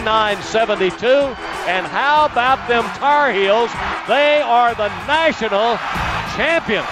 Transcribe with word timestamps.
69-72. 0.00 1.36
And 1.68 1.86
how 1.86 2.26
about 2.26 2.66
them 2.68 2.84
Tar 2.96 3.32
Heels? 3.32 3.70
They 4.08 4.40
are 4.40 4.74
the 4.74 4.88
national 5.06 5.76
champions. 6.36 6.88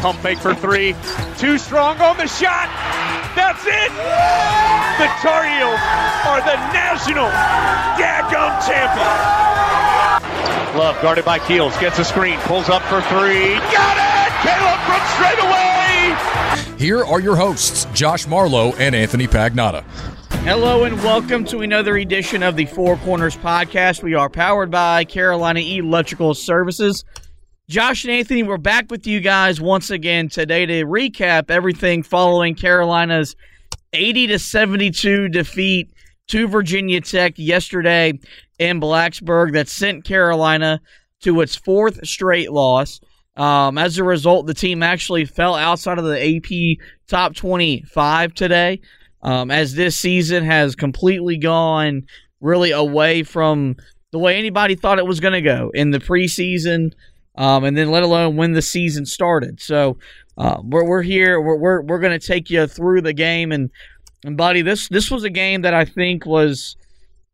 Pump 0.00 0.18
fake 0.20 0.38
for 0.38 0.54
three. 0.54 0.96
Too 1.38 1.58
strong 1.58 2.00
on 2.00 2.16
the 2.16 2.26
shot. 2.26 2.68
That's 3.36 3.64
it. 3.66 3.92
The 4.98 5.08
Tar 5.20 5.44
Heels 5.44 5.80
are 6.26 6.40
the 6.40 6.56
national 6.72 7.28
daggum 8.00 8.52
champions. 8.66 9.58
Love 10.76 11.00
guarded 11.02 11.24
by 11.24 11.38
Keels 11.38 11.76
gets 11.78 11.98
a 11.98 12.04
screen, 12.04 12.38
pulls 12.40 12.70
up 12.70 12.82
for 12.82 13.02
three. 13.02 13.54
Got 13.70 13.96
it. 13.98 14.32
Caleb 14.42 14.80
from 14.88 15.00
straight 15.14 15.38
away. 15.44 16.78
Here 16.78 17.04
are 17.04 17.20
your 17.20 17.36
hosts, 17.36 17.86
Josh 17.92 18.26
Marlowe 18.26 18.72
and 18.72 18.94
Anthony 18.94 19.28
Pagnotta. 19.28 19.84
Hello 20.44 20.82
and 20.82 20.96
welcome 21.04 21.44
to 21.44 21.60
another 21.60 21.96
edition 21.96 22.42
of 22.42 22.56
the 22.56 22.66
Four 22.66 22.96
Corners 22.96 23.36
podcast. 23.36 24.02
We 24.02 24.14
are 24.14 24.28
powered 24.28 24.72
by 24.72 25.04
Carolina 25.04 25.60
Electrical 25.60 26.34
Services. 26.34 27.04
Josh 27.68 28.04
and 28.04 28.12
Anthony, 28.12 28.42
we're 28.42 28.58
back 28.58 28.90
with 28.90 29.06
you 29.06 29.20
guys 29.20 29.60
once 29.60 29.90
again 29.90 30.28
today 30.28 30.66
to 30.66 30.84
recap 30.84 31.48
everything 31.48 32.02
following 32.02 32.56
Carolina's 32.56 33.36
80 33.92 34.26
to 34.26 34.38
72 34.40 35.28
defeat 35.28 35.92
to 36.26 36.48
Virginia 36.48 37.00
Tech 37.00 37.34
yesterday 37.36 38.18
in 38.58 38.80
Blacksburg 38.80 39.52
that 39.52 39.68
sent 39.68 40.04
Carolina 40.04 40.80
to 41.20 41.40
its 41.40 41.54
fourth 41.54 42.04
straight 42.04 42.50
loss. 42.50 43.00
Um, 43.36 43.78
as 43.78 43.96
a 43.96 44.04
result, 44.04 44.46
the 44.46 44.54
team 44.54 44.82
actually 44.82 45.24
fell 45.24 45.54
outside 45.54 45.98
of 45.98 46.04
the 46.04 46.36
AP 46.36 46.84
top 47.06 47.36
25 47.36 48.34
today, 48.34 48.80
um, 49.22 49.50
as 49.50 49.74
this 49.74 49.96
season 49.96 50.44
has 50.44 50.74
completely 50.74 51.36
gone 51.36 52.02
really 52.40 52.72
away 52.72 53.22
from 53.22 53.76
the 54.10 54.18
way 54.18 54.36
anybody 54.36 54.74
thought 54.74 54.98
it 54.98 55.06
was 55.06 55.20
going 55.20 55.32
to 55.32 55.40
go 55.40 55.70
in 55.74 55.90
the 55.90 55.98
preseason, 55.98 56.92
um, 57.36 57.64
and 57.64 57.76
then 57.76 57.90
let 57.90 58.02
alone 58.02 58.36
when 58.36 58.52
the 58.52 58.62
season 58.62 59.06
started. 59.06 59.60
So 59.60 59.98
uh, 60.36 60.60
we're, 60.62 60.84
we're 60.84 61.02
here. 61.02 61.40
We're, 61.40 61.56
we're, 61.56 61.82
we're 61.82 61.98
going 61.98 62.18
to 62.18 62.26
take 62.26 62.50
you 62.50 62.66
through 62.66 63.02
the 63.02 63.14
game. 63.14 63.52
And, 63.52 63.70
and, 64.24 64.36
buddy, 64.36 64.62
this, 64.62 64.88
this 64.88 65.10
was 65.10 65.24
a 65.24 65.30
game 65.30 65.62
that 65.62 65.74
I 65.74 65.84
think 65.84 66.26
was. 66.26 66.76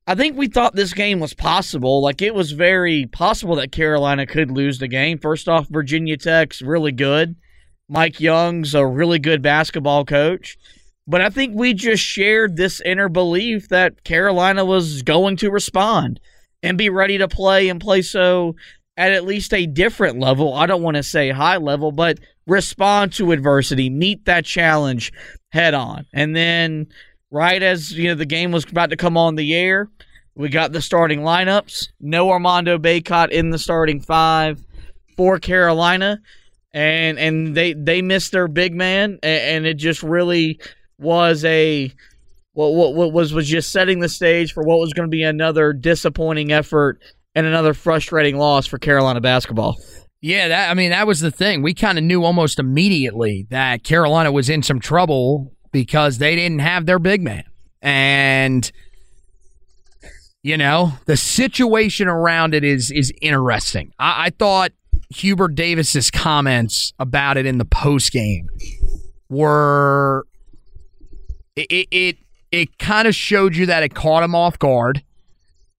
I 0.06 0.14
think 0.14 0.38
we 0.38 0.48
thought 0.48 0.74
this 0.74 0.94
game 0.94 1.20
was 1.20 1.34
possible. 1.34 2.00
Like 2.00 2.22
it 2.22 2.34
was 2.34 2.52
very 2.52 3.04
possible 3.12 3.56
that 3.56 3.72
Carolina 3.72 4.24
could 4.24 4.50
lose 4.50 4.78
the 4.78 4.88
game. 4.88 5.18
First 5.18 5.50
off, 5.50 5.68
Virginia 5.68 6.16
Tech's 6.16 6.62
really 6.62 6.92
good. 6.92 7.36
Mike 7.90 8.18
Young's 8.18 8.74
a 8.74 8.86
really 8.86 9.18
good 9.18 9.42
basketball 9.42 10.06
coach. 10.06 10.56
But 11.08 11.22
I 11.22 11.30
think 11.30 11.54
we 11.56 11.72
just 11.72 12.04
shared 12.04 12.56
this 12.56 12.82
inner 12.82 13.08
belief 13.08 13.70
that 13.70 14.04
Carolina 14.04 14.66
was 14.66 15.00
going 15.00 15.36
to 15.38 15.50
respond 15.50 16.20
and 16.62 16.76
be 16.76 16.90
ready 16.90 17.16
to 17.16 17.26
play 17.26 17.70
and 17.70 17.80
play 17.80 18.02
so 18.02 18.56
at 18.98 19.12
at 19.12 19.24
least 19.24 19.54
a 19.54 19.64
different 19.64 20.18
level. 20.18 20.52
I 20.52 20.66
don't 20.66 20.82
want 20.82 20.98
to 20.98 21.02
say 21.02 21.30
high 21.30 21.56
level, 21.56 21.92
but 21.92 22.18
respond 22.46 23.14
to 23.14 23.32
adversity, 23.32 23.88
meet 23.88 24.26
that 24.26 24.44
challenge 24.44 25.10
head 25.50 25.72
on. 25.72 26.04
And 26.12 26.36
then 26.36 26.88
right 27.30 27.62
as 27.62 27.92
you 27.92 28.08
know 28.08 28.14
the 28.14 28.26
game 28.26 28.52
was 28.52 28.64
about 28.64 28.90
to 28.90 28.96
come 28.96 29.16
on 29.16 29.36
the 29.36 29.54
air, 29.54 29.88
we 30.34 30.50
got 30.50 30.72
the 30.72 30.82
starting 30.82 31.20
lineups. 31.20 31.88
No 32.00 32.30
Armando 32.30 32.76
Bacot 32.76 33.30
in 33.30 33.48
the 33.48 33.58
starting 33.58 34.00
five 34.00 34.62
for 35.16 35.38
Carolina, 35.38 36.20
and 36.74 37.18
and 37.18 37.54
they 37.54 37.72
they 37.72 38.02
missed 38.02 38.32
their 38.32 38.46
big 38.46 38.74
man, 38.74 39.18
and, 39.22 39.64
it 39.64 39.74
just 39.74 40.02
really 40.02 40.60
was 40.98 41.44
a 41.44 41.92
what, 42.52 42.94
what 42.94 43.12
was 43.12 43.32
was 43.32 43.48
just 43.48 43.70
setting 43.70 44.00
the 44.00 44.08
stage 44.08 44.52
for 44.52 44.62
what 44.62 44.78
was 44.78 44.92
going 44.92 45.08
to 45.08 45.10
be 45.10 45.22
another 45.22 45.72
disappointing 45.72 46.52
effort 46.52 47.00
and 47.34 47.46
another 47.46 47.72
frustrating 47.74 48.36
loss 48.36 48.66
for 48.66 48.78
Carolina 48.78 49.20
basketball. 49.20 49.76
Yeah, 50.20 50.48
that 50.48 50.70
I 50.70 50.74
mean 50.74 50.90
that 50.90 51.06
was 51.06 51.20
the 51.20 51.30
thing. 51.30 51.62
We 51.62 51.74
kind 51.74 51.98
of 51.98 52.04
knew 52.04 52.24
almost 52.24 52.58
immediately 52.58 53.46
that 53.50 53.84
Carolina 53.84 54.32
was 54.32 54.50
in 54.50 54.62
some 54.62 54.80
trouble 54.80 55.52
because 55.70 56.18
they 56.18 56.34
didn't 56.34 56.58
have 56.58 56.86
their 56.86 56.98
big 56.98 57.22
man. 57.22 57.44
And 57.80 58.70
you 60.42 60.56
know, 60.56 60.94
the 61.06 61.16
situation 61.16 62.08
around 62.08 62.54
it 62.54 62.64
is 62.64 62.90
is 62.90 63.12
interesting. 63.22 63.92
I, 63.98 64.26
I 64.26 64.30
thought 64.30 64.72
Hubert 65.10 65.54
Davis's 65.54 66.10
comments 66.10 66.92
about 66.98 67.36
it 67.36 67.46
in 67.46 67.58
the 67.58 67.64
post 67.64 68.10
game 68.10 68.48
were 69.28 70.26
it 71.58 71.66
it 71.70 71.88
it, 71.90 72.18
it 72.50 72.78
kind 72.78 73.08
of 73.08 73.14
showed 73.14 73.56
you 73.56 73.66
that 73.66 73.82
it 73.82 73.94
caught 73.94 74.22
him 74.22 74.34
off 74.34 74.58
guard 74.58 75.02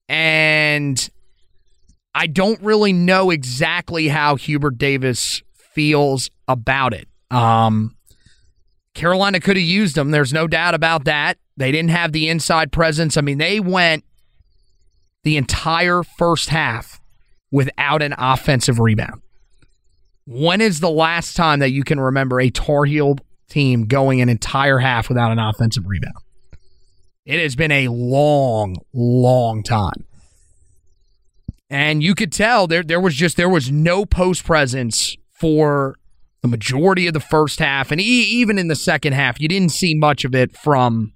and 0.08 1.10
I 2.16 2.28
don't 2.28 2.60
really 2.62 2.92
know 2.92 3.30
exactly 3.30 4.08
how 4.08 4.36
Hubert 4.36 4.78
Davis 4.78 5.44
feels 5.54 6.30
about 6.48 6.94
it. 6.94 7.08
Um, 7.30 7.96
Carolina 8.96 9.40
could 9.40 9.56
have 9.56 9.66
used 9.66 9.96
them. 9.96 10.12
There's 10.12 10.34
no 10.34 10.48
doubt 10.48 10.74
about 10.74 11.06
that. 11.06 11.38
They 11.58 11.72
didn't 11.72 11.92
have 11.92 12.12
the 12.12 12.28
inside 12.28 12.72
presence. 12.72 13.16
I 13.16 13.22
mean, 13.22 13.38
they 13.38 13.60
went 13.60 14.04
the 15.24 15.38
entire 15.38 16.02
first 16.02 16.50
half 16.50 17.00
without 17.52 18.02
an 18.02 18.16
offensive 18.18 18.80
rebound. 18.80 19.22
When 20.26 20.62
is 20.62 20.80
the 20.80 20.90
last 20.90 21.36
time 21.36 21.60
that 21.60 21.72
you 21.72 21.84
can 21.84 22.00
remember 22.00 22.40
a 22.40 22.50
Tar 22.50 22.86
Heel 22.86 23.18
team 23.50 23.86
going 23.86 24.22
an 24.22 24.30
entire 24.30 24.80
half 24.80 25.10
without 25.10 25.32
an 25.32 25.40
offensive 25.40 25.86
rebound? 25.88 26.16
It 27.26 27.42
has 27.42 27.56
been 27.56 27.72
a 27.72 27.90
long, 27.90 28.78
long 28.94 29.64
time. 29.64 30.06
And 31.70 32.02
you 32.02 32.16
could 32.16 32.32
tell 32.32 32.66
there 32.66 32.82
there 32.82 33.00
was 33.00 33.16
just 33.16 33.38
there 33.38 33.50
was 33.50 33.72
no 33.72 34.06
post 34.06 34.44
presence 34.44 35.16
for 35.32 35.96
the 36.42 36.48
majority 36.48 37.06
of 37.08 37.14
the 37.14 37.20
first 37.20 37.60
half, 37.60 37.92
and 37.92 38.00
e- 38.00 38.04
even 38.04 38.58
in 38.58 38.68
the 38.68 38.76
second 38.76 39.14
half, 39.14 39.40
you 39.40 39.48
didn't 39.48 39.72
see 39.72 39.94
much 39.94 40.24
of 40.26 40.34
it 40.34 40.56
from 40.58 41.14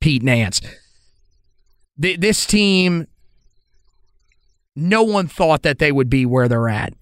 Pete 0.00 0.22
Nance. 0.22 0.60
Th- 2.00 2.18
this 2.18 2.46
team, 2.46 3.06
no 4.74 5.02
one 5.02 5.26
thought 5.26 5.62
that 5.62 5.78
they 5.78 5.92
would 5.92 6.08
be 6.08 6.24
where 6.24 6.48
they're 6.48 6.68
at 6.68 6.94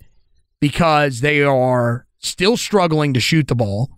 because 0.60 1.20
they 1.20 1.42
are 1.42 2.06
still 2.18 2.56
struggling 2.56 3.14
to 3.14 3.20
shoot 3.20 3.48
the 3.48 3.54
ball. 3.54 3.90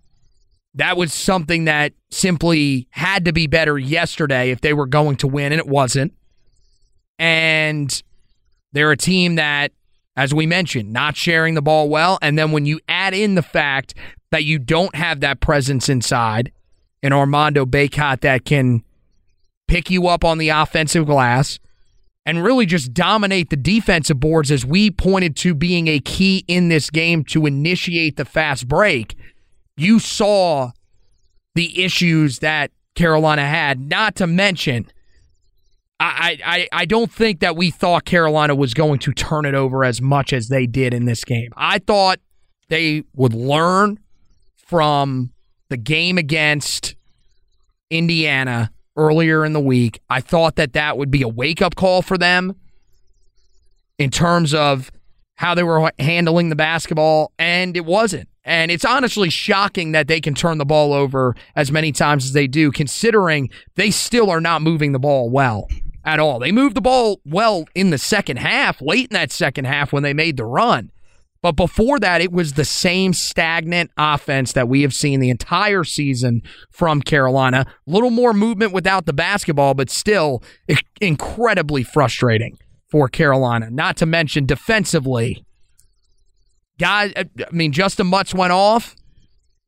That 0.75 0.97
was 0.97 1.13
something 1.13 1.65
that 1.65 1.93
simply 2.11 2.87
had 2.91 3.25
to 3.25 3.33
be 3.33 3.47
better 3.47 3.79
yesterday 3.79 4.51
if 4.51 4.61
they 4.61 4.73
were 4.73 4.87
going 4.87 5.17
to 5.17 5.27
win, 5.27 5.53
and 5.53 5.59
it 5.59 5.67
wasn't. 5.67 6.15
And 7.19 8.03
they're 8.73 8.93
a 8.93 8.97
team 8.97 9.35
that 9.35 9.73
as 10.17 10.35
we 10.35 10.47
mentioned, 10.47 10.93
not 10.93 11.17
sharing 11.17 11.55
the 11.55 11.63
ball 11.63 11.89
well. 11.89 12.19
And 12.21 12.39
then 12.39 12.53
when 12.53 12.67
you 12.67 12.81
add 12.89 13.15
in 13.15 13.37
the 13.37 13.43
fact 13.43 13.95
that 14.31 14.45
you 14.45 14.59
don't 14.59 14.95
have 14.95 15.21
that 15.21 15.41
presence 15.41 15.89
inside, 15.89 16.53
an 17.03 17.13
Armando 17.13 17.65
Bacot 17.65 18.21
that 18.21 18.45
can 18.45 18.85
pick 19.67 19.91
you 19.91 20.09
up 20.09 20.25
on 20.25 20.39
the 20.39 20.51
offensive 20.51 21.07
glass 21.07 21.59
and 22.27 22.45
really 22.45 22.67
just 22.67 22.93
dominate 22.93 23.49
the 23.51 23.57
defensive 23.57 24.21
boards 24.21 24.51
as 24.51 24.67
we 24.67 24.91
pointed 24.91 25.37
to 25.37 25.55
being 25.55 25.89
a 25.89 26.01
key 26.01 26.45
in 26.47 26.69
this 26.69 26.91
game 26.91 27.25
to 27.25 27.47
initiate 27.47 28.17
the 28.17 28.27
fast 28.27 28.69
break. 28.69 29.17
You 29.77 29.99
saw 29.99 30.73
the 31.55 31.83
issues 31.83 32.41
that 32.41 32.71
Carolina 32.95 33.47
had, 33.47 33.81
not 33.81 34.17
to 34.17 34.27
mention 34.27 34.87
I, 36.01 36.39
I, 36.45 36.69
I 36.73 36.85
don't 36.87 37.13
think 37.13 37.41
that 37.41 37.57
we 37.57 37.71
thought 37.71 38.07
Carolina 38.07 38.55
was 38.55 38.73
going 38.73 39.01
to 39.01 39.13
turn 39.13 39.45
it 39.45 39.55
over 39.55 39.85
as 39.85 40.01
much 40.01 40.33
as 40.33 40.49
they 40.49 40.67
did 40.67 40.95
in 40.95 41.05
this 41.05 41.25
game. 41.25 41.51
I 41.57 41.79
thought 41.79 42.21
they 42.71 43.05
would 43.15 43.35
learn 43.35 43.99
from 44.57 45.31
the 45.69 45.77
game 45.77 46.17
against 46.17 46.95
Indiana 47.91 48.73
earlier 48.97 49.45
in 49.45 49.53
the 49.53 49.61
week. 49.61 50.01
I 50.09 50.23
thought 50.23 50.57
that 50.57 50.73
that 50.73 50.97
would 50.97 51.11
be 51.11 51.21
a 51.21 51.29
wake 51.29 51.61
up 51.61 51.75
call 51.75 52.01
for 52.01 52.17
them 52.17 52.57
in 53.99 54.09
terms 54.09 54.55
of 54.55 54.91
how 55.35 55.55
they 55.55 55.63
were 55.63 55.93
handling 55.99 56.49
the 56.49 56.57
basketball, 56.57 57.33
and 57.39 57.77
it 57.77 57.85
wasn't. 57.85 58.30
And 58.45 58.71
it's 58.71 58.85
honestly 58.85 59.29
shocking 59.31 59.93
that 59.93 60.09
they 60.09 60.21
can 60.21 60.35
turn 60.35 60.59
the 60.59 60.65
ball 60.65 60.93
over 60.93 61.35
as 61.55 61.71
many 61.71 61.93
times 61.93 62.25
as 62.25 62.33
they 62.33 62.47
do, 62.47 62.73
considering 62.73 63.51
they 63.75 63.91
still 63.91 64.31
are 64.31 64.41
not 64.41 64.63
moving 64.63 64.93
the 64.93 64.99
ball 64.99 65.29
well 65.29 65.69
at 66.05 66.19
all. 66.19 66.39
They 66.39 66.53
moved 66.53 66.75
the 66.75 66.81
ball 66.81 67.21
well 67.27 67.67
in 67.75 67.91
the 67.91 67.99
second 67.99 68.39
half, 68.39 68.81
late 68.81 69.11
in 69.11 69.15
that 69.15 69.31
second 69.31 69.67
half 69.67 69.93
when 69.93 70.03
they 70.03 70.15
made 70.15 70.37
the 70.37 70.47
run. 70.47 70.91
But 71.43 71.53
before 71.53 71.99
that, 72.01 72.21
it 72.21 72.33
was 72.33 72.53
the 72.53 72.67
same 72.67 73.15
stagnant 73.15 73.91
offense 73.97 74.53
that 74.53 74.69
we 74.69 74.83
have 74.83 74.93
seen 74.93 75.21
the 75.21 75.31
entire 75.31 75.85
season 75.85 76.43
from 76.71 77.01
Carolina. 77.01 77.65
A 77.87 77.91
little 77.91 78.11
more 78.11 78.35
movement 78.35 78.73
without 78.73 79.07
the 79.07 79.15
basketball, 79.15 79.73
but 79.75 79.89
still 79.89 80.43
incredibly 81.01 81.83
frustrating 81.83 82.59
for 82.91 83.09
Carolina. 83.09 83.71
Not 83.71 83.97
to 83.99 84.07
mention 84.07 84.45
defensively. 84.45 85.45
Guys, 86.81 87.13
I 87.15 87.27
mean, 87.53 87.73
Justyn 87.73 88.07
Mutts 88.07 88.33
went 88.33 88.53
off, 88.55 88.97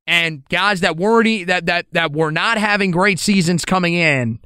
and 0.07 0.49
guys 0.49 0.81
that 0.81 0.97
weren't 0.97 1.47
that 1.47 1.67
that 1.67 1.87
that 1.93 2.13
were 2.13 2.33
not 2.33 2.57
having 2.57 2.91
great 2.91 3.19
seasons 3.19 3.67
coming 3.67 3.93
in 3.93 4.39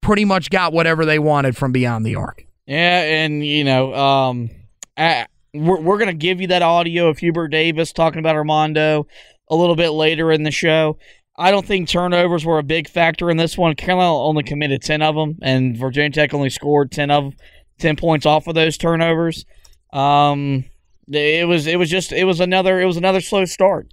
pretty 0.00 0.24
much 0.24 0.48
got 0.48 0.72
whatever 0.72 1.04
they 1.04 1.18
wanted 1.18 1.56
from 1.56 1.72
beyond 1.72 2.06
the 2.06 2.14
arc. 2.14 2.46
Yeah, 2.66 3.00
and 3.02 3.44
you 3.44 3.64
know, 3.64 3.92
um, 3.94 4.50
I, 4.96 5.26
we're 5.52 5.80
we're 5.80 5.98
gonna 5.98 6.14
give 6.14 6.40
you 6.40 6.46
that 6.48 6.62
audio 6.62 7.08
of 7.08 7.18
Hubert 7.18 7.48
Davis 7.48 7.92
talking 7.92 8.20
about 8.20 8.36
Armando 8.36 9.08
a 9.50 9.56
little 9.56 9.76
bit 9.76 9.90
later 9.90 10.30
in 10.30 10.44
the 10.44 10.52
show. 10.52 10.98
I 11.36 11.50
don't 11.50 11.66
think 11.66 11.88
turnovers 11.88 12.44
were 12.44 12.58
a 12.58 12.62
big 12.62 12.88
factor 12.88 13.28
in 13.28 13.38
this 13.38 13.58
one. 13.58 13.74
Carolina 13.74 14.14
only 14.14 14.44
committed 14.44 14.82
ten 14.82 15.02
of 15.02 15.16
them, 15.16 15.38
and 15.42 15.76
Virginia 15.76 16.10
Tech 16.10 16.32
only 16.32 16.50
scored 16.50 16.92
ten 16.92 17.10
of 17.10 17.34
ten 17.80 17.96
points 17.96 18.24
off 18.24 18.46
of 18.46 18.54
those 18.54 18.76
turnovers. 18.78 19.44
Um, 19.92 20.64
it 21.14 21.46
was 21.46 21.66
it 21.66 21.78
was 21.78 21.90
just 21.90 22.12
it 22.12 22.24
was 22.24 22.40
another 22.40 22.80
it 22.80 22.86
was 22.86 22.96
another 22.96 23.20
slow 23.20 23.44
start. 23.44 23.92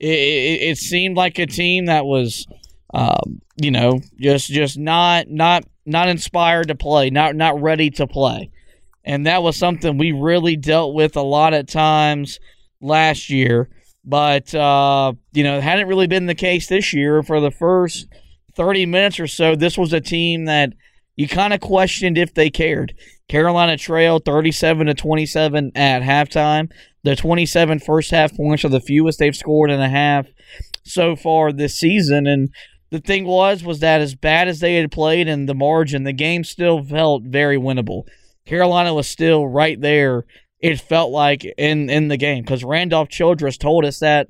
It, 0.00 0.08
it, 0.08 0.70
it 0.70 0.78
seemed 0.78 1.16
like 1.16 1.38
a 1.38 1.46
team 1.46 1.86
that 1.86 2.04
was 2.04 2.46
um, 2.94 3.42
you 3.56 3.70
know, 3.70 4.00
just 4.18 4.48
just 4.50 4.78
not 4.78 5.28
not 5.28 5.64
not 5.84 6.08
inspired 6.08 6.68
to 6.68 6.74
play, 6.74 7.10
not 7.10 7.34
not 7.36 7.60
ready 7.60 7.90
to 7.90 8.06
play. 8.06 8.50
And 9.04 9.26
that 9.26 9.42
was 9.42 9.56
something 9.56 9.96
we 9.96 10.12
really 10.12 10.56
dealt 10.56 10.94
with 10.94 11.16
a 11.16 11.22
lot 11.22 11.54
at 11.54 11.68
times 11.68 12.38
last 12.80 13.30
year. 13.30 13.68
But 14.04 14.54
uh, 14.54 15.12
you 15.32 15.44
know, 15.44 15.58
it 15.58 15.62
hadn't 15.62 15.88
really 15.88 16.06
been 16.06 16.26
the 16.26 16.34
case 16.34 16.68
this 16.68 16.92
year. 16.92 17.22
For 17.22 17.40
the 17.40 17.50
first 17.50 18.06
30 18.54 18.86
minutes 18.86 19.20
or 19.20 19.26
so, 19.26 19.54
this 19.54 19.76
was 19.76 19.92
a 19.92 20.00
team 20.00 20.46
that 20.46 20.72
you 21.16 21.28
kind 21.28 21.52
of 21.52 21.60
questioned 21.60 22.16
if 22.16 22.32
they 22.34 22.48
cared. 22.48 22.94
Carolina 23.28 23.76
trailed 23.76 24.24
37 24.24 24.86
to 24.86 24.94
27 24.94 25.72
at 25.74 26.02
halftime. 26.02 26.70
The 27.04 27.14
27 27.14 27.78
first 27.78 28.10
half 28.10 28.34
points 28.34 28.64
are 28.64 28.70
the 28.70 28.80
fewest 28.80 29.18
they've 29.18 29.36
scored 29.36 29.70
in 29.70 29.80
a 29.80 29.88
half 29.88 30.26
so 30.82 31.14
far 31.14 31.52
this 31.52 31.78
season. 31.78 32.26
And 32.26 32.48
the 32.90 33.00
thing 33.00 33.26
was 33.26 33.62
was 33.62 33.80
that 33.80 34.00
as 34.00 34.14
bad 34.14 34.48
as 34.48 34.60
they 34.60 34.76
had 34.76 34.90
played 34.90 35.28
in 35.28 35.46
the 35.46 35.54
margin, 35.54 36.04
the 36.04 36.12
game 36.12 36.42
still 36.42 36.82
felt 36.82 37.22
very 37.24 37.58
winnable. 37.58 38.04
Carolina 38.46 38.94
was 38.94 39.06
still 39.06 39.46
right 39.46 39.78
there. 39.80 40.24
It 40.60 40.80
felt 40.80 41.12
like 41.12 41.44
in 41.56 41.90
in 41.90 42.08
the 42.08 42.16
game 42.16 42.42
because 42.42 42.64
Randolph 42.64 43.10
Childress 43.10 43.58
told 43.58 43.84
us 43.84 43.98
that 44.00 44.28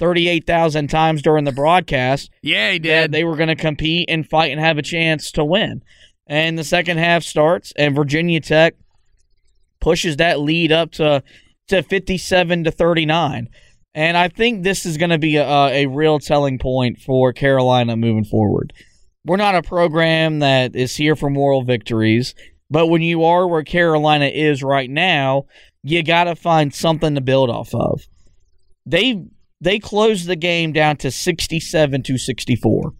thirty 0.00 0.26
eight 0.26 0.46
thousand 0.46 0.88
times 0.88 1.22
during 1.22 1.44
the 1.44 1.52
broadcast. 1.52 2.30
Yeah, 2.42 2.72
he 2.72 2.78
did. 2.78 3.12
they 3.12 3.24
were 3.24 3.36
going 3.36 3.48
to 3.48 3.54
compete 3.54 4.08
and 4.08 4.28
fight 4.28 4.50
and 4.50 4.60
have 4.60 4.78
a 4.78 4.82
chance 4.82 5.30
to 5.32 5.44
win. 5.44 5.82
And 6.28 6.58
the 6.58 6.64
second 6.64 6.98
half 6.98 7.22
starts, 7.22 7.72
and 7.76 7.96
Virginia 7.96 8.40
Tech 8.40 8.74
pushes 9.80 10.16
that 10.16 10.40
lead 10.40 10.72
up 10.72 10.92
to 10.92 11.22
to 11.68 11.82
fifty 11.82 12.18
seven 12.18 12.64
to 12.64 12.70
thirty 12.70 13.06
nine. 13.06 13.48
And 13.94 14.16
I 14.16 14.28
think 14.28 14.62
this 14.62 14.84
is 14.84 14.96
going 14.96 15.10
to 15.10 15.18
be 15.18 15.36
a, 15.36 15.46
a 15.46 15.86
real 15.86 16.18
telling 16.18 16.58
point 16.58 16.98
for 16.98 17.32
Carolina 17.32 17.96
moving 17.96 18.24
forward. 18.24 18.72
We're 19.24 19.36
not 19.36 19.54
a 19.54 19.62
program 19.62 20.38
that 20.38 20.76
is 20.76 20.94
here 20.96 21.16
for 21.16 21.30
moral 21.30 21.64
victories, 21.64 22.34
but 22.70 22.86
when 22.86 23.02
you 23.02 23.24
are 23.24 23.48
where 23.48 23.64
Carolina 23.64 24.26
is 24.26 24.62
right 24.62 24.88
now, 24.88 25.46
you 25.82 26.02
got 26.02 26.24
to 26.24 26.36
find 26.36 26.74
something 26.74 27.14
to 27.14 27.20
build 27.20 27.50
off 27.50 27.74
of. 27.74 28.02
They 28.86 29.24
they 29.60 29.78
closed 29.78 30.26
the 30.26 30.36
game 30.36 30.72
down 30.72 30.96
to 30.98 31.10
67 31.10 32.02
to 32.04 32.18
64. 32.18 32.92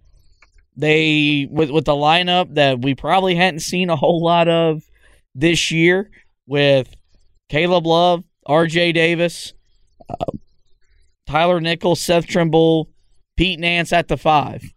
They 0.79 1.49
with 1.51 1.71
with 1.71 1.87
the 1.87 1.93
lineup 1.93 2.55
that 2.55 2.81
we 2.81 2.95
probably 2.95 3.35
hadn't 3.35 3.61
seen 3.61 3.91
a 3.91 3.97
whole 3.97 4.23
lot 4.23 4.49
of 4.49 4.85
this 5.35 5.73
year 5.73 6.09
with 6.47 6.95
Caleb 7.49 7.85
Love, 7.85 8.23
R.J. 8.47 8.93
Davis, 8.93 9.55
uh, 10.09 10.33
Tyler 11.27 11.61
Nickel, 11.61 11.97
Seth 11.97 12.27
Trimble, 12.27 12.89
Pete 13.37 13.59
Nance 13.59 13.93
at 13.93 14.07
the 14.07 14.17
five. 14.17 14.73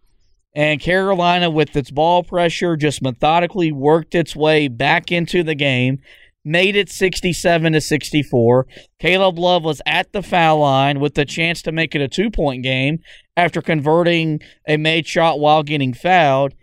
And 0.53 0.81
Carolina, 0.81 1.49
with 1.49 1.75
its 1.77 1.91
ball 1.91 2.23
pressure, 2.23 2.75
just 2.75 3.01
methodically 3.01 3.71
worked 3.71 4.15
its 4.15 4.35
way 4.35 4.67
back 4.67 5.11
into 5.11 5.43
the 5.43 5.55
game, 5.55 6.01
made 6.43 6.75
it 6.75 6.89
67 6.89 7.73
to 7.73 7.81
64. 7.81 8.67
Caleb 8.99 9.37
Love 9.37 9.63
was 9.63 9.81
at 9.85 10.11
the 10.11 10.23
foul 10.23 10.59
line 10.59 10.99
with 10.99 11.13
the 11.15 11.25
chance 11.25 11.61
to 11.63 11.71
make 11.71 11.95
it 11.95 12.01
a 12.01 12.07
two 12.07 12.31
point 12.31 12.63
game 12.63 12.99
after 13.37 13.61
converting 13.61 14.41
a 14.67 14.77
made 14.77 15.07
shot 15.07 15.39
while 15.39 15.63
getting 15.63 15.93
fouled. 15.93 16.53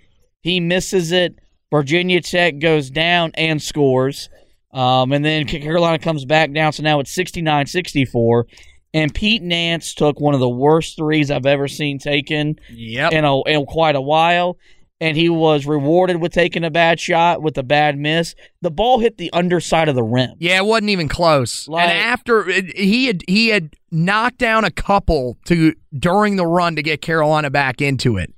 He 0.40 0.60
misses 0.60 1.12
it. 1.12 1.36
Virginia 1.70 2.20
Tech 2.20 2.58
goes 2.58 2.90
down 2.90 3.32
and 3.34 3.60
scores. 3.60 4.28
Um, 4.72 5.12
and 5.12 5.24
then 5.24 5.46
Carolina 5.46 5.98
comes 5.98 6.24
back 6.24 6.52
down. 6.52 6.72
So 6.72 6.82
now 6.82 7.00
it's 7.00 7.12
69 7.12 7.66
64. 7.66 8.46
And 8.94 9.14
Pete 9.14 9.42
Nance 9.42 9.94
took 9.94 10.18
one 10.18 10.34
of 10.34 10.40
the 10.40 10.48
worst 10.48 10.96
threes 10.96 11.30
I've 11.30 11.46
ever 11.46 11.68
seen 11.68 11.98
taken 11.98 12.56
yep. 12.70 13.12
in, 13.12 13.24
a, 13.24 13.42
in 13.42 13.66
quite 13.66 13.96
a 13.96 14.00
while. 14.00 14.56
And 15.00 15.16
he 15.16 15.28
was 15.28 15.64
rewarded 15.64 16.20
with 16.20 16.32
taking 16.32 16.64
a 16.64 16.70
bad 16.70 16.98
shot 16.98 17.40
with 17.40 17.56
a 17.56 17.62
bad 17.62 17.96
miss. 17.96 18.34
The 18.62 18.70
ball 18.70 18.98
hit 18.98 19.16
the 19.16 19.32
underside 19.32 19.88
of 19.88 19.94
the 19.94 20.02
rim. 20.02 20.34
Yeah, 20.38 20.58
it 20.58 20.64
wasn't 20.64 20.90
even 20.90 21.08
close. 21.08 21.68
Like, 21.68 21.88
and 21.88 21.98
after 21.98 22.42
he 22.50 23.06
had 23.06 23.22
he 23.28 23.48
had 23.48 23.74
knocked 23.92 24.38
down 24.38 24.64
a 24.64 24.72
couple 24.72 25.38
to 25.44 25.74
during 25.96 26.34
the 26.34 26.46
run 26.46 26.74
to 26.76 26.82
get 26.82 27.00
Carolina 27.00 27.48
back 27.48 27.80
into 27.80 28.16
it. 28.16 28.34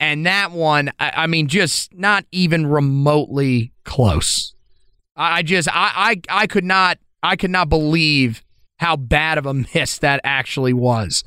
And 0.00 0.26
that 0.26 0.50
one, 0.50 0.90
I, 0.98 1.12
I 1.14 1.26
mean, 1.28 1.46
just 1.46 1.94
not 1.94 2.24
even 2.32 2.66
remotely 2.66 3.72
close. 3.84 4.54
I, 5.14 5.38
I 5.38 5.42
just 5.42 5.68
I, 5.68 6.20
I 6.28 6.42
I 6.42 6.46
could 6.48 6.64
not 6.64 6.98
I 7.22 7.36
could 7.36 7.50
not 7.50 7.68
believe 7.68 8.42
how 8.78 8.96
bad 8.96 9.38
of 9.38 9.46
a 9.46 9.54
miss 9.74 9.98
that 9.98 10.20
actually 10.24 10.72
was. 10.72 11.22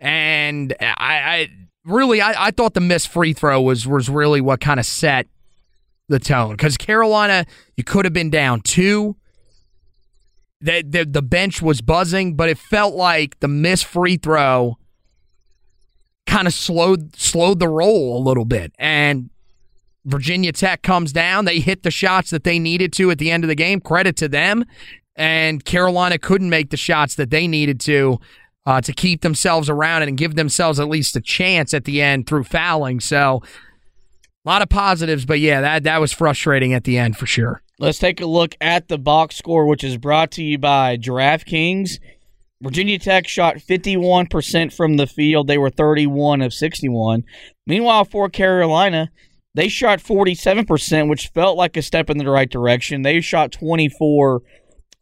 And 0.00 0.74
I, 0.80 0.86
I 0.98 1.48
really, 1.88 2.20
I, 2.20 2.46
I 2.46 2.50
thought 2.50 2.74
the 2.74 2.80
missed 2.80 3.08
free 3.08 3.32
throw 3.32 3.60
was 3.60 3.86
was 3.86 4.08
really 4.08 4.40
what 4.40 4.60
kind 4.60 4.78
of 4.78 4.86
set 4.86 5.26
the 6.08 6.18
tone 6.18 6.52
because 6.52 6.76
Carolina, 6.76 7.44
you 7.76 7.84
could 7.84 8.04
have 8.04 8.12
been 8.12 8.30
down 8.30 8.60
two. 8.60 9.16
The, 10.60 10.82
the 10.86 11.04
the 11.04 11.22
bench 11.22 11.62
was 11.62 11.80
buzzing, 11.80 12.34
but 12.34 12.48
it 12.48 12.58
felt 12.58 12.94
like 12.94 13.38
the 13.40 13.48
missed 13.48 13.84
free 13.84 14.16
throw 14.16 14.76
kind 16.26 16.46
of 16.46 16.54
slowed 16.54 17.14
slowed 17.16 17.60
the 17.60 17.68
roll 17.68 18.18
a 18.18 18.22
little 18.22 18.44
bit. 18.44 18.72
And 18.78 19.30
Virginia 20.04 20.52
Tech 20.52 20.82
comes 20.82 21.12
down. 21.12 21.44
They 21.44 21.60
hit 21.60 21.82
the 21.84 21.90
shots 21.90 22.30
that 22.30 22.44
they 22.44 22.58
needed 22.58 22.92
to 22.94 23.10
at 23.10 23.18
the 23.18 23.30
end 23.30 23.44
of 23.44 23.48
the 23.48 23.54
game. 23.54 23.80
Credit 23.80 24.16
to 24.16 24.28
them 24.28 24.64
and 25.18 25.64
Carolina 25.64 26.16
couldn't 26.16 26.48
make 26.48 26.70
the 26.70 26.76
shots 26.76 27.16
that 27.16 27.30
they 27.30 27.48
needed 27.48 27.80
to 27.80 28.20
uh, 28.68 28.82
to 28.82 28.92
keep 28.92 29.22
themselves 29.22 29.70
around 29.70 30.02
it 30.02 30.08
and 30.08 30.18
give 30.18 30.34
themselves 30.34 30.78
at 30.78 30.90
least 30.90 31.16
a 31.16 31.22
chance 31.22 31.72
at 31.72 31.86
the 31.86 32.02
end 32.02 32.26
through 32.26 32.44
fouling. 32.44 33.00
So 33.00 33.42
a 34.44 34.48
lot 34.48 34.60
of 34.60 34.68
positives, 34.68 35.24
but 35.24 35.40
yeah, 35.40 35.62
that 35.62 35.84
that 35.84 36.02
was 36.02 36.12
frustrating 36.12 36.74
at 36.74 36.84
the 36.84 36.98
end 36.98 37.16
for 37.16 37.24
sure. 37.24 37.62
Let's 37.78 37.98
take 37.98 38.20
a 38.20 38.26
look 38.26 38.54
at 38.60 38.88
the 38.88 38.98
box 38.98 39.36
score, 39.36 39.66
which 39.66 39.82
is 39.82 39.96
brought 39.96 40.30
to 40.32 40.44
you 40.44 40.58
by 40.58 40.98
DraftKings. 40.98 41.92
Virginia 42.60 42.98
Tech 42.98 43.26
shot 43.26 43.56
51% 43.56 44.74
from 44.74 44.98
the 44.98 45.06
field. 45.06 45.46
They 45.46 45.56
were 45.56 45.70
31 45.70 46.42
of 46.42 46.52
61. 46.52 47.24
Meanwhile, 47.66 48.04
for 48.04 48.28
Carolina, 48.28 49.10
they 49.54 49.68
shot 49.68 50.00
47%, 50.00 51.08
which 51.08 51.28
felt 51.28 51.56
like 51.56 51.74
a 51.78 51.82
step 51.82 52.10
in 52.10 52.18
the 52.18 52.28
right 52.28 52.50
direction. 52.50 53.00
They 53.00 53.22
shot 53.22 53.50
24 53.50 54.42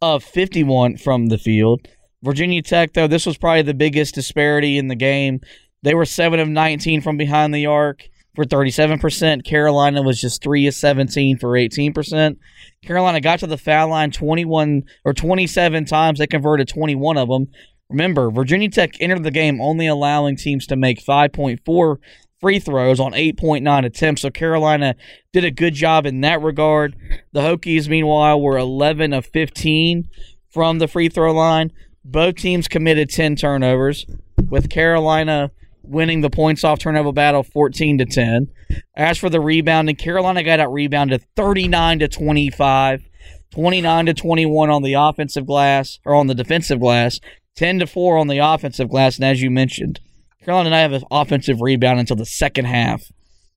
of 0.01 0.23
51 0.23 0.95
from 0.97 1.25
the 1.25 1.37
field. 1.37 1.85
Virginia 2.23 2.61
Tech, 2.61 2.93
though, 2.93 3.07
this 3.07 3.25
was 3.25 3.37
probably 3.37 3.61
the 3.61 3.73
biggest 3.73 4.15
disparity 4.15 4.77
in 4.77 4.87
the 4.87 4.95
game. 4.95 5.41
They 5.83 5.93
were 5.93 6.05
7 6.05 6.39
of 6.39 6.49
19 6.49 7.01
from 7.01 7.17
behind 7.17 7.53
the 7.53 7.65
arc 7.65 8.09
for 8.35 8.43
37%. 8.43 9.45
Carolina 9.45 10.01
was 10.01 10.19
just 10.19 10.43
3 10.43 10.67
of 10.67 10.73
17 10.73 11.37
for 11.37 11.49
18%. 11.49 12.37
Carolina 12.83 13.21
got 13.21 13.39
to 13.39 13.47
the 13.47 13.57
foul 13.57 13.89
line 13.89 14.11
21 14.11 14.83
or 15.05 15.13
27 15.13 15.85
times. 15.85 16.19
They 16.19 16.27
converted 16.27 16.67
21 16.67 17.17
of 17.17 17.29
them. 17.29 17.47
Remember, 17.89 18.29
Virginia 18.29 18.69
Tech 18.69 18.99
entered 18.99 19.23
the 19.23 19.31
game 19.31 19.61
only 19.61 19.87
allowing 19.87 20.35
teams 20.35 20.67
to 20.67 20.75
make 20.75 21.03
5.4 21.03 21.97
free 22.39 22.59
throws 22.59 22.99
on 22.99 23.13
8.9 23.13 23.85
attempts. 23.85 24.21
So 24.21 24.29
Carolina 24.29 24.95
did 25.33 25.45
a 25.45 25.51
good 25.51 25.73
job 25.73 26.05
in 26.05 26.21
that 26.21 26.41
regard. 26.41 26.95
The 27.31 27.41
Hokies, 27.41 27.87
meanwhile, 27.87 28.39
were 28.41 28.57
11 28.57 29.13
of 29.13 29.25
15 29.25 30.07
from 30.49 30.79
the 30.79 30.87
free 30.87 31.09
throw 31.09 31.33
line. 31.33 31.71
Both 32.09 32.35
teams 32.35 32.69
committed 32.69 33.09
10 33.09 33.35
turnovers, 33.35 34.05
with 34.49 34.69
Carolina 34.69 35.51
winning 35.83 36.21
the 36.21 36.29
points 36.29 36.63
off 36.63 36.79
turnover 36.79 37.11
battle 37.11 37.43
14 37.43 37.97
to 37.97 38.05
10. 38.05 38.47
As 38.95 39.17
for 39.17 39.29
the 39.29 39.41
rebounding, 39.41 39.97
Carolina 39.97 40.41
got 40.41 40.61
out 40.61 40.71
rebounded 40.71 41.25
39 41.35 41.99
to 41.99 42.07
25, 42.07 43.03
29 43.51 44.05
to 44.05 44.13
21 44.13 44.69
on 44.69 44.83
the 44.83 44.93
offensive 44.93 45.45
glass 45.45 45.99
or 46.05 46.15
on 46.15 46.27
the 46.27 46.35
defensive 46.35 46.79
glass, 46.79 47.19
10 47.57 47.79
to 47.79 47.87
4 47.87 48.17
on 48.17 48.27
the 48.27 48.37
offensive 48.37 48.89
glass, 48.89 49.17
and 49.17 49.25
as 49.25 49.41
you 49.41 49.51
mentioned, 49.51 49.99
Carolina 50.45 50.69
did 50.69 50.75
not 50.75 50.77
have 50.77 50.93
an 50.93 51.03
offensive 51.11 51.59
rebound 51.59 51.99
until 51.99 52.15
the 52.15 52.25
second 52.25 52.65
half, 52.65 53.11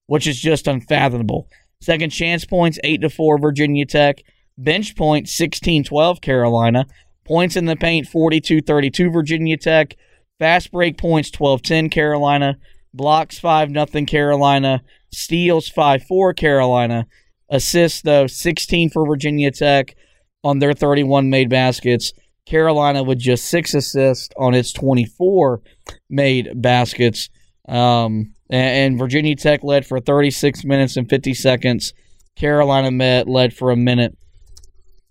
which 0.06 0.26
is 0.26 0.40
just 0.40 0.66
unfathomable. 0.66 1.46
Second 1.80 2.10
chance 2.10 2.44
points 2.44 2.80
8 2.82 3.00
to 3.02 3.10
4 3.10 3.38
Virginia 3.38 3.86
Tech, 3.86 4.24
bench 4.58 4.96
points 4.96 5.38
16-12 5.38 6.20
Carolina, 6.20 6.86
points 7.30 7.54
in 7.54 7.66
the 7.66 7.76
paint 7.76 8.08
42-32 8.08 9.12
Virginia 9.12 9.56
Tech, 9.56 9.96
fast 10.40 10.72
break 10.72 10.98
points 10.98 11.30
12-10 11.30 11.88
Carolina, 11.88 12.56
blocks 12.92 13.38
5 13.38 13.70
nothing 13.70 14.04
Carolina, 14.04 14.82
steals 15.12 15.70
5-4 15.70 16.36
Carolina, 16.36 17.06
assists 17.48 18.02
though 18.02 18.26
16 18.26 18.90
for 18.90 19.06
Virginia 19.06 19.52
Tech 19.52 19.94
on 20.42 20.58
their 20.58 20.72
31 20.72 21.30
made 21.30 21.48
baskets. 21.48 22.12
Carolina 22.46 23.04
with 23.04 23.20
just 23.20 23.44
6 23.44 23.74
assists 23.74 24.30
on 24.36 24.52
its 24.54 24.72
24 24.72 25.62
made 26.08 26.50
baskets. 26.60 27.30
Um, 27.68 28.34
and, 28.50 28.94
and 28.94 28.98
Virginia 28.98 29.36
Tech 29.36 29.62
led 29.62 29.86
for 29.86 30.00
36 30.00 30.64
minutes 30.64 30.96
and 30.96 31.08
50 31.08 31.34
seconds. 31.34 31.94
Carolina 32.34 32.90
met 32.90 33.28
led 33.28 33.54
for 33.54 33.70
a 33.70 33.76
minute 33.76 34.18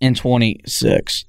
and 0.02 0.14
26. 0.14 1.24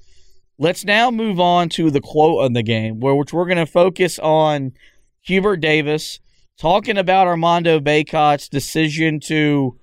Let's 0.62 0.84
now 0.84 1.10
move 1.10 1.40
on 1.40 1.70
to 1.70 1.90
the 1.90 2.00
quote 2.00 2.44
of 2.44 2.54
the 2.54 2.62
game, 2.62 3.00
where 3.00 3.16
which 3.16 3.32
we're 3.32 3.46
going 3.46 3.56
to 3.56 3.66
focus 3.66 4.20
on 4.20 4.74
Hubert 5.22 5.56
Davis 5.56 6.20
talking 6.56 6.98
about 6.98 7.26
Armando 7.26 7.80
Bacot's 7.80 8.48
decision 8.48 9.18
to 9.24 9.76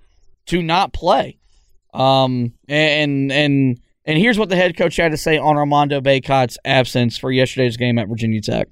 to 0.46 0.62
not 0.62 0.94
play. 0.94 1.38
Um, 1.94 2.54
and 2.70 3.30
and 3.30 3.82
and 4.06 4.18
here's 4.18 4.40
what 4.40 4.48
the 4.48 4.56
head 4.56 4.78
coach 4.78 4.96
had 4.96 5.12
to 5.12 5.18
say 5.18 5.38
on 5.38 5.58
Armando 5.58 6.00
Bacot's 6.00 6.58
absence 6.64 7.18
for 7.18 7.30
yesterday's 7.30 7.76
game 7.76 8.00
at 8.00 8.08
Virginia 8.08 8.40
Tech. 8.40 8.70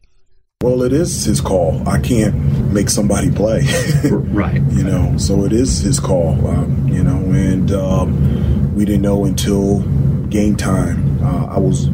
Well, 0.63 0.83
it 0.83 0.93
is 0.93 1.25
his 1.25 1.41
call. 1.41 1.85
I 1.85 1.99
can't 1.99 2.33
make 2.71 2.89
somebody 2.89 3.31
play. 3.31 3.63
right. 4.05 4.61
You 4.71 4.85
know, 4.85 5.17
so 5.17 5.43
it 5.43 5.51
is 5.51 5.79
his 5.79 5.99
call. 5.99 6.47
Um, 6.47 6.87
you 6.87 7.03
know, 7.03 7.17
and 7.17 7.69
um, 7.73 8.73
we 8.75 8.85
didn't 8.85 9.01
know 9.01 9.25
until 9.25 9.83
game 10.29 10.55
time. 10.55 11.23
Uh, 11.23 11.47
I 11.47 11.59
was 11.59 11.87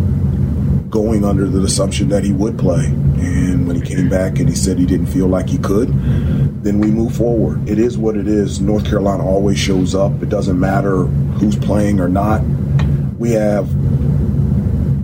going 0.90 1.26
under 1.26 1.48
the 1.48 1.64
assumption 1.64 2.10
that 2.10 2.24
he 2.24 2.32
would 2.32 2.58
play. 2.58 2.86
And 2.86 3.68
when 3.68 3.76
he 3.76 3.82
came 3.82 4.10
back 4.10 4.38
and 4.40 4.48
he 4.48 4.56
said 4.56 4.78
he 4.78 4.86
didn't 4.86 5.08
feel 5.08 5.28
like 5.28 5.50
he 5.50 5.58
could, 5.58 5.90
then 6.64 6.80
we 6.80 6.92
move 6.92 7.16
forward. 7.16 7.68
It 7.68 7.80
is 7.80 7.98
what 7.98 8.16
it 8.16 8.28
is. 8.28 8.62
North 8.62 8.86
Carolina 8.86 9.26
always 9.26 9.58
shows 9.58 9.96
up. 9.96 10.22
It 10.22 10.30
doesn't 10.30 10.60
matter 10.60 11.06
who's 11.06 11.56
playing 11.56 12.00
or 12.00 12.10
not. 12.10 12.42
We 13.18 13.32
have 13.32 13.74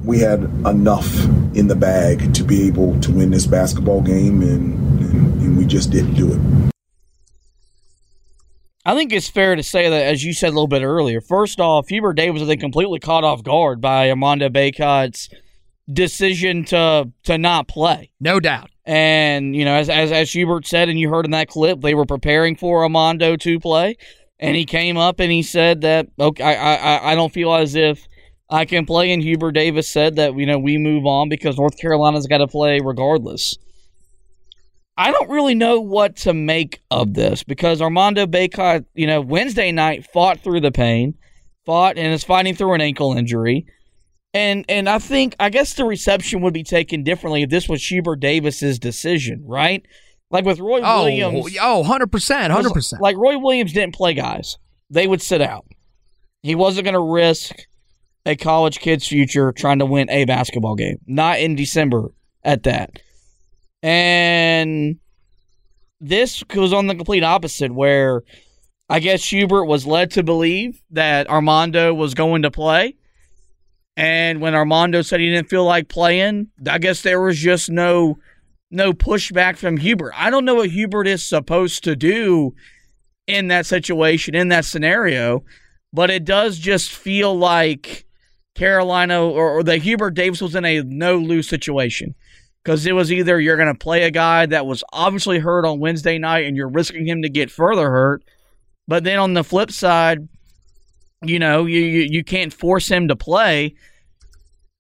we 0.06 0.20
had 0.20 0.44
enough 0.66 1.24
in 1.56 1.68
the 1.68 1.76
bag 1.76 2.34
to 2.34 2.44
be 2.44 2.68
able 2.68 3.00
to 3.02 3.12
win 3.12 3.30
this 3.30 3.46
basketball 3.46 4.02
game, 4.02 4.42
and, 4.42 5.02
and, 5.02 5.42
and 5.42 5.58
we 5.58 5.66
just 5.66 5.92
didn't 5.92 6.16
do 6.16 6.34
it. 6.34 6.79
I 8.90 8.96
think 8.96 9.14
it's 9.14 9.30
fair 9.30 9.56
to 9.56 9.62
say 9.62 9.88
that, 9.88 10.04
as 10.04 10.24
you 10.24 10.34
said 10.34 10.48
a 10.48 10.56
little 10.58 10.68
bit 10.68 10.82
earlier, 10.82 11.22
first 11.22 11.60
off, 11.60 11.90
Hubert 11.90 12.14
Davis 12.14 12.42
was 12.42 12.56
completely 12.56 13.00
caught 13.00 13.24
off 13.24 13.44
guard 13.44 13.80
by 13.80 14.10
Armando 14.10 14.50
Bacot's 14.50 15.30
decision 15.94 16.66
to 16.66 17.12
to 17.26 17.38
not 17.38 17.68
play. 17.68 18.10
No 18.20 18.40
doubt. 18.40 18.72
And 18.86 19.56
you 19.56 19.64
know, 19.64 19.76
as 19.76 19.92
as 19.92 20.12
as 20.12 20.32
Hubert 20.32 20.66
said, 20.66 20.90
and 20.90 21.00
you 21.00 21.08
heard 21.08 21.26
in 21.26 21.32
that 21.34 21.50
clip, 21.50 21.82
they 21.82 21.94
were 21.94 22.08
preparing 22.08 22.56
for 22.56 22.82
Armando 22.82 23.36
to 23.36 23.60
play, 23.60 23.96
and 24.40 24.56
he 24.56 24.66
came 24.66 24.98
up 24.98 25.20
and 25.20 25.32
he 25.32 25.44
said 25.44 25.82
that 25.82 26.08
okay, 26.20 26.44
I 26.44 26.74
I 26.74 27.12
I 27.12 27.16
don't 27.16 27.32
feel 27.32 27.54
as 27.54 27.76
if 27.76 28.08
I 28.50 28.66
can 28.66 28.88
play. 28.88 29.12
And 29.12 29.22
Hubert 29.22 29.52
Davis 29.52 29.88
said 29.88 30.16
that 30.16 30.36
you 30.36 30.48
know 30.48 30.58
we 30.58 30.80
move 30.80 31.06
on 31.06 31.30
because 31.30 31.60
North 31.60 31.78
Carolina's 31.78 32.26
got 32.26 32.40
to 32.40 32.48
play 32.48 32.80
regardless. 32.84 33.56
I 35.00 35.12
don't 35.12 35.30
really 35.30 35.56
know 35.56 35.80
what 35.80 36.18
to 36.18 36.34
make 36.34 36.82
of 36.92 37.14
this 37.14 37.42
because 37.42 37.82
Armando 37.82 38.26
Bacot, 38.28 38.84
you 38.94 39.08
know, 39.08 39.22
Wednesday 39.22 39.72
night 39.72 40.06
fought 40.12 40.42
through 40.42 40.60
the 40.60 40.74
pain, 40.74 41.14
fought 41.66 41.98
and 41.98 42.14
is 42.14 42.26
fighting 42.26 42.54
through 42.54 42.74
an 42.74 42.82
ankle 42.82 43.14
injury. 43.14 43.66
And 44.34 44.66
and 44.68 44.90
I 44.90 45.00
think 45.00 45.38
I 45.40 45.52
guess 45.52 45.76
the 45.76 45.86
reception 45.86 46.42
would 46.42 46.54
be 46.54 46.64
taken 46.64 47.04
differently 47.04 47.44
if 47.44 47.50
this 47.50 47.70
was 47.70 47.82
Hubert 47.86 48.18
Davis's 48.18 48.78
decision, 48.78 49.42
right? 49.48 49.86
Like 50.32 50.44
with 50.44 50.60
Roy 50.60 50.82
oh, 50.84 51.06
Williams. 51.06 51.58
Oh, 51.62 51.82
100%, 51.88 52.10
100%. 52.10 53.00
Like 53.00 53.16
Roy 53.16 53.38
Williams 53.38 53.72
didn't 53.72 53.96
play 53.96 54.14
guys. 54.14 54.58
They 54.90 55.08
would 55.08 55.22
sit 55.22 55.42
out. 55.42 55.66
He 56.44 56.56
wasn't 56.56 56.84
going 56.84 56.94
to 56.94 57.00
risk 57.00 57.56
a 58.26 58.36
college 58.36 58.80
kid's 58.80 59.08
future 59.08 59.54
trying 59.54 59.80
to 59.80 59.86
win 59.86 60.10
a 60.10 60.26
basketball 60.26 60.76
game. 60.76 60.98
Not 61.08 61.40
in 61.40 61.56
December 61.56 62.12
at 62.44 62.64
that. 62.64 63.00
And 63.82 65.00
this 66.02 66.44
goes 66.44 66.74
on 66.74 66.88
the 66.88 66.96
complete 66.96 67.24
opposite, 67.24 67.74
where 67.74 68.24
I 68.90 69.00
guess 69.00 69.24
Hubert 69.26 69.66
was 69.66 69.86
led 69.86 70.12
to 70.12 70.24
believe 70.24 70.82
that 70.92 71.30
Armando 71.30 71.94
was 71.94 72.14
going 72.14 72.42
to 72.42 72.52
play. 72.52 72.96
And 73.96 74.40
when 74.42 74.56
Armando 74.56 75.02
said 75.02 75.20
he 75.20 75.30
didn't 75.30 75.50
feel 75.50 75.66
like 75.66 75.90
playing, 75.90 76.48
I 76.68 76.78
guess 76.80 77.02
there 77.02 77.22
was 77.22 77.38
just 77.38 77.70
no 77.70 78.18
no 78.72 78.94
pushback 78.94 79.58
from 79.58 79.78
Hubert. 79.78 80.14
I 80.16 80.30
don't 80.30 80.46
know 80.46 80.56
what 80.56 80.70
Hubert 80.70 81.08
is 81.08 81.24
supposed 81.24 81.84
to 81.86 81.96
do 81.96 82.54
in 83.28 83.48
that 83.48 83.66
situation, 83.66 84.36
in 84.36 84.50
that 84.50 84.66
scenario, 84.66 85.44
but 85.92 86.10
it 86.10 86.24
does 86.24 86.60
just 86.60 86.92
feel 86.92 87.38
like 87.38 88.06
Carolina 88.56 89.24
or, 89.24 89.60
or 89.60 89.64
that 89.64 89.82
Hubert 89.82 90.12
Davis 90.12 90.42
was 90.42 90.56
in 90.56 90.66
a 90.66 90.84
no 90.84 91.18
lose 91.18 91.48
situation 91.48 92.16
because 92.64 92.86
it 92.86 92.94
was 92.94 93.12
either 93.12 93.40
you're 93.40 93.58
going 93.58 93.74
to 93.74 93.78
play 93.78 94.04
a 94.04 94.12
guy 94.12 94.46
that 94.46 94.66
was 94.66 94.84
obviously 94.92 95.40
hurt 95.40 95.66
on 95.66 95.80
Wednesday 95.80 96.18
night 96.18 96.46
and 96.46 96.58
you're 96.58 96.70
risking 96.70 97.08
him 97.08 97.22
to 97.22 97.30
get 97.30 97.52
further 97.52 97.90
hurt, 97.90 98.24
but 98.88 99.04
then 99.04 99.20
on 99.20 99.34
the 99.34 99.44
flip 99.44 99.72
side, 99.72 100.28
you 101.22 101.40
know 101.40 101.66
you 101.66 101.80
you, 101.80 102.08
you 102.10 102.24
can't 102.24 102.54
force 102.54 102.90
him 102.90 103.08
to 103.08 103.16
play. 103.16 103.76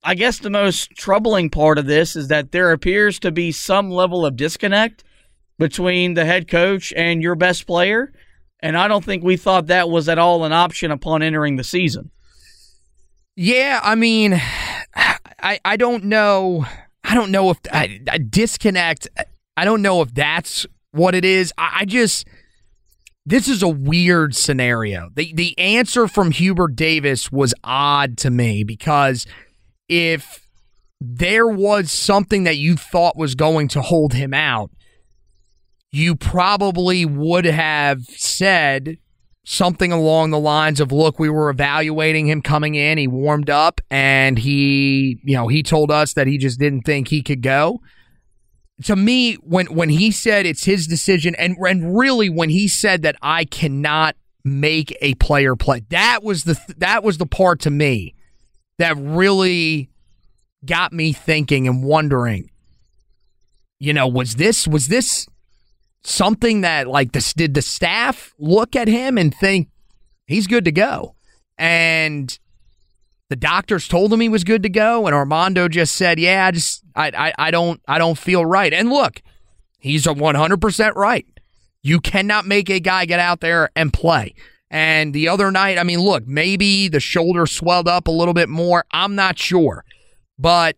I 0.03 0.15
guess 0.15 0.39
the 0.39 0.50
most 0.50 0.91
troubling 0.91 1.50
part 1.50 1.77
of 1.77 1.86
this 1.86 2.15
is 2.15 2.29
that 2.29 2.51
there 2.51 2.71
appears 2.71 3.19
to 3.19 3.31
be 3.31 3.51
some 3.51 3.89
level 3.89 4.25
of 4.25 4.38
disconnect 4.38 5.03
between 5.57 6.13
the 6.13 6.24
head 6.24 6.48
coach 6.48 6.93
and 6.95 7.21
your 7.21 7.36
best 7.36 7.67
player. 7.67 8.13
And 8.62 8.77
I 8.77 8.88
don't 8.88 9.03
think 9.03 9.24
we 9.24 9.36
thought 9.36 9.67
that 9.67 9.89
was 9.89 10.07
at 10.07 10.17
all 10.17 10.45
an 10.45 10.53
option 10.53 10.91
upon 10.91 11.21
entering 11.21 11.57
the 11.57 11.63
season. 11.63 12.12
Yeah, 13.36 13.79
I 13.83 13.95
mean, 13.95 14.33
I 14.95 15.59
I 15.63 15.77
don't 15.77 16.05
know. 16.05 16.65
I 17.10 17.16
don't 17.16 17.32
know 17.32 17.50
if 17.50 17.58
I, 17.74 18.01
I 18.08 18.20
disconnect. 18.20 19.08
I 19.58 19.66
don't 19.66 19.82
know 19.82 20.04
if 20.04 20.13
that's 20.13 20.68
what 20.92 21.16
it 21.16 21.25
is. 21.25 21.51
I, 21.58 21.80
I 21.80 21.86
just 21.86 22.28
this 23.25 23.48
is 23.48 23.63
a 23.63 23.68
weird 23.68 24.36
scenario. 24.36 25.10
The 25.16 25.34
the 25.34 25.58
answer 25.58 26.08
from 26.08 26.30
Hubert 26.30 26.75
Davis 26.75 27.32
was 27.32 27.56
odd 27.63 28.16
to 28.20 28.30
me 28.30 28.63
because 28.63 29.25
if 29.88 30.48
there 31.01 31.48
was 31.48 31.92
something 31.92 32.44
that 32.44 32.58
you 32.58 32.75
thought 32.75 33.18
was 33.18 33.34
going 33.34 33.70
to 33.70 33.82
hold 33.82 34.13
him 34.13 34.32
out, 34.32 34.70
you 35.92 36.16
probably 36.16 37.06
would 37.06 37.46
have 37.46 38.04
said 38.06 39.00
something 39.51 39.91
along 39.91 40.29
the 40.29 40.39
lines 40.39 40.79
of 40.79 40.91
look 40.91 41.18
we 41.18 41.27
were 41.27 41.50
evaluating 41.50 42.27
him 42.27 42.39
coming 42.39 42.75
in. 42.75 43.00
He 43.00 43.08
warmed 43.08 43.50
up 43.50 43.82
and 43.89 44.38
he 44.38 45.20
you 45.24 45.36
know 45.36 45.48
he 45.48 45.63
told 45.63 45.89
us 45.89 46.13
that 46.13 46.27
he 46.27 46.38
just 46.38 46.60
didn't 46.60 46.84
think 46.84 47.08
he 47.08 47.24
could 47.24 47.41
go. 47.41 47.82
To 48.84 48.96
me 48.96 49.34
when 49.36 49.65
when 49.68 49.89
he 49.89 50.12
said 50.12 50.46
it's 50.46 50.65
his 50.65 50.86
decision 50.86 51.34
and 51.36 51.58
and 51.68 51.98
really 51.98 52.29
when 52.29 52.50
he 52.50 52.68
said 52.68 53.01
that 53.01 53.15
I 53.24 53.44
cannot 53.44 54.15
make 54.46 54.96
a 55.01 55.15
player 55.15 55.56
play 55.56 55.82
that 55.89 56.24
was 56.24 56.44
the 56.44 56.58
that 56.77 57.03
was 57.03 57.18
the 57.18 57.25
part 57.25 57.60
to 57.62 57.70
me 57.70 58.13
that 58.77 58.96
really 58.98 59.89
got 60.63 60.94
me 60.94 61.12
thinking 61.12 61.68
and 61.68 61.84
wondering 61.84 62.50
you 63.79 63.94
know 63.94 64.08
was 64.08 64.36
this 64.36 64.65
was 64.65 64.88
this 64.88 65.27
something 66.03 66.62
that 66.62 66.88
like 66.88 67.12
this 67.12 67.34
did 67.34 67.53
the 67.53 67.62
staff 67.62 68.34
look 68.39 68.75
at 68.75 68.88
him 68.88 69.18
and 69.18 69.34
think 69.34 69.70
he's 70.25 70.48
good 70.48 70.65
to 70.65 70.72
go? 70.72 71.15
And 71.58 72.38
the 73.29 73.36
doctors 73.36 73.88
told 73.88 74.12
him 74.12 74.20
he 74.20 74.29
was 74.29 74.44
good 74.44 74.63
to 74.63 74.70
go 74.70 75.06
and 75.06 75.15
armando 75.15 75.68
just 75.68 75.96
said 75.96 76.20
yeah 76.20 76.48
i 76.48 76.51
just 76.51 76.84
i 76.96 77.12
i, 77.15 77.48
I 77.48 77.51
don't 77.51 77.79
i 77.88 77.98
don't 77.98 78.18
feel 78.18 78.46
right. 78.46 78.74
And 78.74 78.89
look 78.89 79.22
he's 79.79 80.06
a 80.06 80.13
100% 80.13 80.96
right. 80.96 81.25
You 81.82 82.01
cannot 82.01 82.46
make 82.46 82.70
a 82.70 82.82
guy 82.82 83.06
get 83.06 83.22
out 83.22 83.39
there 83.39 83.70
and 83.75 83.94
play. 83.94 84.34
And 84.70 85.13
the 85.13 85.27
other 85.27 85.51
night 85.51 85.77
i 85.77 85.84
mean 85.84 86.00
look 86.00 86.27
maybe 86.27 86.88
the 86.88 87.00
shoulder 87.00 87.46
swelled 87.46 87.88
up 87.88 88.08
a 88.08 88.12
little 88.12 88.34
bit 88.34 88.50
more. 88.50 88.84
I'm 88.91 89.15
not 89.15 89.38
sure. 89.38 89.86
But 90.38 90.77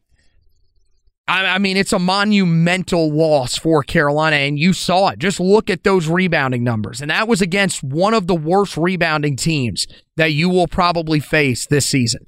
I, 1.31 1.57
mean, 1.59 1.77
it's 1.77 1.93
a 1.93 1.99
monumental 1.99 3.09
loss 3.09 3.57
for 3.57 3.83
Carolina, 3.83 4.35
and 4.35 4.59
you 4.59 4.73
saw 4.73 5.09
it. 5.09 5.19
Just 5.19 5.39
look 5.39 5.69
at 5.69 5.85
those 5.85 6.07
rebounding 6.07 6.63
numbers. 6.63 6.99
And 6.99 7.09
that 7.09 7.27
was 7.27 7.41
against 7.41 7.81
one 7.83 8.13
of 8.13 8.27
the 8.27 8.35
worst 8.35 8.75
rebounding 8.75 9.37
teams 9.37 9.87
that 10.17 10.33
you 10.33 10.49
will 10.49 10.67
probably 10.67 11.21
face 11.21 11.65
this 11.65 11.85
season. 11.85 12.25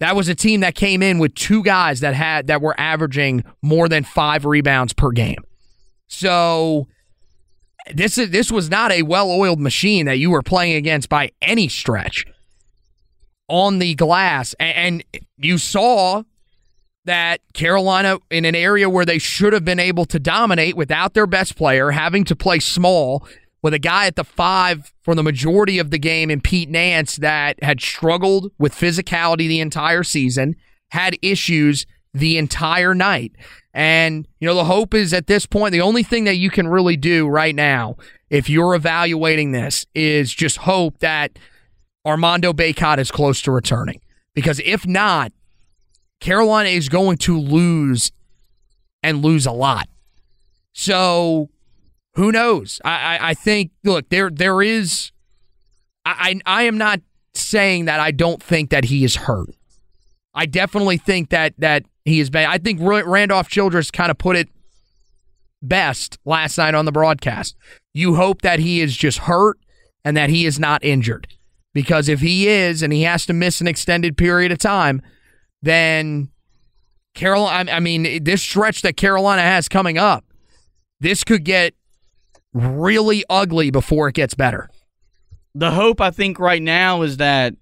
That 0.00 0.16
was 0.16 0.28
a 0.28 0.34
team 0.34 0.60
that 0.60 0.74
came 0.74 1.02
in 1.02 1.18
with 1.18 1.34
two 1.34 1.62
guys 1.62 2.00
that 2.00 2.14
had 2.14 2.48
that 2.48 2.60
were 2.60 2.78
averaging 2.78 3.44
more 3.62 3.88
than 3.88 4.02
five 4.02 4.44
rebounds 4.44 4.92
per 4.92 5.10
game. 5.10 5.42
So 6.08 6.88
this 7.94 8.18
is 8.18 8.30
this 8.30 8.50
was 8.50 8.68
not 8.68 8.92
a 8.92 9.02
well-oiled 9.02 9.60
machine 9.60 10.06
that 10.06 10.18
you 10.18 10.30
were 10.30 10.42
playing 10.42 10.74
against 10.74 11.08
by 11.08 11.30
any 11.40 11.68
stretch 11.68 12.26
on 13.48 13.78
the 13.78 13.94
glass. 13.94 14.54
And, 14.58 15.04
and 15.12 15.22
you 15.38 15.58
saw 15.58 16.24
that 17.06 17.40
Carolina, 17.54 18.18
in 18.30 18.44
an 18.44 18.54
area 18.54 18.90
where 18.90 19.04
they 19.04 19.18
should 19.18 19.52
have 19.52 19.64
been 19.64 19.80
able 19.80 20.04
to 20.06 20.18
dominate 20.18 20.76
without 20.76 21.14
their 21.14 21.26
best 21.26 21.56
player, 21.56 21.90
having 21.90 22.24
to 22.24 22.36
play 22.36 22.58
small 22.58 23.26
with 23.62 23.74
a 23.74 23.78
guy 23.78 24.06
at 24.06 24.16
the 24.16 24.24
five 24.24 24.92
for 25.02 25.14
the 25.14 25.22
majority 25.22 25.78
of 25.78 25.90
the 25.90 25.98
game 25.98 26.30
in 26.30 26.40
Pete 26.40 26.68
Nance 26.68 27.16
that 27.16 27.62
had 27.64 27.80
struggled 27.80 28.52
with 28.58 28.74
physicality 28.74 29.48
the 29.48 29.60
entire 29.60 30.04
season, 30.04 30.54
had 30.90 31.16
issues 31.22 31.86
the 32.12 32.38
entire 32.38 32.94
night. 32.94 33.32
And, 33.74 34.26
you 34.38 34.46
know, 34.46 34.54
the 34.54 34.64
hope 34.64 34.94
is 34.94 35.12
at 35.12 35.26
this 35.26 35.46
point, 35.46 35.72
the 35.72 35.80
only 35.80 36.02
thing 36.02 36.24
that 36.24 36.36
you 36.36 36.48
can 36.48 36.68
really 36.68 36.96
do 36.96 37.26
right 37.26 37.54
now, 37.54 37.96
if 38.30 38.48
you're 38.48 38.74
evaluating 38.74 39.52
this, 39.52 39.84
is 39.94 40.32
just 40.32 40.58
hope 40.58 40.98
that 40.98 41.38
Armando 42.06 42.52
Bacot 42.52 42.98
is 42.98 43.10
close 43.10 43.42
to 43.42 43.52
returning. 43.52 44.00
Because 44.34 44.60
if 44.64 44.86
not, 44.86 45.32
Carolina 46.20 46.68
is 46.70 46.88
going 46.88 47.18
to 47.18 47.38
lose 47.38 48.12
and 49.02 49.22
lose 49.22 49.46
a 49.46 49.52
lot. 49.52 49.88
So 50.72 51.50
who 52.14 52.32
knows? 52.32 52.80
I, 52.84 52.90
I, 53.18 53.30
I 53.30 53.34
think 53.34 53.70
look 53.84 54.08
there 54.08 54.30
there 54.30 54.62
is 54.62 55.12
I, 56.04 56.40
I 56.46 56.60
I 56.60 56.62
am 56.64 56.78
not 56.78 57.00
saying 57.34 57.84
that 57.86 58.00
I 58.00 58.10
don't 58.10 58.42
think 58.42 58.70
that 58.70 58.84
he 58.86 59.04
is 59.04 59.16
hurt. 59.16 59.50
I 60.34 60.46
definitely 60.46 60.98
think 60.98 61.30
that 61.30 61.54
that 61.58 61.84
he 62.04 62.20
is 62.20 62.30
bad. 62.30 62.48
I 62.48 62.58
think 62.58 62.80
Randolph 62.80 63.48
Childress 63.48 63.90
kind 63.90 64.10
of 64.10 64.18
put 64.18 64.36
it 64.36 64.48
best 65.62 66.18
last 66.24 66.58
night 66.58 66.74
on 66.74 66.84
the 66.84 66.92
broadcast. 66.92 67.56
You 67.94 68.14
hope 68.14 68.42
that 68.42 68.58
he 68.58 68.80
is 68.80 68.96
just 68.96 69.18
hurt 69.18 69.58
and 70.04 70.16
that 70.16 70.30
he 70.30 70.46
is 70.46 70.58
not 70.58 70.84
injured. 70.84 71.28
Because 71.72 72.08
if 72.08 72.20
he 72.20 72.48
is 72.48 72.82
and 72.82 72.92
he 72.92 73.02
has 73.02 73.26
to 73.26 73.32
miss 73.32 73.60
an 73.60 73.66
extended 73.66 74.16
period 74.16 74.52
of 74.52 74.58
time, 74.58 75.02
then 75.66 76.30
Carolina. 77.14 77.72
I 77.72 77.80
mean, 77.80 78.22
this 78.24 78.42
stretch 78.42 78.82
that 78.82 78.96
Carolina 78.96 79.42
has 79.42 79.68
coming 79.68 79.98
up, 79.98 80.24
this 81.00 81.24
could 81.24 81.44
get 81.44 81.74
really 82.52 83.24
ugly 83.28 83.70
before 83.70 84.08
it 84.08 84.14
gets 84.14 84.34
better. 84.34 84.70
The 85.54 85.70
hope 85.70 86.00
I 86.00 86.10
think 86.10 86.38
right 86.38 86.62
now 86.62 87.02
is 87.02 87.18
that 87.18 87.54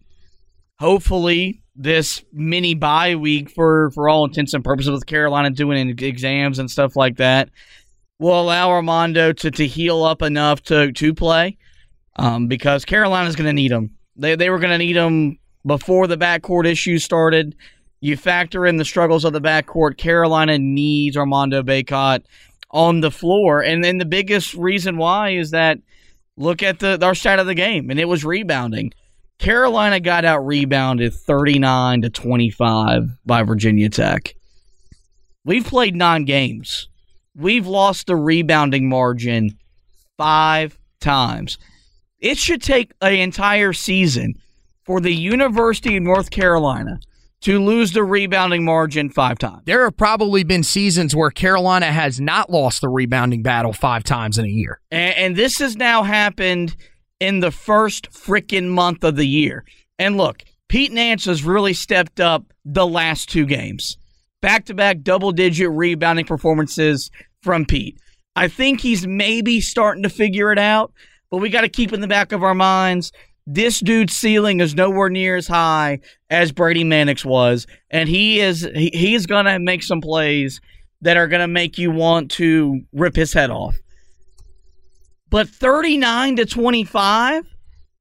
hopefully 0.78 1.62
this 1.76 2.24
mini 2.32 2.74
bye 2.74 3.16
week 3.16 3.50
for 3.50 3.90
for 3.92 4.08
all 4.08 4.24
intents 4.24 4.54
and 4.54 4.64
purposes 4.64 4.92
with 4.92 5.06
Carolina 5.06 5.50
doing 5.50 5.88
exams 5.98 6.58
and 6.58 6.70
stuff 6.70 6.94
like 6.94 7.16
that 7.16 7.50
will 8.18 8.40
allow 8.40 8.70
Armando 8.70 9.32
to 9.32 9.50
to 9.50 9.66
heal 9.66 10.02
up 10.04 10.22
enough 10.22 10.62
to 10.64 10.92
to 10.92 11.14
play 11.14 11.56
um, 12.16 12.46
because 12.46 12.84
Carolina's 12.84 13.36
going 13.36 13.46
to 13.46 13.52
need 13.52 13.72
him. 13.72 13.96
They 14.16 14.36
they 14.36 14.50
were 14.50 14.58
going 14.58 14.70
to 14.70 14.78
need 14.78 14.96
him 14.96 15.38
before 15.66 16.06
the 16.06 16.16
backcourt 16.16 16.66
issues 16.66 17.04
started. 17.04 17.56
You 18.04 18.18
factor 18.18 18.66
in 18.66 18.76
the 18.76 18.84
struggles 18.84 19.24
of 19.24 19.32
the 19.32 19.40
backcourt. 19.40 19.96
Carolina 19.96 20.58
needs 20.58 21.16
Armando 21.16 21.62
Bacot 21.62 22.22
on 22.70 23.00
the 23.00 23.10
floor, 23.10 23.62
and 23.62 23.82
then 23.82 23.96
the 23.96 24.04
biggest 24.04 24.52
reason 24.52 24.98
why 24.98 25.30
is 25.30 25.52
that 25.52 25.78
look 26.36 26.62
at 26.62 26.80
the 26.80 27.02
our 27.02 27.14
stat 27.14 27.38
of 27.38 27.46
the 27.46 27.54
game, 27.54 27.88
and 27.88 27.98
it 27.98 28.04
was 28.04 28.22
rebounding. 28.22 28.92
Carolina 29.38 30.00
got 30.00 30.26
out 30.26 30.44
rebounded 30.44 31.14
39 31.14 32.02
to 32.02 32.10
25 32.10 33.08
by 33.24 33.42
Virginia 33.42 33.88
Tech. 33.88 34.34
We've 35.46 35.64
played 35.64 35.96
nine 35.96 36.26
games. 36.26 36.90
We've 37.34 37.66
lost 37.66 38.06
the 38.06 38.16
rebounding 38.16 38.86
margin 38.86 39.58
five 40.18 40.78
times. 41.00 41.56
It 42.18 42.36
should 42.36 42.60
take 42.60 42.92
an 43.00 43.14
entire 43.14 43.72
season 43.72 44.34
for 44.84 45.00
the 45.00 45.14
University 45.14 45.96
of 45.96 46.02
North 46.02 46.28
Carolina 46.30 47.00
to 47.44 47.62
lose 47.62 47.92
the 47.92 48.02
rebounding 48.02 48.64
margin 48.64 49.11
five 49.11 49.38
times. 49.38 49.62
There 49.66 49.85
have 49.85 49.98
probably 49.98 50.44
been 50.44 50.62
seasons 50.62 51.14
where 51.14 51.30
Carolina 51.30 51.92
has 51.92 52.18
not 52.18 52.48
lost 52.48 52.80
the 52.80 52.88
rebounding 52.88 53.42
battle 53.42 53.74
five 53.74 54.02
times 54.02 54.38
in 54.38 54.46
a 54.46 54.48
year. 54.48 54.80
And, 54.90 55.14
and 55.14 55.37
this 55.37 55.59
has 55.59 55.76
now 55.76 56.04
happened 56.04 56.74
in 57.20 57.40
the 57.40 57.50
first 57.50 58.11
freaking 58.11 58.68
month 58.68 59.04
of 59.04 59.16
the 59.16 59.26
year. 59.26 59.64
And 59.98 60.16
look, 60.16 60.42
Pete 60.70 60.90
Nance 60.90 61.26
has 61.26 61.44
really 61.44 61.74
stepped 61.74 62.18
up 62.18 62.44
the 62.64 62.87
last 62.87 63.28
two 63.28 63.44
games. 63.44 63.98
Back 64.40 64.64
to 64.66 64.74
back 64.74 65.02
double 65.02 65.30
digit 65.30 65.68
rebounding 65.70 66.24
performances 66.24 67.11
from 67.42 67.66
Pete. 67.66 67.98
I 68.35 68.48
think 68.48 68.80
he's 68.80 69.07
maybe 69.07 69.61
starting 69.61 70.02
to 70.02 70.09
figure 70.09 70.50
it 70.50 70.59
out, 70.59 70.94
but 71.30 71.38
we 71.38 71.50
got 71.50 71.61
to 71.61 71.68
keep 71.68 71.92
in 71.92 72.00
the 72.00 72.09
back 72.09 72.33
of 72.33 72.42
our 72.42 72.54
minds 72.54 73.12
this 73.46 73.80
dude's 73.80 74.14
ceiling 74.14 74.61
is 74.61 74.74
nowhere 74.74 75.11
near 75.11 75.37
as 75.37 75.46
high 75.46 76.00
as 76.30 76.52
Brady 76.52 76.85
Manek 76.85 77.24
was, 77.24 77.66
and 77.90 78.09
he 78.09 78.40
is 78.40 78.68
he, 78.74 78.90
he's 78.92 79.26
gonna 79.26 79.59
make 79.59 79.83
some 79.83 80.00
plays 80.00 80.61
that 81.02 81.16
are 81.16 81.28
gonna 81.28 81.48
make 81.48 81.76
you 81.76 81.90
want 81.90 82.30
to 82.33 82.80
rip 82.92 83.14
his 83.16 83.33
head 83.33 83.50
off. 83.50 83.76
But 85.30 85.48
39 85.48 86.37
to 86.37 86.46
25 86.46 87.44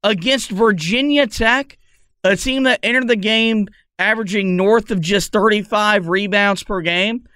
against 0.02 0.50
Virginia 0.50 1.26
Tech, 1.26 1.78
a 2.22 2.36
team 2.36 2.62
that 2.62 2.80
entered 2.82 3.08
the 3.08 3.16
game 3.16 3.66
averaging 3.98 4.56
north 4.56 4.90
of 4.90 5.00
just 5.00 5.32
35 5.32 6.08
rebounds 6.08 6.62
per 6.62 6.80
game. 6.80 7.26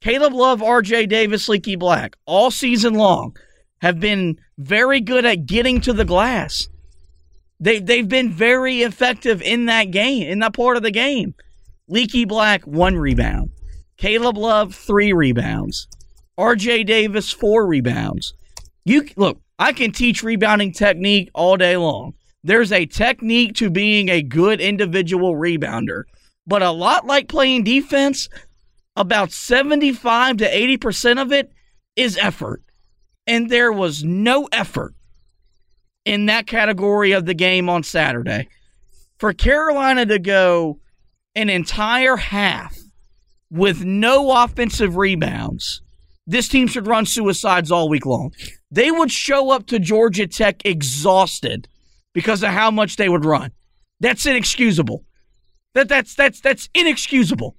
Caleb 0.00 0.32
Love, 0.32 0.60
RJ 0.60 1.08
Davis, 1.08 1.48
Leaky 1.48 1.76
Black, 1.76 2.16
all 2.26 2.50
season 2.50 2.94
long, 2.94 3.36
have 3.80 4.00
been 4.00 4.38
very 4.58 5.00
good 5.00 5.24
at 5.24 5.46
getting 5.46 5.80
to 5.82 5.92
the 5.92 6.04
glass. 6.04 6.68
They 7.62 7.78
they've 7.78 8.08
been 8.08 8.32
very 8.32 8.82
effective 8.82 9.40
in 9.40 9.66
that 9.66 9.92
game, 9.92 10.26
in 10.26 10.40
that 10.40 10.52
part 10.52 10.76
of 10.76 10.82
the 10.82 10.90
game. 10.90 11.34
Leaky 11.86 12.24
Black 12.24 12.64
one 12.64 12.96
rebound, 12.96 13.50
Caleb 13.96 14.36
Love 14.36 14.74
three 14.74 15.12
rebounds, 15.12 15.86
R.J. 16.36 16.82
Davis 16.82 17.30
four 17.30 17.64
rebounds. 17.68 18.34
You 18.84 19.06
look, 19.14 19.40
I 19.60 19.72
can 19.72 19.92
teach 19.92 20.24
rebounding 20.24 20.72
technique 20.72 21.30
all 21.34 21.56
day 21.56 21.76
long. 21.76 22.14
There's 22.42 22.72
a 22.72 22.84
technique 22.84 23.54
to 23.56 23.70
being 23.70 24.08
a 24.08 24.22
good 24.22 24.60
individual 24.60 25.36
rebounder, 25.36 26.02
but 26.44 26.62
a 26.62 26.72
lot 26.72 27.06
like 27.06 27.28
playing 27.28 27.62
defense, 27.62 28.28
about 28.96 29.30
75 29.30 30.38
to 30.38 30.50
80% 30.50 31.22
of 31.22 31.30
it 31.30 31.52
is 31.94 32.18
effort. 32.18 32.60
And 33.24 33.48
there 33.48 33.70
was 33.70 34.02
no 34.02 34.48
effort 34.50 34.94
in 36.04 36.26
that 36.26 36.46
category 36.46 37.12
of 37.12 37.26
the 37.26 37.34
game 37.34 37.68
on 37.68 37.82
Saturday. 37.82 38.48
For 39.18 39.32
Carolina 39.32 40.06
to 40.06 40.18
go 40.18 40.78
an 41.34 41.48
entire 41.48 42.16
half 42.16 42.76
with 43.50 43.84
no 43.84 44.42
offensive 44.42 44.96
rebounds, 44.96 45.82
this 46.26 46.48
team 46.48 46.66
should 46.66 46.86
run 46.86 47.06
suicides 47.06 47.70
all 47.70 47.88
week 47.88 48.06
long. 48.06 48.32
They 48.70 48.90
would 48.90 49.10
show 49.10 49.50
up 49.50 49.66
to 49.66 49.78
Georgia 49.78 50.26
Tech 50.26 50.64
exhausted 50.64 51.68
because 52.12 52.42
of 52.42 52.50
how 52.50 52.70
much 52.70 52.96
they 52.96 53.08
would 53.08 53.24
run. 53.24 53.52
That's 54.00 54.26
inexcusable. 54.26 55.04
That 55.74 55.88
that's 55.88 56.14
that's 56.14 56.40
that's 56.40 56.68
inexcusable. 56.74 57.56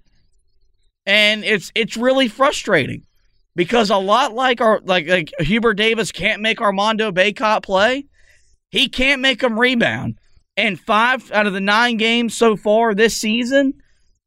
And 1.05 1.43
it's 1.43 1.71
it's 1.75 1.97
really 1.97 2.27
frustrating 2.27 3.05
because 3.55 3.89
a 3.89 3.97
lot 3.97 4.33
like 4.33 4.61
our 4.61 4.81
like 4.83 5.07
like 5.07 5.31
Hubert 5.39 5.75
Davis 5.75 6.11
can't 6.11 6.41
make 6.41 6.61
Armando 6.61 7.11
Bacot 7.11 7.63
play. 7.63 8.05
He 8.73 8.89
can't 8.89 9.21
make 9.21 9.41
them 9.41 9.59
rebound. 9.59 10.17
And 10.57 10.79
five 10.79 11.31
out 11.31 11.45
of 11.45 11.53
the 11.53 11.61
nine 11.61 11.97
games 11.97 12.33
so 12.33 12.55
far 12.55 12.95
this 12.95 13.15
season, 13.15 13.75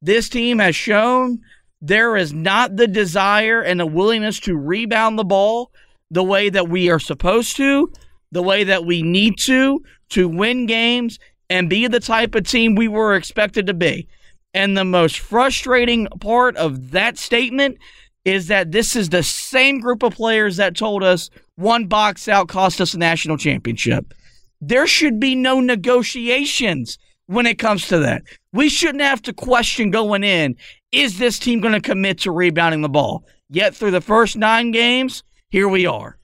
this 0.00 0.28
team 0.28 0.60
has 0.60 0.76
shown 0.76 1.40
there 1.82 2.16
is 2.16 2.32
not 2.32 2.76
the 2.76 2.86
desire 2.86 3.60
and 3.60 3.80
the 3.80 3.86
willingness 3.86 4.38
to 4.40 4.56
rebound 4.56 5.18
the 5.18 5.24
ball 5.24 5.72
the 6.12 6.22
way 6.22 6.48
that 6.48 6.68
we 6.68 6.88
are 6.90 7.00
supposed 7.00 7.56
to, 7.56 7.90
the 8.30 8.42
way 8.42 8.62
that 8.62 8.86
we 8.86 9.02
need 9.02 9.36
to, 9.38 9.82
to 10.10 10.28
win 10.28 10.66
games 10.66 11.18
and 11.50 11.68
be 11.68 11.88
the 11.88 11.98
type 11.98 12.36
of 12.36 12.44
team 12.44 12.76
we 12.76 12.86
were 12.86 13.16
expected 13.16 13.66
to 13.66 13.74
be. 13.74 14.06
And 14.54 14.76
the 14.76 14.84
most 14.84 15.18
frustrating 15.18 16.06
part 16.20 16.56
of 16.56 16.92
that 16.92 17.18
statement 17.18 17.78
is 18.24 18.46
that 18.46 18.70
this 18.70 18.94
is 18.94 19.08
the 19.08 19.24
same 19.24 19.80
group 19.80 20.04
of 20.04 20.14
players 20.14 20.56
that 20.58 20.76
told 20.76 21.02
us 21.02 21.30
one 21.56 21.86
box 21.86 22.28
out 22.28 22.46
cost 22.46 22.80
us 22.80 22.94
a 22.94 22.98
national 22.98 23.38
championship. 23.38 24.14
There 24.60 24.86
should 24.86 25.20
be 25.20 25.34
no 25.34 25.60
negotiations 25.60 26.98
when 27.26 27.46
it 27.46 27.58
comes 27.58 27.88
to 27.88 27.98
that. 27.98 28.22
We 28.52 28.68
shouldn't 28.68 29.02
have 29.02 29.22
to 29.22 29.32
question 29.32 29.90
going 29.90 30.24
in 30.24 30.56
is 30.92 31.18
this 31.18 31.38
team 31.38 31.60
going 31.60 31.74
to 31.74 31.80
commit 31.80 32.20
to 32.20 32.30
rebounding 32.30 32.80
the 32.80 32.88
ball? 32.88 33.24
Yet 33.50 33.74
through 33.74 33.90
the 33.90 34.00
first 34.00 34.36
nine 34.36 34.70
games, 34.70 35.22
here 35.50 35.68
we 35.68 35.86
are. 35.86 36.18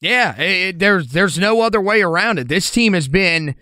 Yeah, 0.00 0.36
it, 0.36 0.78
there's 0.78 1.08
there's 1.08 1.38
no 1.38 1.62
other 1.62 1.80
way 1.80 2.02
around 2.02 2.38
it. 2.38 2.48
This 2.48 2.70
team 2.70 2.92
has 2.92 3.08
been 3.08 3.54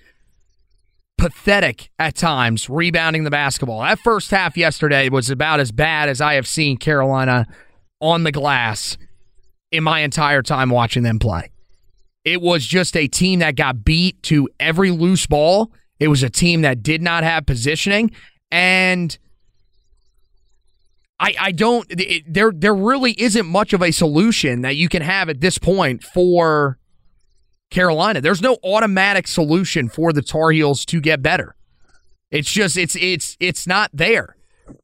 pathetic 1.16 1.90
at 1.98 2.16
times 2.16 2.68
rebounding 2.68 3.24
the 3.24 3.30
basketball. 3.30 3.82
That 3.82 4.00
first 4.00 4.30
half 4.30 4.56
yesterday 4.56 5.08
was 5.08 5.30
about 5.30 5.60
as 5.60 5.70
bad 5.70 6.08
as 6.08 6.20
I 6.20 6.34
have 6.34 6.46
seen 6.46 6.76
Carolina 6.76 7.46
on 8.00 8.24
the 8.24 8.32
glass 8.32 8.98
in 9.70 9.84
my 9.84 10.00
entire 10.00 10.42
time 10.42 10.70
watching 10.70 11.02
them 11.02 11.18
play. 11.18 11.50
It 12.24 12.40
was 12.40 12.64
just 12.64 12.96
a 12.96 13.06
team 13.06 13.40
that 13.40 13.56
got 13.56 13.84
beat 13.84 14.22
to 14.24 14.48
every 14.58 14.90
loose 14.90 15.26
ball. 15.26 15.70
It 15.98 16.08
was 16.08 16.22
a 16.22 16.30
team 16.30 16.62
that 16.62 16.82
did 16.82 17.02
not 17.02 17.22
have 17.24 17.46
positioning 17.46 18.10
and 18.50 19.18
I, 21.18 21.34
I 21.40 21.52
don't 21.52 21.86
it, 21.90 22.22
there 22.32 22.52
there 22.54 22.74
really 22.74 23.12
isn't 23.20 23.46
much 23.46 23.72
of 23.72 23.82
a 23.82 23.90
solution 23.90 24.62
that 24.62 24.76
you 24.76 24.88
can 24.88 25.02
have 25.02 25.28
at 25.28 25.40
this 25.40 25.58
point 25.58 26.02
for 26.02 26.78
Carolina. 27.70 28.20
There's 28.20 28.42
no 28.42 28.58
automatic 28.64 29.26
solution 29.26 29.88
for 29.88 30.12
the 30.12 30.22
Tar 30.22 30.50
Heels 30.50 30.84
to 30.86 31.00
get 31.00 31.22
better. 31.22 31.54
It's 32.30 32.50
just 32.50 32.76
it's 32.76 32.96
it's 32.96 33.36
it's 33.40 33.66
not 33.66 33.90
there 33.92 34.36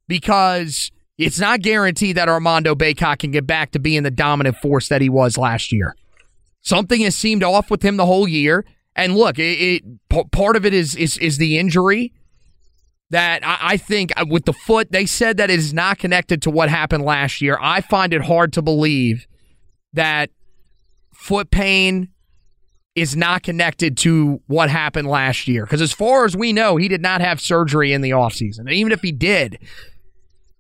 because 0.09 0.91
it's 1.19 1.39
not 1.39 1.61
guaranteed 1.61 2.17
that 2.17 2.29
Armando 2.29 2.75
Bacot 2.75 3.19
can 3.19 3.31
get 3.33 3.47
back 3.47 3.73
to 3.73 3.79
being 3.79 4.03
the 4.03 4.11
dominant 4.11 4.57
force 4.57 4.89
that 4.89 5.01
he 5.01 5.09
was 5.09 5.37
last 5.37 5.73
year. 5.73 5.95
Something 6.63 7.01
has 7.03 7.17
seemed 7.17 7.43
off 7.43 7.71
with 7.71 7.83
him 7.83 7.97
the 7.97 8.07
whole 8.07 8.29
year. 8.29 8.65
And 8.95 9.17
look, 9.17 9.39
it, 9.39 9.43
it 9.43 10.31
part 10.31 10.57
of 10.57 10.67
it 10.67 10.75
is 10.75 10.95
is 10.97 11.17
is 11.19 11.39
the 11.39 11.59
injury 11.59 12.13
that 13.11 13.45
I, 13.47 13.59
I 13.61 13.77
think 13.77 14.13
uh, 14.17 14.25
with 14.29 14.45
the 14.45 14.53
foot, 14.53 14.93
they 14.93 15.07
said 15.07 15.37
that 15.37 15.51
it 15.51 15.59
is 15.59 15.73
not 15.75 15.99
connected 15.99 16.43
to 16.43 16.51
what 16.51 16.69
happened 16.69 17.05
last 17.05 17.41
year. 17.41 17.59
I 17.61 17.81
find 17.81 18.13
it 18.13 18.23
hard 18.23 18.53
to 18.55 18.63
believe 18.63 19.27
that 19.93 20.31
foot 21.13 21.51
pain 21.51 22.09
is 22.95 23.17
not 23.17 23.43
connected 23.43 23.97
to 23.99 24.41
what 24.47 24.71
happened 24.71 25.09
last 25.09 25.47
year. 25.47 25.65
Because 25.65 25.81
as 25.81 25.93
far 25.93 26.25
as 26.25 26.37
we 26.37 26.53
know, 26.53 26.77
he 26.77 26.89
did 26.89 27.03
not 27.03 27.21
have 27.21 27.41
surgery 27.41 27.93
in 27.93 28.01
the 28.01 28.11
offseason. 28.11 28.61
And 28.61 28.73
even 28.73 28.93
if 28.93 29.01
he 29.01 29.13
did, 29.13 29.55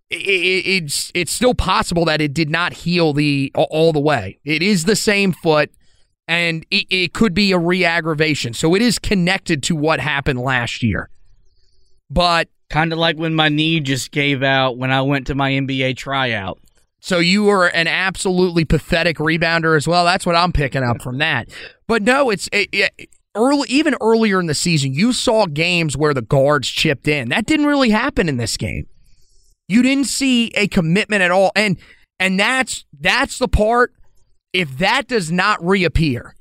it, 0.08 0.16
it, 0.16 0.66
it's 0.66 1.12
it's 1.14 1.32
still 1.32 1.54
possible 1.54 2.04
that 2.04 2.20
it 2.20 2.34
did 2.34 2.50
not 2.50 2.72
heal 2.72 3.12
the 3.12 3.52
all 3.54 3.92
the 3.92 4.00
way. 4.00 4.38
It 4.44 4.62
is 4.62 4.84
the 4.84 4.96
same 4.96 5.32
foot, 5.32 5.70
and 6.30 6.64
it, 6.70 6.86
it 6.90 7.12
could 7.12 7.34
be 7.34 7.50
a 7.50 7.58
re-aggravation. 7.58 8.54
So 8.54 8.76
it 8.76 8.82
is 8.82 9.00
connected 9.00 9.64
to 9.64 9.74
what 9.74 9.98
happened 9.98 10.38
last 10.38 10.80
year. 10.80 11.10
But 12.08 12.48
kind 12.68 12.92
of 12.92 13.00
like 13.00 13.16
when 13.16 13.34
my 13.34 13.48
knee 13.48 13.80
just 13.80 14.12
gave 14.12 14.40
out 14.40 14.78
when 14.78 14.92
I 14.92 15.02
went 15.02 15.26
to 15.26 15.34
my 15.34 15.50
NBA 15.50 15.96
tryout. 15.96 16.60
So 17.00 17.18
you 17.18 17.44
were 17.44 17.66
an 17.66 17.88
absolutely 17.88 18.64
pathetic 18.64 19.16
rebounder 19.16 19.76
as 19.76 19.88
well. 19.88 20.04
That's 20.04 20.24
what 20.24 20.36
I'm 20.36 20.52
picking 20.52 20.84
up 20.84 21.02
from 21.02 21.18
that. 21.18 21.48
But 21.88 22.02
no, 22.02 22.30
it's 22.30 22.48
it, 22.52 22.68
it, 22.72 23.08
early, 23.34 23.68
even 23.68 23.96
earlier 24.00 24.38
in 24.38 24.46
the 24.46 24.54
season, 24.54 24.94
you 24.94 25.12
saw 25.12 25.46
games 25.46 25.96
where 25.96 26.14
the 26.14 26.22
guards 26.22 26.68
chipped 26.68 27.08
in. 27.08 27.30
That 27.30 27.46
didn't 27.46 27.66
really 27.66 27.90
happen 27.90 28.28
in 28.28 28.36
this 28.36 28.56
game. 28.56 28.86
You 29.66 29.82
didn't 29.82 30.06
see 30.06 30.52
a 30.54 30.68
commitment 30.68 31.22
at 31.22 31.32
all, 31.32 31.50
and 31.56 31.76
and 32.20 32.38
that's 32.38 32.84
that's 33.00 33.38
the 33.38 33.48
part. 33.48 33.94
If 34.52 34.78
that 34.78 35.06
does 35.06 35.30
not 35.30 35.64
reappear, 35.64 36.34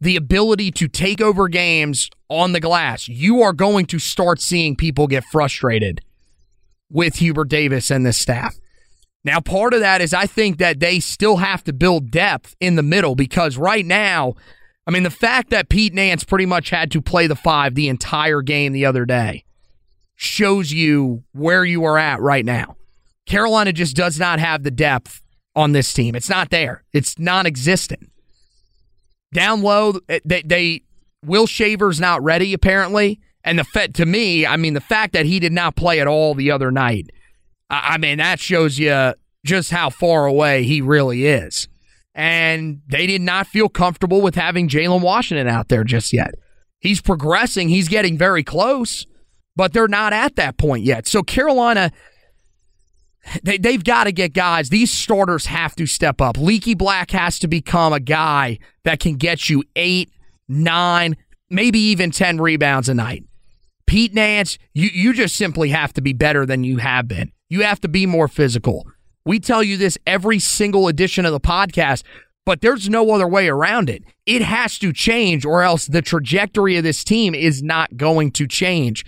the 0.00 0.16
ability 0.16 0.70
to 0.72 0.88
take 0.88 1.20
over 1.20 1.48
games 1.48 2.08
on 2.28 2.52
the 2.52 2.60
glass, 2.60 3.08
you 3.08 3.42
are 3.42 3.52
going 3.52 3.86
to 3.86 3.98
start 3.98 4.40
seeing 4.40 4.76
people 4.76 5.06
get 5.06 5.24
frustrated 5.24 6.00
with 6.90 7.16
Hubert 7.16 7.48
Davis 7.48 7.90
and 7.90 8.06
this 8.06 8.18
staff. 8.18 8.56
Now, 9.24 9.40
part 9.40 9.74
of 9.74 9.80
that 9.80 10.00
is 10.00 10.14
I 10.14 10.26
think 10.26 10.58
that 10.58 10.78
they 10.78 11.00
still 11.00 11.38
have 11.38 11.64
to 11.64 11.72
build 11.72 12.10
depth 12.10 12.54
in 12.60 12.76
the 12.76 12.82
middle 12.82 13.16
because 13.16 13.56
right 13.56 13.84
now, 13.84 14.34
I 14.86 14.92
mean, 14.92 15.02
the 15.02 15.10
fact 15.10 15.50
that 15.50 15.68
Pete 15.68 15.92
Nance 15.92 16.24
pretty 16.24 16.46
much 16.46 16.70
had 16.70 16.90
to 16.92 17.02
play 17.02 17.26
the 17.26 17.36
five 17.36 17.74
the 17.74 17.88
entire 17.88 18.40
game 18.40 18.72
the 18.72 18.86
other 18.86 19.04
day 19.04 19.44
shows 20.14 20.72
you 20.72 21.24
where 21.32 21.64
you 21.64 21.84
are 21.84 21.98
at 21.98 22.20
right 22.20 22.44
now. 22.44 22.76
Carolina 23.26 23.72
just 23.72 23.96
does 23.96 24.18
not 24.18 24.38
have 24.38 24.62
the 24.62 24.70
depth 24.70 25.20
on 25.58 25.72
this 25.72 25.92
team. 25.92 26.14
It's 26.14 26.30
not 26.30 26.50
there, 26.50 26.84
it's 26.92 27.18
non 27.18 27.44
existent. 27.44 28.10
Down 29.34 29.60
low, 29.60 29.98
eh, 30.08 30.20
they, 30.24 30.42
they 30.42 30.82
Will 31.24 31.46
Shaver's 31.46 32.00
not 32.00 32.22
ready 32.22 32.54
apparently, 32.54 33.20
and 33.42 33.58
the 33.58 33.64
fact 33.64 33.94
to 33.94 34.06
me, 34.06 34.46
I 34.46 34.56
mean, 34.56 34.74
the 34.74 34.80
fact 34.80 35.12
that 35.14 35.26
he 35.26 35.40
did 35.40 35.52
not 35.52 35.74
play 35.74 36.00
at 36.00 36.06
all 36.06 36.34
the 36.34 36.52
other 36.52 36.70
night, 36.70 37.10
I, 37.68 37.94
I 37.94 37.98
mean, 37.98 38.18
that 38.18 38.38
shows 38.38 38.78
you 38.78 39.14
just 39.44 39.70
how 39.70 39.90
far 39.90 40.26
away 40.26 40.62
he 40.62 40.80
really 40.80 41.26
is. 41.26 41.68
And 42.14 42.80
they 42.88 43.06
did 43.06 43.22
not 43.22 43.46
feel 43.46 43.68
comfortable 43.68 44.20
with 44.20 44.36
having 44.36 44.68
Jalen 44.68 45.02
Washington 45.02 45.48
out 45.48 45.68
there 45.68 45.84
just 45.84 46.12
yet. 46.12 46.34
He's 46.78 47.00
progressing, 47.00 47.68
he's 47.68 47.88
getting 47.88 48.16
very 48.16 48.44
close, 48.44 49.06
but 49.56 49.72
they're 49.72 49.88
not 49.88 50.12
at 50.12 50.36
that 50.36 50.56
point 50.56 50.84
yet. 50.84 51.08
So 51.08 51.22
Carolina 51.22 51.90
they, 53.42 53.58
they've 53.58 53.82
got 53.82 54.04
to 54.04 54.12
get 54.12 54.32
guys. 54.32 54.68
These 54.68 54.90
starters 54.90 55.46
have 55.46 55.74
to 55.76 55.86
step 55.86 56.20
up. 56.20 56.38
Leaky 56.38 56.74
Black 56.74 57.10
has 57.10 57.38
to 57.40 57.48
become 57.48 57.92
a 57.92 58.00
guy 58.00 58.58
that 58.84 59.00
can 59.00 59.14
get 59.14 59.48
you 59.48 59.64
eight, 59.76 60.10
nine, 60.48 61.16
maybe 61.50 61.78
even 61.78 62.10
10 62.10 62.40
rebounds 62.40 62.88
a 62.88 62.94
night. 62.94 63.24
Pete 63.86 64.14
Nance, 64.14 64.58
you, 64.74 64.88
you 64.92 65.12
just 65.14 65.34
simply 65.34 65.70
have 65.70 65.92
to 65.94 66.02
be 66.02 66.12
better 66.12 66.44
than 66.44 66.62
you 66.62 66.76
have 66.76 67.08
been. 67.08 67.32
You 67.48 67.62
have 67.62 67.80
to 67.80 67.88
be 67.88 68.04
more 68.04 68.28
physical. 68.28 68.86
We 69.24 69.40
tell 69.40 69.62
you 69.62 69.76
this 69.76 69.96
every 70.06 70.38
single 70.38 70.88
edition 70.88 71.24
of 71.24 71.32
the 71.32 71.40
podcast, 71.40 72.02
but 72.44 72.60
there's 72.60 72.88
no 72.88 73.10
other 73.10 73.26
way 73.26 73.48
around 73.48 73.90
it. 73.90 74.04
It 74.26 74.42
has 74.42 74.78
to 74.78 74.92
change, 74.92 75.44
or 75.44 75.62
else 75.62 75.86
the 75.86 76.02
trajectory 76.02 76.76
of 76.76 76.84
this 76.84 77.04
team 77.04 77.34
is 77.34 77.62
not 77.62 77.96
going 77.96 78.30
to 78.32 78.46
change. 78.46 79.04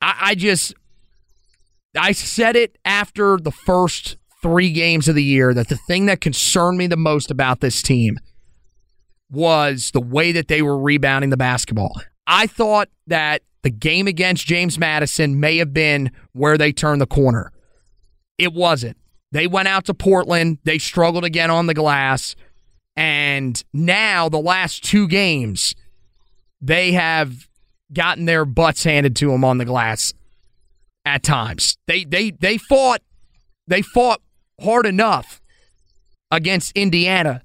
I, 0.00 0.16
I 0.20 0.34
just, 0.34 0.74
I 1.96 2.12
said 2.12 2.56
it 2.56 2.78
after 2.84 3.36
the 3.36 3.50
first 3.50 4.16
three 4.42 4.72
games 4.72 5.08
of 5.08 5.14
the 5.14 5.22
year 5.22 5.54
that 5.54 5.68
the 5.68 5.76
thing 5.76 6.06
that 6.06 6.20
concerned 6.20 6.78
me 6.78 6.86
the 6.86 6.96
most 6.96 7.30
about 7.30 7.60
this 7.60 7.82
team 7.82 8.18
was 9.30 9.90
the 9.92 10.00
way 10.00 10.32
that 10.32 10.48
they 10.48 10.62
were 10.62 10.78
rebounding 10.78 11.30
the 11.30 11.36
basketball. 11.36 12.00
I 12.26 12.46
thought 12.46 12.88
that 13.06 13.42
the 13.62 13.70
game 13.70 14.06
against 14.06 14.46
James 14.46 14.78
Madison 14.78 15.38
may 15.38 15.58
have 15.58 15.72
been 15.72 16.10
where 16.32 16.58
they 16.58 16.72
turned 16.72 17.00
the 17.00 17.06
corner. 17.06 17.52
It 18.38 18.52
wasn't. 18.52 18.96
They 19.30 19.46
went 19.46 19.68
out 19.68 19.86
to 19.86 19.94
Portland, 19.94 20.58
they 20.64 20.78
struggled 20.78 21.24
again 21.24 21.50
on 21.50 21.66
the 21.66 21.74
glass, 21.74 22.36
and 22.96 23.62
now 23.72 24.28
the 24.28 24.38
last 24.38 24.84
two 24.84 25.08
games, 25.08 25.74
they 26.60 26.92
have 26.92 27.48
gotten 27.92 28.26
their 28.26 28.44
butts 28.44 28.84
handed 28.84 29.16
to 29.16 29.28
them 29.28 29.44
on 29.44 29.56
the 29.56 29.64
glass 29.64 30.12
at 31.04 31.22
times. 31.22 31.76
They 31.86 32.04
they 32.04 32.30
they 32.30 32.58
fought 32.58 33.02
they 33.66 33.82
fought 33.82 34.20
hard 34.60 34.86
enough 34.86 35.40
against 36.30 36.72
Indiana 36.72 37.42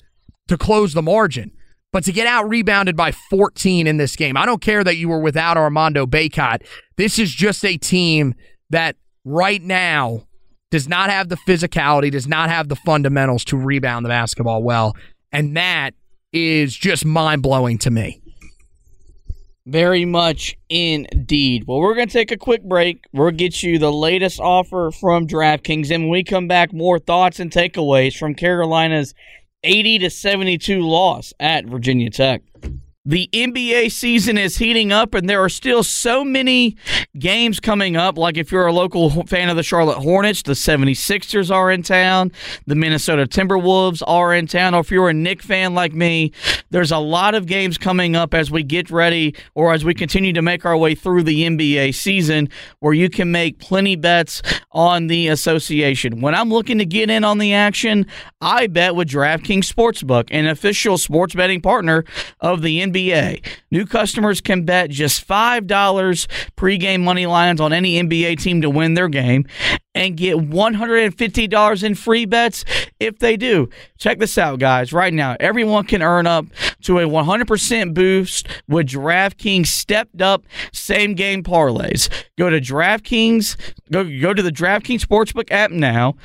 to 0.48 0.58
close 0.58 0.94
the 0.94 1.02
margin. 1.02 1.52
But 1.94 2.04
to 2.04 2.12
get 2.12 2.28
out 2.28 2.50
rebounded 2.50 2.96
by 2.96 3.12
14 3.12 3.88
in 3.88 3.98
this 3.98 4.16
game, 4.16 4.36
I 4.38 4.46
don't 4.46 4.62
care 4.62 4.84
that 4.84 4.98
you 4.98 5.10
were 5.10 5.20
without 5.20 5.58
Armando 5.58 6.06
Bacot. 6.06 6.64
This 6.98 7.18
is 7.18 7.32
just 7.32 7.64
a 7.64 7.78
team 7.78 8.36
that 8.70 8.98
right 9.24 9.62
now 9.62 10.28
does 10.70 10.88
not 10.88 11.10
have 11.10 11.30
the 11.30 11.38
physicality, 11.38 12.12
does 12.12 12.28
not 12.28 12.50
have 12.50 12.68
the 12.68 12.76
fundamentals 12.76 13.46
to 13.46 13.58
rebound 13.58 14.06
the 14.06 14.10
basketball 14.10 14.64
well. 14.64 14.96
And 15.32 15.56
that 15.56 15.94
is 16.34 16.76
just 16.76 17.06
mind 17.06 17.42
blowing 17.42 17.78
to 17.80 17.90
me. 17.90 18.22
Very 19.68 20.06
much 20.06 20.56
indeed. 20.70 21.66
Well, 21.68 21.80
we're 21.80 21.94
going 21.94 22.08
to 22.08 22.14
take 22.14 22.32
a 22.32 22.38
quick 22.38 22.64
break. 22.64 23.04
We'll 23.12 23.32
get 23.32 23.62
you 23.62 23.78
the 23.78 23.92
latest 23.92 24.40
offer 24.40 24.92
from 24.98 25.28
DraftKings. 25.28 25.92
And 25.92 26.06
when 26.06 26.12
we 26.12 26.24
come 26.24 26.48
back, 26.48 26.72
more 26.72 27.00
thoughts 27.00 27.42
and 27.42 27.52
takeaways 27.52 28.18
from 28.18 28.34
Carolina's 28.34 29.14
80 29.64 30.00
to 30.00 30.10
72 30.10 30.80
loss 30.80 31.34
at 31.38 31.66
Virginia 31.66 32.10
Tech. 32.10 32.44
The 33.08 33.30
NBA 33.32 33.90
season 33.94 34.38
is 34.38 34.58
heating 34.58 34.92
up, 34.92 35.14
and 35.14 35.30
there 35.30 35.42
are 35.42 35.48
still 35.48 35.82
so 35.82 36.26
many 36.26 36.76
games 37.18 37.62
coming 37.62 37.96
up. 37.96 38.18
Like 38.18 38.36
if 38.36 38.52
you're 38.52 38.68
a 38.68 38.74
local 38.74 39.24
fan 39.24 39.48
of 39.48 39.56
the 39.56 39.64
Charlotte 39.64 40.00
Hornets, 40.00 40.42
the 40.42 40.52
76ers 40.52 41.50
are 41.50 41.72
in 41.72 41.84
town, 41.84 42.34
the 42.66 42.76
Minnesota 42.76 43.26
Timberwolves 43.26 44.04
are 44.06 44.34
in 44.34 44.46
town. 44.46 44.76
Or 44.76 44.82
if 44.82 44.92
you're 44.92 45.08
a 45.08 45.14
Knick 45.14 45.42
fan 45.42 45.74
like 45.74 45.94
me, 45.94 46.34
there's 46.70 46.92
a 46.92 46.98
lot 46.98 47.34
of 47.34 47.46
games 47.46 47.78
coming 47.78 48.18
up 48.18 48.34
as 48.34 48.52
we 48.52 48.62
get 48.62 48.92
ready 48.92 49.34
or 49.56 49.74
as 49.74 49.86
we 49.86 49.94
continue 49.94 50.34
to 50.34 50.42
make 50.42 50.66
our 50.66 50.76
way 50.76 50.94
through 50.94 51.24
the 51.24 51.44
NBA 51.44 51.96
season 51.96 52.50
where 52.80 52.94
you 52.94 53.10
can 53.10 53.32
make 53.32 53.58
plenty 53.60 53.96
bets 53.96 54.42
on 54.74 55.08
the 55.08 55.30
association. 55.30 56.20
When 56.20 56.36
I'm 56.36 56.50
looking 56.50 56.78
to 56.80 56.86
get 56.86 57.10
in 57.10 57.24
on 57.24 57.38
the 57.38 57.54
action, 57.54 58.06
I 58.42 58.68
bet 58.68 58.96
with 58.96 59.08
DraftKings 59.08 59.72
Sportsbook, 59.72 60.28
an 60.30 60.46
official 60.46 60.98
sports 60.98 61.34
betting 61.34 61.62
partner 61.62 62.04
of 62.42 62.62
the 62.62 62.82
NBA. 62.82 62.97
NBA. 62.98 63.46
New 63.72 63.86
customers 63.86 64.42
can 64.42 64.64
bet 64.64 64.90
just 64.90 65.28
$5 65.28 65.68
pregame 66.56 67.04
money 67.04 67.26
lines 67.26 67.62
on 67.62 67.74
any 67.74 68.02
NBA 68.02 68.40
team 68.42 68.62
to 68.62 68.70
win 68.70 68.96
their 68.96 69.10
game 69.10 69.46
and 69.98 70.16
get 70.16 70.38
$150 70.38 71.84
in 71.84 71.96
free 71.96 72.26
bets 72.26 72.64
if 73.00 73.18
they 73.18 73.36
do. 73.36 73.68
Check 73.98 74.20
this 74.20 74.38
out, 74.38 74.60
guys. 74.60 74.94
Right 74.94 75.14
now, 75.14 75.36
everyone 75.40 75.86
can 75.86 76.04
earn 76.04 76.28
up 76.28 76.46
to 76.82 77.00
a 77.00 77.04
100% 77.04 77.94
boost 77.94 78.48
with 78.68 78.88
DraftKings 78.88 79.68
stepped 79.68 80.22
up 80.22 80.44
same 80.72 81.16
game 81.16 81.44
parlays. 81.44 82.10
Go 82.38 82.50
to 82.50 82.62
DraftKings, 82.62 83.58
go, 83.92 84.04
go 84.22 84.34
to 84.34 84.44
the 84.44 84.52
DraftKings 84.52 85.02
Sportsbook 85.02 85.52
app 85.52 85.72
now, 85.72 86.16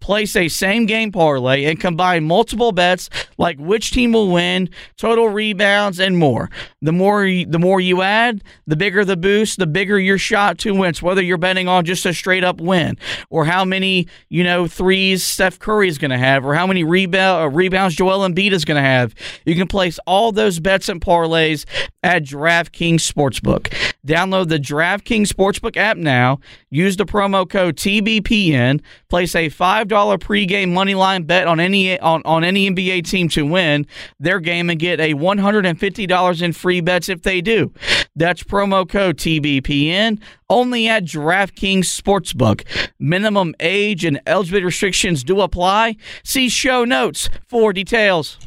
place 0.00 0.36
a 0.36 0.48
same 0.48 0.86
game 0.86 1.10
parlay, 1.10 1.64
and 1.64 1.80
combine 1.80 2.24
multiple 2.24 2.70
bets 2.70 3.10
like 3.38 3.58
which 3.58 3.90
team 3.90 4.12
will 4.12 4.30
win, 4.30 4.68
total 4.96 5.28
rebounds, 5.28 5.98
and 5.98 6.16
more. 6.16 6.48
The 6.80 6.92
more, 6.92 7.24
the 7.24 7.58
more 7.58 7.80
you 7.80 8.02
add, 8.02 8.44
the 8.66 8.76
bigger 8.76 9.04
the 9.04 9.16
boost, 9.16 9.58
the 9.58 9.66
bigger 9.66 9.98
your 9.98 10.18
shot 10.18 10.58
to 10.58 10.72
win. 10.72 10.94
Whether 11.00 11.22
you're 11.22 11.38
betting 11.38 11.68
on 11.68 11.84
just 11.84 12.06
a 12.06 12.14
straight 12.14 12.44
up 12.44 12.60
win, 12.60 12.96
or 13.30 13.44
how 13.44 13.64
many, 13.64 14.06
you 14.28 14.44
know, 14.44 14.66
threes 14.66 15.22
Steph 15.22 15.58
Curry 15.58 15.88
is 15.88 15.98
going 15.98 16.10
to 16.10 16.18
have, 16.18 16.44
or 16.44 16.54
how 16.54 16.66
many 16.66 16.84
rebound, 16.84 17.44
uh, 17.44 17.48
rebounds 17.48 17.94
Joel 17.94 18.28
Embiid 18.28 18.52
is 18.52 18.64
going 18.64 18.76
to 18.76 18.88
have. 18.88 19.14
You 19.44 19.54
can 19.54 19.66
place 19.66 19.98
all 20.06 20.32
those 20.32 20.60
bets 20.60 20.88
and 20.88 21.00
parlays 21.00 21.64
at 22.02 22.24
DraftKings 22.24 23.00
Sportsbook. 23.00 23.68
Download 24.06 24.48
the 24.48 24.58
DraftKings 24.58 25.28
Sportsbook 25.28 25.76
app 25.76 25.96
now. 25.96 26.40
Use 26.70 26.96
the 26.96 27.04
promo 27.04 27.48
code 27.48 27.76
TBPN. 27.76 28.80
Place 29.08 29.34
a 29.34 29.50
$5 29.50 29.86
pregame 29.86 30.68
moneyline 30.68 31.26
bet 31.26 31.46
on 31.46 31.60
any 31.60 31.98
on, 32.00 32.22
on 32.24 32.42
any 32.42 32.70
NBA 32.70 33.04
team 33.04 33.28
to 33.30 33.44
win 33.44 33.86
their 34.18 34.40
game 34.40 34.70
and 34.70 34.80
get 34.80 35.00
a 35.00 35.14
$150 35.14 36.42
in 36.42 36.52
free 36.52 36.80
bets 36.80 37.08
if 37.08 37.22
they 37.22 37.40
do. 37.40 37.72
That's 38.16 38.42
promo 38.42 38.88
code 38.88 39.18
TBPN 39.18 40.20
only 40.48 40.88
at 40.88 41.04
DraftKings 41.04 41.84
Sportsbook. 41.84 42.64
Minimum 42.98 43.54
age 43.60 44.04
and 44.04 44.20
eligibility 44.26 44.64
restrictions 44.64 45.22
do 45.22 45.40
apply. 45.42 45.96
See 46.24 46.48
show 46.48 46.84
notes 46.84 47.28
for 47.48 47.72
details. 47.72 48.38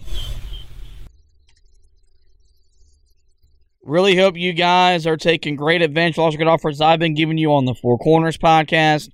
Really 3.86 4.16
hope 4.16 4.38
you 4.38 4.54
guys 4.54 5.06
are 5.06 5.18
taking 5.18 5.58
great 5.58 5.82
advantage 5.82 6.18
of 6.18 6.24
all 6.24 6.32
the 6.32 6.38
good 6.38 6.48
offers 6.48 6.80
I've 6.80 7.00
been 7.00 7.16
giving 7.16 7.38
you 7.38 7.54
on 7.54 7.66
the 7.66 7.76
Four 7.76 7.98
Corners 7.98 8.38
podcast. 8.38 9.10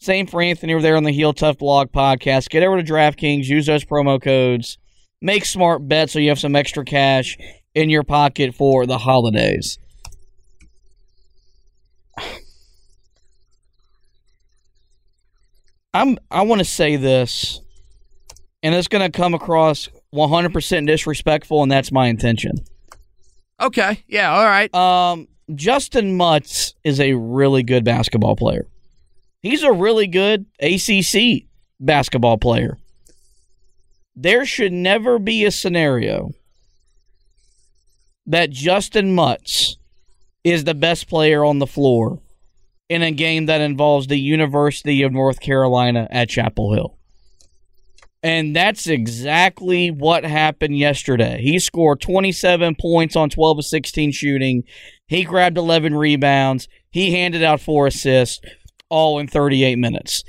Same 0.00 0.26
for 0.26 0.40
Anthony 0.40 0.72
over 0.72 0.80
there 0.80 0.96
on 0.96 1.04
the 1.04 1.12
Heel 1.12 1.34
Tough 1.34 1.58
Blog 1.58 1.92
podcast. 1.92 2.48
Get 2.48 2.62
over 2.62 2.80
to 2.80 2.92
DraftKings, 2.92 3.44
use 3.44 3.66
those 3.66 3.84
promo 3.84 4.18
codes, 4.20 4.78
make 5.20 5.44
smart 5.44 5.86
bets 5.86 6.14
so 6.14 6.20
you 6.20 6.30
have 6.30 6.38
some 6.38 6.56
extra 6.56 6.86
cash 6.86 7.36
in 7.74 7.90
your 7.90 8.02
pocket 8.02 8.54
for 8.54 8.86
the 8.86 8.96
holidays. 8.96 9.78
I'm 15.92 16.16
I 16.30 16.42
want 16.42 16.60
to 16.60 16.64
say 16.64 16.96
this, 16.96 17.60
and 18.62 18.74
it's 18.74 18.88
going 18.88 19.04
to 19.04 19.14
come 19.14 19.34
across 19.34 19.90
100% 20.14 20.86
disrespectful, 20.86 21.62
and 21.62 21.70
that's 21.70 21.92
my 21.92 22.06
intention. 22.06 22.64
Okay. 23.60 24.02
Yeah. 24.08 24.32
All 24.32 24.44
right. 24.44 24.74
Um, 24.74 25.28
Justyn 25.50 26.16
Mutts 26.16 26.74
is 26.84 27.00
a 27.00 27.14
really 27.14 27.62
good 27.62 27.84
basketball 27.84 28.36
player. 28.36 28.66
He's 29.40 29.62
a 29.62 29.72
really 29.72 30.06
good 30.06 30.46
ACC 30.60 31.44
basketball 31.78 32.38
player. 32.38 32.78
There 34.16 34.46
should 34.46 34.72
never 34.72 35.18
be 35.18 35.44
a 35.44 35.50
scenario 35.50 36.30
that 38.26 38.50
Justyn 38.50 39.14
Mutts 39.14 39.76
is 40.44 40.64
the 40.64 40.74
best 40.74 41.08
player 41.08 41.44
on 41.44 41.58
the 41.58 41.66
floor 41.66 42.20
in 42.88 43.02
a 43.02 43.10
game 43.10 43.46
that 43.46 43.60
involves 43.60 44.06
the 44.06 44.18
University 44.18 45.02
of 45.02 45.12
North 45.12 45.40
Carolina 45.40 46.06
at 46.10 46.28
Chapel 46.28 46.72
Hill. 46.74 46.96
And 48.24 48.56
that's 48.56 48.86
exactly 48.86 49.90
what 49.90 50.24
happened 50.24 50.78
yesterday. 50.78 51.42
He 51.42 51.58
scored 51.58 52.00
27 52.00 52.74
points 52.80 53.16
on 53.16 53.28
12 53.28 53.58
of 53.58 53.64
16 53.66 54.12
shooting. 54.12 54.64
He 55.06 55.24
grabbed 55.24 55.58
11 55.58 55.94
rebounds. 55.94 56.66
He 56.90 57.12
handed 57.12 57.42
out 57.42 57.60
four 57.60 57.86
assists, 57.86 58.40
all 58.88 59.18
in 59.18 59.28
38 59.28 59.76
minutes. 59.76 60.24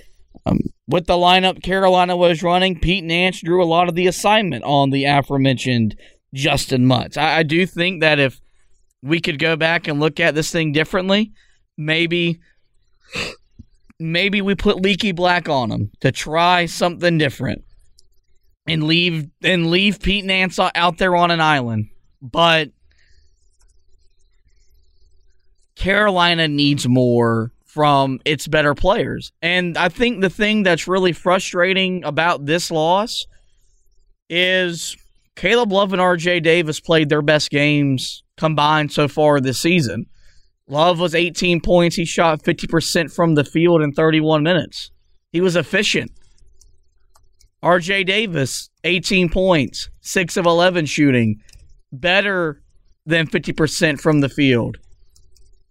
Um, 0.46 0.60
with 0.86 1.06
the 1.06 1.14
lineup 1.14 1.64
Carolina 1.64 2.18
was 2.18 2.44
running, 2.44 2.82
Pete 2.82 3.06
Nance 3.06 3.40
drew 3.40 3.64
a 3.64 3.66
lot 3.66 3.88
of 3.88 3.96
the 3.96 4.08
assignment 4.08 4.66
on 4.66 4.90
the 4.90 5.06
aforementioned 5.06 5.96
Justyn 6.36 6.82
Mutts. 6.82 7.16
I, 7.16 7.38
I 7.38 7.44
do 7.44 7.66
think 7.66 8.02
that 8.02 8.20
if 8.20 8.42
we 9.02 9.22
could 9.22 9.40
go 9.40 9.56
back 9.56 9.88
and 9.88 10.02
look 10.02 10.20
at 10.20 10.36
this 10.36 10.52
thing 10.52 10.74
differently, 10.74 11.32
maybe 11.78 12.42
maybe 14.02 14.42
we 14.42 14.54
put 14.54 14.82
Leaky 14.82 15.14
Black 15.14 15.48
on 15.48 15.72
him 15.72 15.92
to 16.02 16.12
try 16.12 16.66
something 16.66 17.18
different 17.18 17.65
and 18.68 18.84
leave 18.84 19.30
and 19.44 19.70
leave 19.70 20.02
Pete 20.02 20.26
Nance 20.26 20.60
out 20.60 20.98
there 20.98 21.16
on 21.16 21.32
an 21.32 21.42
island. 21.42 21.90
But 22.22 22.72
Carolina 25.76 26.48
needs 26.48 26.88
more 26.88 27.52
from 27.66 28.20
its 28.24 28.48
better 28.48 28.74
players. 28.74 29.32
And 29.42 29.78
I 29.78 29.90
think 29.90 30.22
the 30.22 30.30
thing 30.30 30.64
that's 30.64 30.88
really 30.88 31.12
frustrating 31.12 32.04
about 32.06 32.46
this 32.46 32.72
loss 32.72 33.28
is 34.30 34.96
Caleb 35.36 35.72
Love 35.72 35.92
and 35.92 36.02
RJ 36.02 36.42
Davis 36.42 36.80
played 36.80 37.10
their 37.10 37.22
best 37.22 37.50
games 37.50 38.24
combined 38.38 38.92
so 38.92 39.08
far 39.08 39.42
this 39.42 39.60
season. 39.60 40.06
Love 40.68 41.00
was 41.00 41.14
18 41.14 41.62
points. 41.62 41.96
He 41.98 42.06
shot 42.06 42.42
50% 42.42 43.14
from 43.14 43.36
the 43.36 43.44
field 43.44 43.82
in 43.82 43.92
31 43.92 44.42
minutes. 44.42 44.92
He 45.32 45.42
was 45.42 45.56
efficient. 45.56 46.12
RJ 47.66 48.06
Davis, 48.06 48.70
18 48.84 49.30
points, 49.30 49.90
6 50.02 50.38
of 50.38 50.46
11 50.46 50.86
shooting, 50.86 51.42
better 51.92 52.62
than 53.06 53.28
50% 53.28 54.00
from 54.00 54.22
the 54.22 54.30
field. 54.30 54.78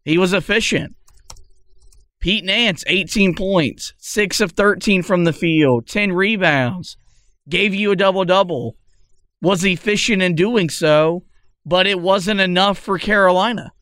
He 0.04 0.18
was 0.18 0.32
efficient. 0.32 0.96
Pete 2.20 2.44
Nance, 2.44 2.84
18 2.86 3.34
points, 3.34 3.94
6 3.98 4.40
of 4.40 4.52
13 4.52 5.02
from 5.02 5.24
the 5.24 5.32
field, 5.32 5.86
10 5.86 6.12
rebounds, 6.12 6.96
gave 7.48 7.74
you 7.74 7.92
a 7.92 7.96
double 7.96 8.24
double. 8.24 8.76
Was 9.40 9.64
efficient 9.64 10.22
in 10.22 10.34
doing 10.34 10.70
so, 10.70 11.24
but 11.64 11.86
it 11.86 12.00
wasn't 12.00 12.40
enough 12.40 12.78
for 12.78 12.98
Carolina 12.98 13.72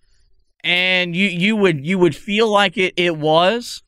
and 0.64 1.14
you 1.16 1.26
you 1.26 1.56
would 1.56 1.84
you 1.84 1.98
would 1.98 2.14
feel 2.14 2.48
like 2.48 2.76
it 2.76 2.94
it 2.96 3.16
was, 3.16 3.82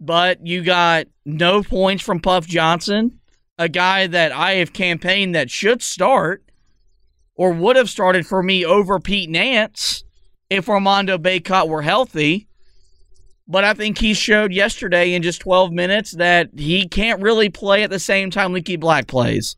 but 0.00 0.46
you 0.46 0.62
got 0.62 1.06
no 1.24 1.62
points 1.62 2.02
from 2.02 2.20
Puff 2.20 2.46
Johnson, 2.46 3.20
a 3.58 3.68
guy 3.68 4.06
that 4.06 4.32
I 4.32 4.54
have 4.54 4.72
campaigned 4.72 5.34
that 5.34 5.50
should 5.50 5.82
start 5.82 6.44
or 7.34 7.52
would 7.52 7.76
have 7.76 7.90
started 7.90 8.26
for 8.26 8.42
me 8.42 8.64
over 8.64 8.98
Pete 8.98 9.28
Nance 9.28 10.04
if 10.48 10.68
Armando 10.68 11.18
Bacot 11.18 11.68
were 11.68 11.82
healthy. 11.82 12.48
But 13.46 13.64
I 13.64 13.72
think 13.74 13.98
he 13.98 14.12
showed 14.12 14.52
yesterday 14.52 15.14
in 15.14 15.22
just 15.22 15.40
12 15.40 15.72
minutes 15.72 16.12
that 16.12 16.50
he 16.56 16.86
can't 16.86 17.22
really 17.22 17.48
play 17.48 17.82
at 17.82 17.90
the 17.90 17.98
same 17.98 18.30
time 18.30 18.52
Leaky 18.52 18.76
Black 18.76 19.06
plays. 19.06 19.56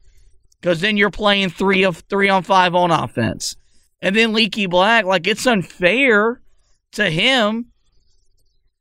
Because 0.60 0.80
then 0.80 0.96
you're 0.96 1.10
playing 1.10 1.50
three 1.50 1.84
of 1.84 2.04
three 2.08 2.28
on 2.28 2.42
five 2.42 2.74
on 2.74 2.90
offense. 2.90 3.56
And 4.00 4.14
then 4.14 4.32
Leaky 4.32 4.66
Black, 4.66 5.04
like 5.04 5.26
it's 5.26 5.46
unfair 5.46 6.40
to 6.92 7.10
him 7.10 7.66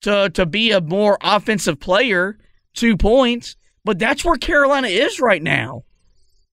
to 0.01 0.29
to 0.29 0.45
be 0.45 0.71
a 0.71 0.81
more 0.81 1.17
offensive 1.21 1.79
player, 1.79 2.37
two 2.73 2.95
points. 2.95 3.55
But 3.89 3.97
that's 3.97 4.23
where 4.23 4.35
Carolina 4.37 4.87
is 4.87 5.19
right 5.19 5.41
now. 5.41 5.83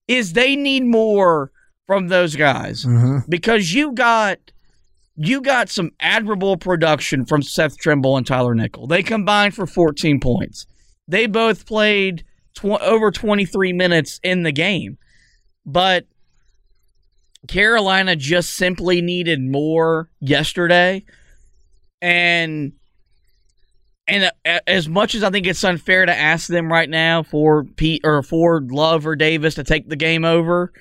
Is 0.07 0.33
they 0.33 0.55
need 0.55 0.83
more 0.85 1.51
from 1.85 2.07
those 2.07 2.35
guys 2.35 2.83
Mm-hmm. 2.83 3.29
because 3.29 3.71
you 3.75 3.91
got 3.93 4.39
you 5.17 5.39
got 5.41 5.69
some 5.69 5.91
admirable 5.99 6.57
production 6.57 7.27
from 7.27 7.43
Seth 7.43 7.77
Trimble 7.77 8.17
and 8.17 8.25
Tyler 8.25 8.55
Nickel. 8.55 8.87
They 8.87 9.03
combined 9.03 9.53
for 9.53 9.67
14 9.67 10.19
points. 10.19 10.65
They 11.07 11.27
both 11.27 11.67
played 11.67 12.23
tw- 12.55 12.65
over 12.81 13.11
23 13.11 13.71
minutes 13.71 14.19
in 14.23 14.41
the 14.41 14.51
game. 14.51 14.97
But 15.63 16.07
Carolina 17.47 18.15
just 18.15 18.55
simply 18.55 18.99
needed 19.01 19.41
more 19.43 20.09
yesterday. 20.19 21.05
And 22.01 22.73
and 24.07 24.31
uh, 24.45 24.59
as 24.65 24.87
much 24.87 25.15
as 25.15 25.23
I 25.23 25.29
think 25.29 25.45
it's 25.47 25.63
unfair 25.63 26.05
to 26.05 26.17
ask 26.17 26.47
them 26.47 26.71
right 26.71 26.89
now 26.89 27.23
for 27.23 27.63
Pete 27.63 28.01
or 28.03 28.23
for 28.23 28.61
Love 28.61 29.05
or 29.05 29.15
Davis 29.15 29.55
to 29.55 29.63
take 29.63 29.89
the 29.89 29.95
game 29.95 30.23
over, 30.23 30.71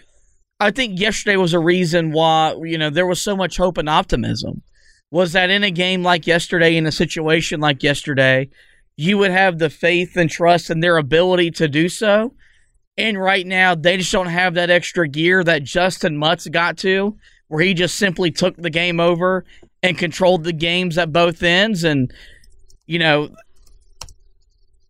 I 0.60 0.70
think 0.70 0.98
yesterday 0.98 1.36
was 1.36 1.52
a 1.52 1.58
reason 1.58 2.12
why 2.12 2.54
you 2.62 2.78
know 2.78 2.90
there 2.90 3.06
was 3.06 3.20
so 3.20 3.36
much 3.36 3.56
hope 3.56 3.78
and 3.78 3.88
optimism. 3.88 4.62
Was 5.10 5.32
that 5.32 5.50
in 5.50 5.64
a 5.64 5.70
game 5.70 6.02
like 6.02 6.26
yesterday, 6.26 6.76
in 6.76 6.86
a 6.86 6.92
situation 6.92 7.60
like 7.60 7.82
yesterday, 7.82 8.48
you 8.96 9.18
would 9.18 9.30
have 9.30 9.58
the 9.58 9.70
faith 9.70 10.16
and 10.16 10.30
trust 10.30 10.70
in 10.70 10.80
their 10.80 10.96
ability 10.96 11.50
to 11.52 11.68
do 11.68 11.88
so. 11.88 12.34
And 12.98 13.18
right 13.18 13.46
now, 13.46 13.74
they 13.74 13.98
just 13.98 14.10
don't 14.10 14.26
have 14.26 14.54
that 14.54 14.70
extra 14.70 15.06
gear 15.06 15.44
that 15.44 15.62
Justyn 15.62 16.16
Mutts 16.16 16.48
got 16.48 16.78
to, 16.78 17.16
where 17.48 17.62
he 17.62 17.74
just 17.74 17.96
simply 17.96 18.30
took 18.30 18.56
the 18.56 18.70
game 18.70 18.98
over 18.98 19.44
and 19.82 19.98
controlled 19.98 20.44
the 20.44 20.52
games 20.52 20.96
at 20.96 21.12
both 21.12 21.42
ends. 21.42 21.84
And, 21.84 22.12
you 22.86 22.98
know, 22.98 23.30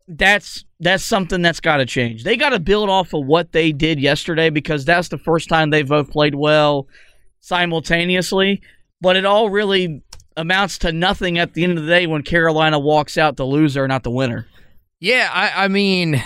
that's 0.09 0.65
that's 0.79 1.03
something 1.03 1.43
that's 1.43 1.61
got 1.61 1.79
to 1.79 1.87
change. 1.87 2.25
They 2.25 2.37
got 2.37 2.51
to 2.51 2.61
build 2.61 2.89
off 2.89 3.13
of 3.13 3.27
what 3.27 3.53
they 3.53 3.73
did 3.73 3.99
yesterday 3.99 4.51
because 4.51 4.85
that's 4.85 5.09
the 5.09 5.19
first 5.19 5.49
time 5.49 5.71
they've 5.71 5.89
both 5.89 6.11
played 6.11 6.35
well 6.35 6.87
simultaneously. 7.41 8.63
But 9.01 9.17
it 9.17 9.25
all 9.25 9.51
really 9.51 10.03
amounts 10.37 10.79
to 10.79 10.93
nothing 10.93 11.39
at 11.39 11.55
the 11.55 11.65
end 11.65 11.79
of 11.79 11.85
the 11.85 11.91
day 11.91 12.07
when 12.07 12.23
Carolina 12.23 12.79
walks 12.79 13.19
out 13.19 13.37
the 13.37 13.47
loser, 13.47 13.89
not 13.89 14.03
the 14.03 14.11
winner. 14.11 14.47
Yeah, 15.01 15.31
I, 15.33 15.65
I 15.65 15.69
mean, 15.69 16.23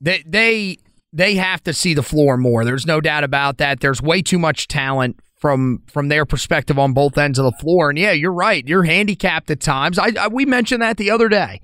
they 0.00 0.22
they 0.26 0.78
they 1.12 1.34
have 1.34 1.62
to 1.64 1.72
see 1.72 1.94
the 1.94 2.02
floor 2.02 2.36
more. 2.36 2.64
There's 2.64 2.86
no 2.86 3.00
doubt 3.00 3.24
about 3.24 3.58
that. 3.58 3.80
There's 3.80 4.00
way 4.00 4.22
too 4.22 4.38
much 4.38 4.68
talent 4.68 5.20
from 5.38 5.82
from 5.86 6.08
their 6.08 6.24
perspective 6.24 6.78
on 6.78 6.92
both 6.92 7.16
ends 7.16 7.38
of 7.38 7.44
the 7.44 7.58
floor. 7.58 7.90
And 7.90 7.98
yeah, 7.98 8.12
you're 8.12 8.32
right. 8.32 8.66
You're 8.66 8.84
handicapped 8.84 9.50
at 9.50 9.60
times. 9.60 9.98
I, 9.98 10.12
I 10.18 10.28
we 10.28 10.44
mentioned 10.46 10.82
that 10.82 10.96
the 10.96 11.10
other 11.10 11.28
day 11.28 11.60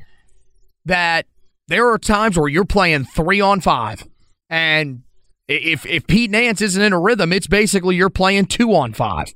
that 0.85 1.27
there 1.69 1.89
are 1.89 1.99
times 1.99 2.39
where 2.39 2.49
you're 2.49 2.65
playing 2.65 3.05
three 3.05 3.41
on 3.41 3.61
five, 3.61 4.07
and 4.49 5.03
if 5.49 5.85
if 5.87 6.07
Pete 6.07 6.31
Nance 6.31 6.61
isn't 6.61 6.83
in 6.83 6.93
a 6.93 7.01
rhythm, 7.01 7.33
it's 7.33 7.47
basically 7.47 7.97
you're 7.97 8.11
playing 8.11 8.47
two 8.47 8.75
on 8.75 8.93
five 8.93 9.33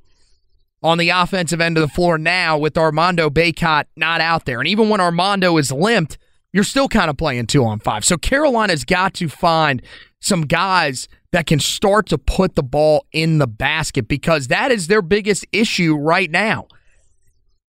on 0.82 0.98
the 0.98 1.10
offensive 1.10 1.60
end 1.60 1.76
of 1.76 1.80
the 1.80 1.88
floor 1.88 2.18
now 2.18 2.56
with 2.56 2.78
Armando 2.78 3.28
Bacot 3.28 3.84
not 3.96 4.20
out 4.20 4.44
there. 4.44 4.60
And 4.60 4.68
even 4.68 4.88
when 4.88 5.00
Armando 5.00 5.56
is 5.56 5.72
limped, 5.72 6.18
you're 6.52 6.64
still 6.64 6.88
kind 6.88 7.10
of 7.10 7.16
playing 7.16 7.46
two 7.46 7.64
on 7.64 7.80
five. 7.80 8.04
So 8.04 8.16
Carolina's 8.16 8.84
got 8.84 9.14
to 9.14 9.28
find 9.28 9.82
some 10.20 10.42
guys 10.42 11.08
that 11.32 11.46
can 11.46 11.60
start 11.60 12.06
to 12.06 12.18
put 12.18 12.54
the 12.54 12.62
ball 12.62 13.06
in 13.12 13.38
the 13.38 13.46
basket 13.46 14.08
because 14.08 14.48
that 14.48 14.70
is 14.70 14.86
their 14.86 15.02
biggest 15.02 15.46
issue 15.52 15.94
right 15.94 16.30
now. 16.30 16.66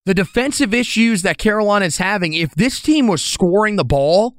The 0.05 0.13
defensive 0.13 0.73
issues 0.73 1.21
that 1.21 1.37
Carolina 1.37 1.85
is 1.85 1.97
having, 1.97 2.33
if 2.33 2.55
this 2.55 2.81
team 2.81 3.07
was 3.07 3.23
scoring 3.23 3.75
the 3.75 3.85
ball, 3.85 4.35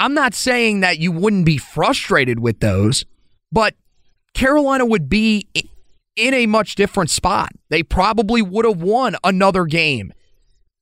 I'm 0.00 0.14
not 0.14 0.34
saying 0.34 0.80
that 0.80 0.98
you 0.98 1.12
wouldn't 1.12 1.46
be 1.46 1.58
frustrated 1.58 2.40
with 2.40 2.60
those, 2.60 3.04
but 3.52 3.74
Carolina 4.34 4.84
would 4.84 5.08
be 5.08 5.48
in 6.16 6.34
a 6.34 6.46
much 6.46 6.74
different 6.74 7.10
spot. 7.10 7.52
They 7.68 7.82
probably 7.82 8.42
would 8.42 8.64
have 8.64 8.82
won 8.82 9.16
another 9.22 9.66
game 9.66 10.12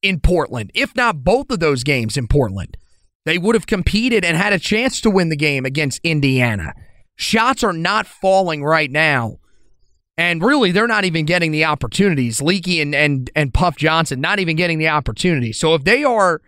in 0.02 0.20
Portland, 0.20 0.70
if 0.74 0.94
not 0.96 1.24
both 1.24 1.50
of 1.50 1.60
those 1.60 1.82
games 1.84 2.16
in 2.16 2.28
Portland. 2.28 2.76
They 3.24 3.38
would 3.38 3.54
have 3.54 3.66
competed 3.66 4.24
and 4.24 4.36
had 4.36 4.52
a 4.52 4.58
chance 4.58 5.00
to 5.00 5.10
win 5.10 5.30
the 5.30 5.36
game 5.36 5.64
against 5.64 6.00
Indiana. 6.04 6.74
Shots 7.16 7.64
are 7.64 7.72
not 7.72 8.06
falling 8.06 8.62
right 8.62 8.90
now. 8.90 9.38
And 10.16 10.42
really, 10.42 10.70
they're 10.70 10.86
not 10.86 11.04
even 11.04 11.24
getting 11.24 11.50
the 11.50 11.64
opportunities. 11.64 12.40
Leaky 12.40 12.80
and, 12.80 12.94
and, 12.94 13.30
and 13.34 13.52
Puff 13.52 13.76
Johnson 13.76 14.20
not 14.20 14.38
even 14.38 14.56
getting 14.56 14.78
the 14.78 14.88
opportunity. 14.88 15.52
So 15.52 15.74
if 15.74 15.84
they 15.84 16.04
are 16.04 16.40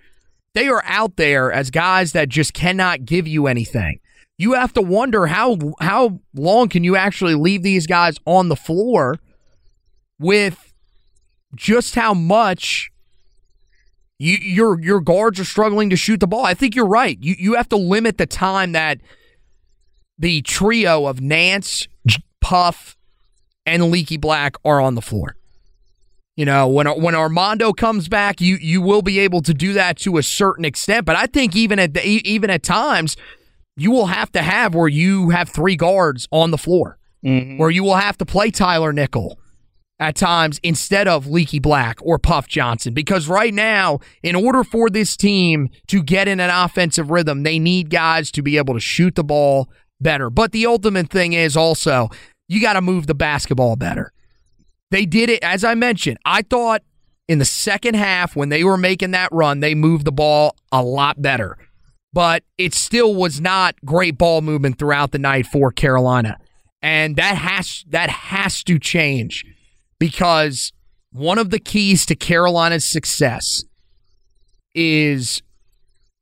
they 0.54 0.68
are 0.68 0.82
out 0.86 1.16
there 1.16 1.52
as 1.52 1.70
guys 1.70 2.12
that 2.12 2.30
just 2.30 2.54
cannot 2.54 3.04
give 3.04 3.28
you 3.28 3.46
anything, 3.46 4.00
you 4.38 4.54
have 4.54 4.72
to 4.74 4.82
wonder 4.82 5.26
how 5.26 5.58
how 5.80 6.20
long 6.34 6.68
can 6.68 6.84
you 6.84 6.96
actually 6.96 7.34
leave 7.34 7.62
these 7.62 7.86
guys 7.86 8.16
on 8.24 8.48
the 8.48 8.56
floor 8.56 9.18
with 10.18 10.72
just 11.54 11.94
how 11.94 12.14
much 12.14 12.90
you, 14.18 14.36
your 14.36 14.80
your 14.80 15.00
guards 15.00 15.38
are 15.38 15.44
struggling 15.44 15.90
to 15.90 15.96
shoot 15.96 16.20
the 16.20 16.26
ball. 16.26 16.44
I 16.44 16.54
think 16.54 16.74
you're 16.74 16.86
right. 16.86 17.18
You 17.20 17.34
you 17.38 17.54
have 17.54 17.68
to 17.70 17.76
limit 17.76 18.18
the 18.18 18.26
time 18.26 18.72
that 18.72 19.00
the 20.18 20.40
trio 20.42 21.06
of 21.06 21.20
Nance, 21.20 21.86
Puff, 22.40 22.96
and 23.66 23.90
Leaky 23.90 24.16
Black 24.16 24.56
are 24.64 24.80
on 24.80 24.94
the 24.94 25.02
floor. 25.02 25.36
You 26.36 26.44
know, 26.44 26.66
when 26.68 26.86
when 26.86 27.14
Armando 27.14 27.72
comes 27.72 28.08
back, 28.08 28.40
you 28.40 28.56
you 28.56 28.80
will 28.80 29.02
be 29.02 29.18
able 29.18 29.42
to 29.42 29.52
do 29.52 29.74
that 29.74 29.98
to 29.98 30.16
a 30.16 30.22
certain 30.22 30.64
extent. 30.64 31.04
But 31.04 31.16
I 31.16 31.26
think 31.26 31.54
even 31.54 31.78
at 31.78 31.94
the, 31.94 32.06
even 32.06 32.48
at 32.48 32.62
times, 32.62 33.16
you 33.76 33.90
will 33.90 34.06
have 34.06 34.32
to 34.32 34.42
have 34.42 34.74
where 34.74 34.88
you 34.88 35.30
have 35.30 35.50
three 35.50 35.76
guards 35.76 36.26
on 36.30 36.50
the 36.50 36.58
floor, 36.58 36.98
mm-hmm. 37.24 37.58
where 37.58 37.70
you 37.70 37.84
will 37.84 37.96
have 37.96 38.16
to 38.18 38.26
play 38.26 38.50
Tyler 38.50 38.92
Nickel 38.92 39.38
at 39.98 40.14
times 40.14 40.60
instead 40.62 41.08
of 41.08 41.26
Leaky 41.26 41.58
Black 41.58 41.98
or 42.02 42.18
Puff 42.18 42.48
Johnson. 42.48 42.92
Because 42.92 43.28
right 43.28 43.54
now, 43.54 44.00
in 44.22 44.34
order 44.34 44.62
for 44.62 44.90
this 44.90 45.16
team 45.16 45.70
to 45.88 46.02
get 46.02 46.28
in 46.28 46.40
an 46.40 46.50
offensive 46.50 47.10
rhythm, 47.10 47.42
they 47.42 47.58
need 47.58 47.90
guys 47.90 48.30
to 48.32 48.42
be 48.42 48.56
able 48.56 48.74
to 48.74 48.80
shoot 48.80 49.14
the 49.14 49.24
ball 49.24 49.70
better. 50.00 50.28
But 50.30 50.52
the 50.52 50.66
ultimate 50.66 51.10
thing 51.10 51.32
is 51.32 51.56
also 51.56 52.08
you 52.48 52.60
got 52.60 52.74
to 52.74 52.80
move 52.80 53.06
the 53.06 53.14
basketball 53.14 53.76
better. 53.76 54.12
They 54.90 55.04
did 55.04 55.30
it, 55.30 55.42
as 55.42 55.64
I 55.64 55.74
mentioned. 55.74 56.18
I 56.24 56.42
thought 56.42 56.82
in 57.26 57.38
the 57.38 57.44
second 57.44 57.94
half, 57.94 58.36
when 58.36 58.50
they 58.50 58.62
were 58.62 58.76
making 58.76 59.10
that 59.12 59.30
run, 59.32 59.60
they 59.60 59.74
moved 59.74 60.04
the 60.04 60.12
ball 60.12 60.54
a 60.70 60.82
lot 60.82 61.20
better 61.20 61.58
but 62.16 62.42
it 62.56 62.72
still 62.72 63.14
was 63.14 63.42
not 63.42 63.74
great 63.84 64.16
ball 64.16 64.40
movement 64.40 64.78
throughout 64.78 65.10
the 65.10 65.18
night 65.18 65.44
for 65.44 65.70
Carolina. 65.70 66.38
And 66.80 67.16
that 67.16 67.36
has 67.36 67.84
that 67.90 68.08
has 68.08 68.64
to 68.64 68.78
change 68.78 69.44
because 69.98 70.72
one 71.10 71.38
of 71.38 71.50
the 71.50 71.58
keys 71.58 72.06
to 72.06 72.14
Carolina's 72.14 72.84
success 72.84 73.64
is 74.74 75.42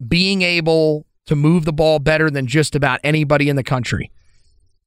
being 0.07 0.43
able 0.43 1.07
to 1.27 1.35
move 1.35 1.65
the 1.65 1.73
ball 1.73 1.99
better 1.99 2.31
than 2.31 2.47
just 2.47 2.77
about 2.77 3.01
anybody 3.03 3.49
in 3.49 3.57
the 3.57 3.65
country. 3.65 4.13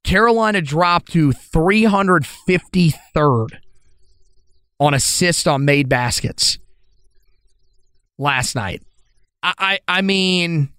Carolina 0.04 0.62
dropped 0.62 1.12
to 1.12 1.32
353rd 1.32 3.48
on 4.80 4.94
assist 4.94 5.48
on 5.48 5.66
made 5.66 5.90
baskets 5.90 6.60
last 8.18 8.56
night. 8.56 8.82
I, 9.44 9.54
I, 9.58 9.80
I 9.88 10.02
mean, 10.02 10.70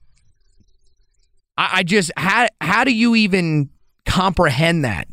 I, 1.56 1.70
I 1.74 1.82
just 1.82 2.10
how 2.16 2.48
how 2.60 2.84
do 2.84 2.94
you 2.94 3.16
even 3.16 3.70
comprehend 4.06 4.84
that? 4.84 5.08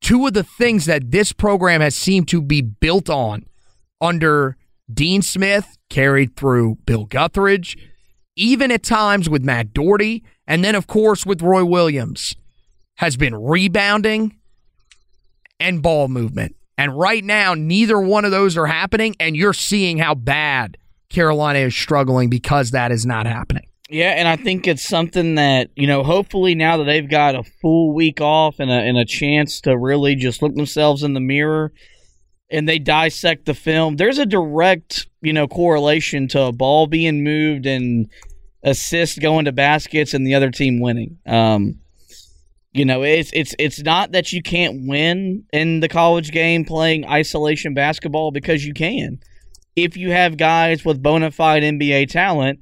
Two 0.00 0.26
of 0.26 0.34
the 0.34 0.44
things 0.44 0.86
that 0.86 1.10
this 1.10 1.32
program 1.32 1.80
has 1.80 1.94
seemed 1.94 2.28
to 2.28 2.40
be 2.40 2.60
built 2.62 3.10
on 3.10 3.46
under 4.00 4.56
Dean 4.92 5.22
Smith, 5.22 5.78
carried 5.90 6.36
through 6.36 6.76
Bill 6.86 7.06
Guthridge, 7.06 7.76
even 8.36 8.70
at 8.70 8.82
times 8.82 9.28
with 9.28 9.44
Matt 9.44 9.72
Doherty, 9.72 10.22
and 10.46 10.64
then 10.64 10.74
of 10.74 10.86
course 10.86 11.26
with 11.26 11.42
Roy 11.42 11.64
Williams, 11.64 12.34
has 12.98 13.16
been 13.16 13.34
rebounding 13.34 14.36
and 15.58 15.82
ball 15.82 16.08
movement. 16.08 16.54
And 16.78 16.96
right 16.96 17.24
now, 17.24 17.54
neither 17.54 17.98
one 17.98 18.24
of 18.24 18.30
those 18.30 18.56
are 18.56 18.66
happening, 18.66 19.16
and 19.18 19.34
you're 19.34 19.54
seeing 19.54 19.98
how 19.98 20.14
bad 20.14 20.76
Carolina 21.08 21.60
is 21.60 21.74
struggling 21.74 22.28
because 22.28 22.72
that 22.72 22.92
is 22.92 23.06
not 23.06 23.26
happening. 23.26 23.66
Yeah, 23.88 24.10
and 24.10 24.26
I 24.26 24.36
think 24.36 24.66
it's 24.66 24.86
something 24.86 25.36
that 25.36 25.70
you 25.76 25.86
know. 25.86 26.02
Hopefully, 26.02 26.56
now 26.56 26.76
that 26.78 26.84
they've 26.84 27.08
got 27.08 27.36
a 27.36 27.44
full 27.44 27.94
week 27.94 28.20
off 28.20 28.58
and 28.58 28.70
a 28.70 28.74
and 28.74 28.98
a 28.98 29.04
chance 29.04 29.60
to 29.60 29.78
really 29.78 30.16
just 30.16 30.42
look 30.42 30.54
themselves 30.56 31.04
in 31.04 31.14
the 31.14 31.20
mirror, 31.20 31.72
and 32.50 32.68
they 32.68 32.80
dissect 32.80 33.46
the 33.46 33.54
film, 33.54 33.96
there's 33.96 34.18
a 34.18 34.26
direct 34.26 35.06
you 35.22 35.32
know 35.32 35.46
correlation 35.46 36.26
to 36.28 36.42
a 36.42 36.52
ball 36.52 36.88
being 36.88 37.22
moved 37.22 37.64
and 37.64 38.08
assist 38.64 39.20
going 39.20 39.44
to 39.44 39.52
baskets 39.52 40.14
and 40.14 40.26
the 40.26 40.34
other 40.34 40.50
team 40.50 40.80
winning. 40.80 41.18
Um, 41.24 41.78
you 42.72 42.84
know, 42.84 43.04
it's 43.04 43.30
it's 43.32 43.54
it's 43.56 43.80
not 43.82 44.10
that 44.12 44.32
you 44.32 44.42
can't 44.42 44.88
win 44.88 45.44
in 45.52 45.78
the 45.78 45.88
college 45.88 46.32
game 46.32 46.64
playing 46.64 47.06
isolation 47.06 47.72
basketball 47.72 48.32
because 48.32 48.66
you 48.66 48.74
can. 48.74 49.20
If 49.76 49.96
you 49.96 50.10
have 50.10 50.36
guys 50.36 50.84
with 50.84 51.02
bona 51.02 51.30
fide 51.30 51.62
NBA 51.62 52.10
talent 52.10 52.58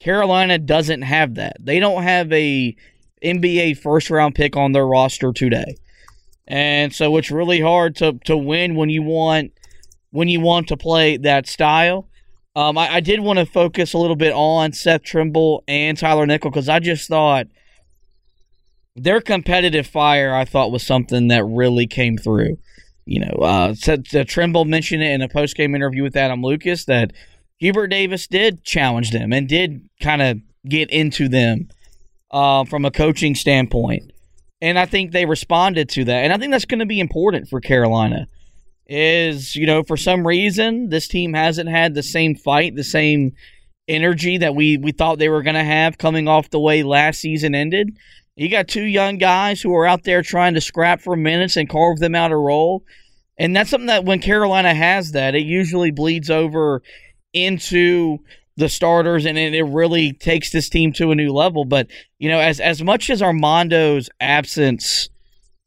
Carolina 0.00 0.58
doesn't 0.58 1.02
have 1.02 1.34
that. 1.36 1.56
They 1.60 1.80
don't 1.80 2.02
have 2.02 2.32
a 2.32 2.76
NBA 3.24 3.78
first 3.78 4.10
round 4.10 4.34
pick 4.34 4.56
on 4.56 4.72
their 4.72 4.86
roster 4.86 5.32
today. 5.32 5.76
and 6.46 6.94
so 6.94 7.16
it's 7.16 7.30
really 7.30 7.60
hard 7.60 7.96
to 7.96 8.18
to 8.24 8.36
win 8.36 8.76
when 8.76 8.88
you 8.88 9.02
want 9.02 9.52
when 10.10 10.28
you 10.28 10.40
want 10.40 10.68
to 10.68 10.76
play 10.76 11.16
that 11.18 11.46
style. 11.46 12.08
Um, 12.54 12.78
I, 12.78 12.94
I 12.94 13.00
did 13.00 13.20
want 13.20 13.38
to 13.38 13.44
focus 13.44 13.92
a 13.92 13.98
little 13.98 14.16
bit 14.16 14.32
on 14.32 14.72
Seth 14.72 15.02
Trimble 15.02 15.62
and 15.68 15.98
Tyler 15.98 16.26
Nickel 16.26 16.50
because 16.50 16.68
I 16.68 16.78
just 16.78 17.08
thought 17.08 17.48
their 18.94 19.20
competitive 19.20 19.86
fire. 19.86 20.34
I 20.34 20.44
thought 20.44 20.72
was 20.72 20.82
something 20.82 21.28
that 21.28 21.44
really 21.44 21.86
came 21.86 22.16
through. 22.16 22.58
You 23.04 23.20
know, 23.20 23.36
uh, 23.42 23.74
Seth, 23.74 24.26
Trimble 24.26 24.64
mentioned 24.64 25.02
it 25.02 25.12
in 25.12 25.22
a 25.22 25.28
post 25.28 25.56
game 25.56 25.74
interview 25.74 26.02
with 26.02 26.16
Adam 26.16 26.42
Lucas 26.42 26.86
that 26.86 27.12
Hubert 27.58 27.88
Davis 27.88 28.26
did 28.26 28.64
challenge 28.64 29.10
them 29.10 29.32
and 29.32 29.48
did 29.48 29.88
kind 30.00 30.22
of 30.22 30.38
get 30.68 30.90
into 30.90 31.28
them 31.28 31.68
uh, 32.30 32.64
from 32.64 32.84
a 32.84 32.90
coaching 32.90 33.34
standpoint. 33.34 34.12
And 34.60 34.78
I 34.78 34.86
think 34.86 35.12
they 35.12 35.26
responded 35.26 35.88
to 35.90 36.04
that. 36.04 36.24
And 36.24 36.32
I 36.32 36.38
think 36.38 36.52
that's 36.52 36.64
going 36.64 36.80
to 36.80 36.86
be 36.86 37.00
important 37.00 37.48
for 37.48 37.60
Carolina. 37.60 38.28
Is, 38.88 39.56
you 39.56 39.66
know, 39.66 39.82
for 39.82 39.96
some 39.96 40.26
reason, 40.26 40.90
this 40.90 41.08
team 41.08 41.34
hasn't 41.34 41.68
had 41.68 41.94
the 41.94 42.04
same 42.04 42.36
fight, 42.36 42.76
the 42.76 42.84
same 42.84 43.32
energy 43.88 44.38
that 44.38 44.54
we, 44.54 44.76
we 44.76 44.92
thought 44.92 45.18
they 45.18 45.28
were 45.28 45.42
going 45.42 45.54
to 45.54 45.64
have 45.64 45.98
coming 45.98 46.28
off 46.28 46.50
the 46.50 46.60
way 46.60 46.82
last 46.82 47.20
season 47.20 47.54
ended. 47.54 47.96
You 48.36 48.48
got 48.48 48.68
two 48.68 48.84
young 48.84 49.18
guys 49.18 49.60
who 49.60 49.74
are 49.74 49.86
out 49.86 50.04
there 50.04 50.22
trying 50.22 50.54
to 50.54 50.60
scrap 50.60 51.00
for 51.00 51.16
minutes 51.16 51.56
and 51.56 51.68
carve 51.68 51.98
them 51.98 52.14
out 52.14 52.32
a 52.32 52.36
role. 52.36 52.84
And 53.38 53.56
that's 53.56 53.70
something 53.70 53.86
that 53.86 54.04
when 54.04 54.20
Carolina 54.20 54.74
has 54.74 55.12
that, 55.12 55.34
it 55.34 55.44
usually 55.44 55.90
bleeds 55.90 56.30
over 56.30 56.82
into 57.36 58.18
the 58.56 58.68
starters 58.68 59.26
and 59.26 59.36
it 59.36 59.62
really 59.62 60.12
takes 60.14 60.50
this 60.50 60.68
team 60.68 60.92
to 60.94 61.10
a 61.10 61.14
new 61.14 61.32
level. 61.32 61.64
But, 61.64 61.88
you 62.18 62.30
know, 62.30 62.40
as 62.40 62.58
as 62.58 62.82
much 62.82 63.10
as 63.10 63.20
Armando's 63.20 64.08
absence 64.20 65.10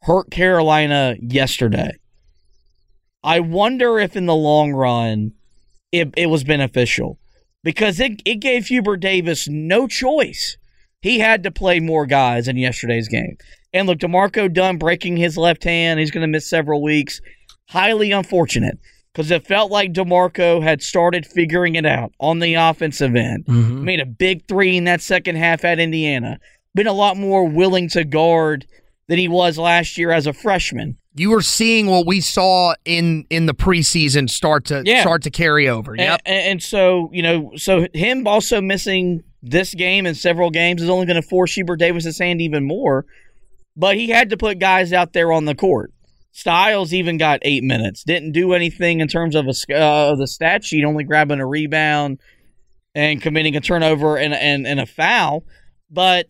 hurt 0.02 0.32
Carolina 0.32 1.16
yesterday, 1.22 1.92
I 3.24 3.40
wonder 3.40 4.00
if 4.00 4.16
in 4.16 4.26
the 4.26 4.36
long 4.36 4.74
run 4.74 5.34
it, 5.92 6.14
it 6.18 6.28
was 6.28 6.44
beneficial. 6.44 7.20
Because 7.62 8.00
it, 8.00 8.22
it 8.24 8.36
gave 8.36 8.68
Hubert 8.68 8.98
Davis 8.98 9.48
no 9.50 9.86
choice. 9.86 10.58
He 11.02 11.20
had 11.20 11.44
to 11.44 11.52
play 11.52 11.82
more 11.82 12.06
guys 12.06 12.48
in 12.48 12.58
yesterday's 12.58 13.10
game. 13.10 13.38
And 13.74 13.86
look, 13.86 14.00
D'Marco 14.00 14.48
Dunn 14.48 14.78
breaking 14.78 15.18
his 15.18 15.38
left 15.38 15.66
hand. 15.66 16.00
He's 16.00 16.10
going 16.10 16.22
to 16.22 16.28
miss 16.28 16.50
several 16.50 16.82
weeks. 16.82 17.20
Highly 17.68 18.12
unfortunate 18.14 18.80
because 19.20 19.32
it 19.32 19.46
felt 19.46 19.70
like 19.70 19.92
D'Marco 19.92 20.62
had 20.62 20.82
started 20.82 21.26
figuring 21.26 21.76
it 21.76 21.86
out 21.86 22.14
on 22.22 22.40
the 22.40 22.54
offensive 22.54 23.18
end. 23.18 23.44
Mm-hmm. 23.48 23.84
Made 23.84 24.00
a 24.00 24.06
big 24.06 24.48
three 24.48 24.78
in 24.78 24.86
that 24.86 25.02
second 25.02 25.36
half 25.36 25.66
at 25.66 25.78
Indiana. 25.78 26.40
Been 26.74 26.88
a 26.88 26.94
lot 26.94 27.18
more 27.18 27.44
willing 27.44 27.90
to 27.90 28.06
guard 28.06 28.66
than 29.10 29.18
he 29.20 29.28
was 29.28 29.58
last 29.58 29.98
year 29.98 30.12
as 30.12 30.26
a 30.26 30.32
freshman. 30.32 30.96
You 31.16 31.32
were 31.32 31.42
seeing 31.42 31.88
what 31.88 32.08
we 32.08 32.22
saw 32.22 32.76
in 32.86 33.26
in 33.30 33.46
the 33.46 33.54
preseason 33.54 34.30
start 34.30 34.64
to 34.68 34.84
Yeah. 34.86 35.02
start 35.02 35.24
to 35.24 35.30
carry 35.30 35.68
over. 35.68 35.98
Yep. 35.98 36.22
And, 36.26 36.52
and 36.52 36.64
so, 36.64 37.10
you 37.12 37.22
know, 37.22 37.52
so 37.58 37.88
him 37.94 38.26
also 38.26 38.62
missing 38.62 39.26
this 39.44 39.74
game 39.74 40.06
and 40.06 40.16
several 40.16 40.50
games 40.50 40.82
is 40.82 40.90
only 40.90 41.08
going 41.08 41.22
to 41.22 41.28
force 41.28 41.56
Hubert 41.56 41.76
Davis' 41.76 42.20
hand 42.20 42.42
even 42.42 42.64
more. 42.64 43.06
But 43.76 43.98
he 43.98 44.08
had 44.08 44.30
to 44.30 44.38
put 44.38 44.60
guys 44.60 44.94
out 44.94 45.12
there 45.12 45.34
on 45.34 45.44
the 45.44 45.56
court. 45.56 45.92
Styles 46.40 46.94
even 46.94 47.18
got 47.18 47.42
eight 47.42 47.64
minutes. 47.64 48.04
Didn't 48.04 48.32
do 48.32 48.54
anything 48.54 49.02
in 49.02 49.10
terms 49.10 49.36
of 49.36 49.46
a 49.48 49.76
uh, 49.76 50.16
the 50.16 50.26
stat 50.26 50.64
sheet, 50.64 50.86
only 50.86 51.04
grabbing 51.04 51.42
a 51.42 51.46
rebound 51.46 52.20
and 52.96 53.22
committing 53.22 53.58
a 53.58 53.60
turnover 53.60 54.18
and 54.18 54.34
and, 54.34 54.66
and 54.66 54.80
a 54.80 54.86
foul. 54.86 55.44
But 55.92 56.28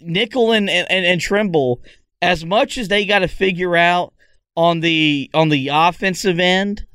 Nickel 0.00 0.52
and, 0.52 0.70
and, 0.70 0.88
and 1.04 1.20
Trimble, 1.20 1.82
as 2.22 2.44
much 2.44 2.78
as 2.78 2.86
they 2.86 3.04
got 3.04 3.20
to 3.20 3.28
figure 3.28 3.74
out 3.74 4.14
on 4.56 4.78
the 4.78 5.28
on 5.34 5.48
the 5.48 5.70
offensive 5.72 6.38
end, 6.38 6.86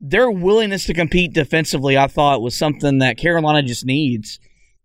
their 0.00 0.28
willingness 0.28 0.86
to 0.86 0.94
compete 0.94 1.32
defensively, 1.32 1.96
I 1.96 2.08
thought, 2.08 2.42
was 2.42 2.58
something 2.58 2.98
that 2.98 3.18
Carolina 3.18 3.62
just 3.62 3.86
needs 3.86 4.40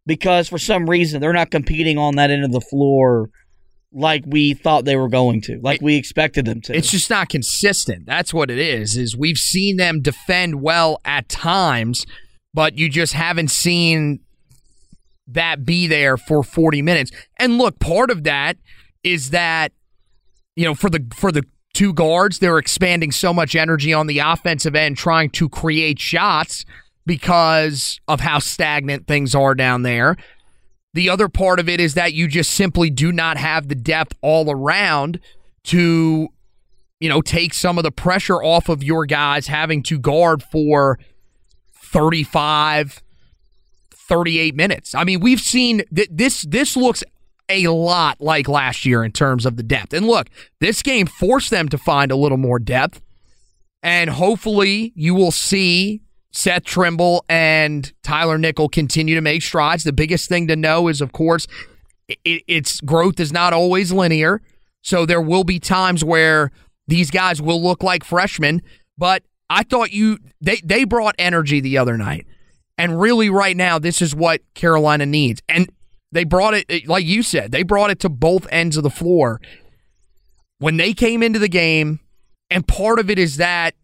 because 0.05 0.47
for 0.47 0.59
some 0.59 0.88
reason 0.88 1.22
they're 1.22 1.34
not 1.34 1.49
competing 1.49 1.97
on 1.97 2.18
that 2.18 2.30
end 2.30 2.43
of 2.43 2.51
the 2.51 2.62
floor 2.62 3.32
like 3.94 4.24
we 4.26 4.54
thought 4.54 4.86
they 4.86 4.96
were 4.96 5.10
going 5.10 5.42
to, 5.42 5.60
like 5.62 5.82
we 5.82 5.96
expected 5.96 6.46
them 6.46 6.62
to. 6.62 6.76
It's 6.76 6.92
just 6.92 7.10
not 7.10 7.30
consistent. 7.30 8.06
That's 8.06 8.34
what 8.34 8.50
it 8.50 8.60
is. 8.60 8.96
Is 8.96 9.16
we've 9.18 9.38
seen 9.38 9.78
them 9.78 10.02
defend 10.02 10.62
well 10.62 11.00
at 11.04 11.28
times, 11.30 12.06
but 12.54 12.78
you 12.78 12.89
just 12.89 13.14
haven't 13.14 13.52
seen 13.52 14.22
that 15.28 15.66
be 15.66 15.88
there 15.88 16.18
for 16.18 16.44
40 16.44 16.82
minutes. 16.82 17.12
And 17.38 17.58
look, 17.58 17.80
part 17.80 18.10
of 18.10 18.24
that 18.24 18.58
is 19.04 19.32
that 19.32 19.72
you 20.56 20.66
know, 20.66 20.76
for 20.76 20.89
the 20.89 21.06
for 21.14 21.32
the 21.32 21.44
two 21.74 21.94
guards, 21.94 22.39
they're 22.39 22.58
expanding 22.58 23.12
so 23.12 23.34
much 23.34 23.56
energy 23.56 23.94
on 23.94 24.08
the 24.08 24.20
offensive 24.20 24.76
end 24.76 24.98
trying 24.98 25.30
to 25.32 25.50
create 25.50 26.00
shots 26.00 26.66
because 27.06 28.00
of 28.08 28.20
how 28.20 28.39
stagnant 28.39 29.08
things 29.08 29.34
are 29.34 29.56
down 29.56 29.84
there. 29.84 30.18
The 30.94 31.10
other 31.10 31.30
part 31.30 31.60
of 31.60 31.70
it 31.70 31.80
is 31.80 31.94
that 31.94 32.14
you 32.14 32.28
just 32.28 32.52
simply 32.52 32.89
do 32.89 33.12
not 33.12 33.38
have 33.38 33.68
the 33.68 33.76
depth 33.76 34.18
all 34.22 34.52
around 34.52 35.20
to, 35.66 36.28
you 37.00 37.10
know, 37.10 37.22
take 37.22 37.54
some 37.54 37.78
of 37.78 37.84
the 37.84 37.92
pressure 37.92 38.44
off 38.44 38.68
of 38.68 38.84
your 38.84 39.06
guys 39.06 39.48
having 39.48 39.84
to 39.84 39.98
guard 39.98 40.44
for 40.44 41.00
35, 41.74 43.02
38 43.92 44.56
minutes. 44.56 44.94
I 44.94 45.04
mean, 45.06 45.22
we've 45.22 45.39
seen 45.39 45.84
th- 45.96 46.10
this. 46.12 46.42
This 46.44 46.76
looks 46.76 47.04
a 47.48 47.68
lot 47.68 48.20
like 48.20 48.48
last 48.48 48.86
year 48.86 49.04
in 49.04 49.12
terms 49.12 49.46
of 49.46 49.56
the 49.58 49.64
depth. 49.64 49.94
And 49.94 50.08
look, 50.08 50.28
this 50.60 50.82
game 50.82 51.06
forced 51.06 51.50
them 51.50 51.70
to 51.70 51.78
find 51.78 52.12
a 52.12 52.16
little 52.16 52.38
more 52.38 52.60
depth. 52.60 53.02
And 53.84 54.10
hopefully, 54.10 54.94
you 54.96 55.16
will 55.16 55.32
see 55.32 56.02
Seth 56.32 56.64
Trimble 56.64 57.26
and 57.28 57.92
Tyler 58.04 58.38
Nickel 58.38 58.70
continue 58.70 59.16
to 59.16 59.22
make 59.22 59.42
strides. 59.42 59.84
The 59.84 59.94
biggest 59.94 60.30
thing 60.30 60.48
to 60.48 60.56
know 60.56 60.88
is, 60.88 61.02
of 61.02 61.12
course, 61.12 61.46
it, 62.08 62.44
its 62.48 62.82
growth 62.82 63.20
is 63.20 63.32
not 63.32 63.54
always 63.54 63.92
linear. 63.92 64.42
So 64.82 65.06
there 65.06 65.22
will 65.22 65.44
be 65.44 65.60
times 65.60 66.04
where 66.04 66.52
these 66.88 67.12
guys 67.12 67.42
will 67.42 67.62
look 67.62 67.84
like 67.84 68.04
freshmen. 68.04 68.62
But 68.98 69.24
I 69.50 69.64
thought 69.64 69.92
you 69.92 70.18
they 70.40 70.58
they 70.64 70.86
brought 70.86 71.16
energy 71.20 71.60
the 71.60 71.78
other 71.78 71.98
night, 71.98 72.26
and 72.78 73.00
really 73.00 73.30
right 73.30 73.56
now 73.56 73.80
this 73.80 74.02
is 74.02 74.16
what 74.16 74.42
Carolina 74.54 75.06
needs. 75.06 75.42
And 75.50 75.70
they 76.12 76.24
brought 76.24 76.54
it 76.54 76.88
like 76.88 77.06
you 77.06 77.24
said 77.24 77.52
they 77.52 77.64
brought 77.64 77.90
it 77.90 78.00
to 78.02 78.10
both 78.10 78.48
ends 78.52 78.78
of 78.78 78.84
the 78.84 78.90
floor 78.90 79.40
when 80.60 80.78
they 80.78 80.94
came 80.94 81.22
into 81.22 81.40
the 81.40 81.50
game. 81.50 82.00
And 82.50 82.68
part 82.68 83.00
of 83.00 83.10
it 83.10 83.18
is 83.18 83.38
that 83.38 83.76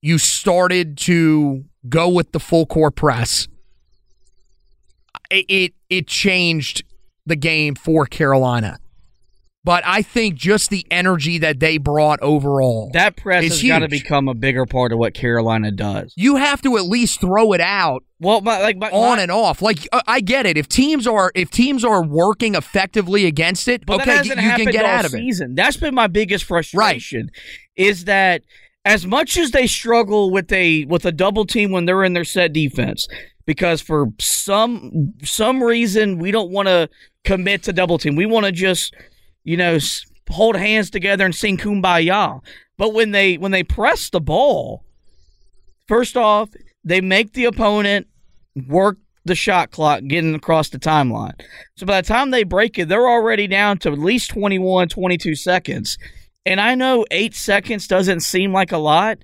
you 0.00 0.18
started 0.18 0.96
to 0.98 1.64
go 1.88 2.08
with 2.08 2.32
the 2.32 2.40
full 2.40 2.66
core 2.66 2.90
press. 2.90 3.48
It, 5.30 5.46
it 5.48 5.72
it 5.90 6.06
changed 6.06 6.84
the 7.24 7.36
game 7.36 7.74
for 7.74 8.06
Carolina. 8.06 8.78
But 9.64 9.82
I 9.84 10.00
think 10.02 10.36
just 10.36 10.70
the 10.70 10.86
energy 10.92 11.38
that 11.38 11.58
they 11.58 11.76
brought 11.78 12.20
overall. 12.22 12.88
that 12.92 13.16
press 13.16 13.42
is 13.42 13.60
has 13.62 13.68
got 13.68 13.78
to 13.80 13.88
become 13.88 14.28
a 14.28 14.34
bigger 14.34 14.64
part 14.64 14.92
of 14.92 14.98
what 15.00 15.12
Carolina 15.12 15.72
does. 15.72 16.14
You 16.16 16.36
have 16.36 16.62
to 16.62 16.76
at 16.76 16.84
least 16.84 17.20
throw 17.20 17.52
it 17.52 17.60
out 17.60 18.04
Well, 18.20 18.42
my, 18.42 18.60
like 18.62 18.76
my, 18.76 18.88
on 18.90 19.16
my- 19.16 19.22
and 19.24 19.32
off. 19.32 19.62
Like 19.62 19.88
uh, 19.90 20.02
I 20.06 20.20
get 20.20 20.46
it. 20.46 20.56
If 20.56 20.68
teams 20.68 21.04
are 21.08 21.32
if 21.34 21.50
teams 21.50 21.84
are 21.84 22.04
working 22.04 22.54
effectively 22.54 23.26
against 23.26 23.66
it, 23.66 23.84
But 23.84 24.02
okay, 24.02 24.12
you 24.22 24.36
hasn't 24.36 24.38
can 24.66 24.70
get 24.70 24.84
out 24.84 25.04
of 25.04 25.12
it. 25.12 25.16
season. 25.16 25.56
That's 25.56 25.76
been 25.76 25.96
my 25.96 26.06
biggest 26.06 26.44
frustration. 26.44 27.32
Is 27.74 28.04
that 28.04 28.42
as 28.86 29.04
much 29.04 29.36
as 29.36 29.50
they 29.50 29.66
struggle 29.66 30.30
with 30.30 30.50
a 30.52 30.84
with 30.84 31.04
a 31.04 31.12
double 31.12 31.44
team 31.44 31.72
when 31.72 31.84
they're 31.84 32.04
in 32.04 32.12
their 32.12 32.24
set 32.24 32.52
defense, 32.52 33.08
because 33.44 33.82
for 33.82 34.06
some 34.20 35.12
some 35.22 35.62
reason 35.62 36.18
we 36.18 36.30
don't 36.30 36.52
want 36.52 36.68
to 36.68 36.88
commit 37.24 37.64
to 37.64 37.72
double 37.72 37.98
team. 37.98 38.14
We 38.14 38.26
want 38.26 38.46
to 38.46 38.52
just 38.52 38.94
you 39.42 39.56
know 39.56 39.78
hold 40.30 40.56
hands 40.56 40.88
together 40.88 41.24
and 41.24 41.34
sing 41.34 41.58
kumbaya. 41.58 42.40
But 42.78 42.94
when 42.94 43.10
they 43.10 43.36
when 43.36 43.50
they 43.50 43.64
press 43.64 44.08
the 44.08 44.20
ball, 44.20 44.84
first 45.88 46.16
off, 46.16 46.50
they 46.84 47.00
make 47.00 47.32
the 47.32 47.46
opponent 47.46 48.06
work 48.68 48.98
the 49.24 49.34
shot 49.34 49.72
clock 49.72 50.02
getting 50.06 50.36
across 50.36 50.68
the 50.68 50.78
timeline. 50.78 51.34
So 51.74 51.84
by 51.86 52.00
the 52.00 52.06
time 52.06 52.30
they 52.30 52.44
break 52.44 52.78
it, 52.78 52.88
they're 52.88 53.08
already 53.08 53.48
down 53.48 53.78
to 53.78 53.90
at 53.90 53.98
least 53.98 54.30
21, 54.30 54.88
22 54.88 55.34
seconds. 55.34 55.98
And 56.46 56.60
I 56.60 56.76
know 56.76 57.04
eight 57.10 57.34
seconds 57.34 57.88
doesn't 57.88 58.20
seem 58.20 58.52
like 58.52 58.70
a 58.70 58.78
lot, 58.78 59.18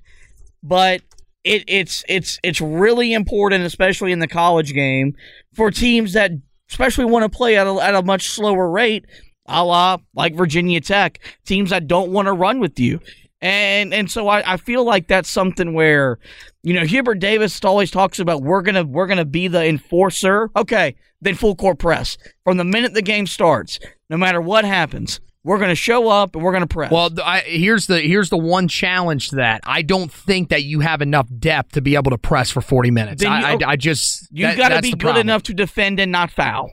but 0.61 1.01
it, 1.45 1.63
it's 1.67 2.03
it's 2.09 2.37
it's 2.43 2.59
really 2.59 3.13
important, 3.13 3.63
especially 3.63 4.11
in 4.11 4.19
the 4.19 4.27
college 4.27 4.73
game, 4.73 5.15
for 5.53 5.71
teams 5.71 6.13
that 6.13 6.31
especially 6.69 7.05
want 7.05 7.23
to 7.23 7.35
play 7.35 7.57
at 7.57 7.65
a, 7.65 7.73
at 7.75 7.95
a 7.95 8.01
much 8.01 8.29
slower 8.29 8.69
rate, 8.69 9.05
a 9.45 9.63
la 9.63 9.97
like 10.13 10.35
Virginia 10.35 10.81
Tech, 10.81 11.19
teams 11.45 11.69
that 11.69 11.87
don't 11.87 12.11
want 12.11 12.27
to 12.27 12.33
run 12.33 12.59
with 12.59 12.77
you. 12.77 12.99
And 13.41 13.93
and 13.93 14.11
so 14.11 14.27
I, 14.27 14.53
I 14.53 14.57
feel 14.57 14.83
like 14.83 15.07
that's 15.07 15.29
something 15.29 15.73
where, 15.73 16.19
you 16.61 16.73
know, 16.73 16.85
Hubert 16.85 17.19
Davis 17.19 17.63
always 17.63 17.89
talks 17.91 18.19
about 18.19 18.43
we're 18.43 18.61
gonna 18.61 18.83
we're 18.83 19.07
gonna 19.07 19.23
be 19.23 19.47
the 19.47 19.65
enforcer. 19.65 20.49
Okay, 20.57 20.95
then 21.21 21.35
full 21.35 21.55
court 21.55 21.79
press 21.79 22.17
from 22.43 22.57
the 22.57 22.65
minute 22.65 22.93
the 22.93 23.01
game 23.01 23.27
starts, 23.27 23.79
no 24.09 24.17
matter 24.17 24.41
what 24.41 24.65
happens. 24.65 25.21
We're 25.43 25.57
going 25.57 25.69
to 25.69 25.75
show 25.75 26.07
up 26.07 26.35
and 26.35 26.43
we're 26.43 26.51
going 26.51 26.61
to 26.61 26.67
press. 26.67 26.91
Well, 26.91 27.09
I, 27.23 27.39
here's 27.41 27.87
the 27.87 27.99
here's 27.99 28.29
the 28.29 28.37
one 28.37 28.67
challenge 28.67 29.29
to 29.29 29.35
that. 29.37 29.61
I 29.65 29.81
don't 29.81 30.11
think 30.11 30.49
that 30.49 30.63
you 30.63 30.79
have 30.79 31.01
enough 31.01 31.27
depth 31.39 31.73
to 31.73 31.81
be 31.81 31.95
able 31.95 32.11
to 32.11 32.17
press 32.17 32.49
for 32.49 32.61
40 32.61 32.91
minutes. 32.91 33.21
Then 33.23 33.31
I, 33.31 33.53
you- 33.53 33.59
I, 33.65 33.71
I 33.71 33.75
just 33.75 34.27
you 34.31 34.45
that- 34.47 34.57
got 34.57 34.69
to 34.69 34.81
be 34.81 34.91
good 34.91 34.99
problem. 34.99 35.21
enough 35.27 35.43
to 35.43 35.53
defend 35.53 35.99
and 35.99 36.11
not 36.11 36.31
foul. 36.31 36.71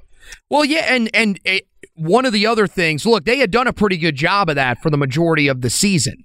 Well, 0.48 0.64
yeah, 0.64 0.86
and 0.94 1.10
and 1.14 1.40
it, 1.44 1.66
one 1.94 2.24
of 2.24 2.32
the 2.32 2.46
other 2.46 2.66
things, 2.68 3.04
look, 3.04 3.24
they 3.24 3.38
had 3.38 3.50
done 3.50 3.66
a 3.66 3.72
pretty 3.72 3.96
good 3.96 4.14
job 4.14 4.48
of 4.48 4.54
that 4.54 4.80
for 4.80 4.88
the 4.90 4.96
majority 4.96 5.48
of 5.48 5.60
the 5.62 5.70
season. 5.70 6.24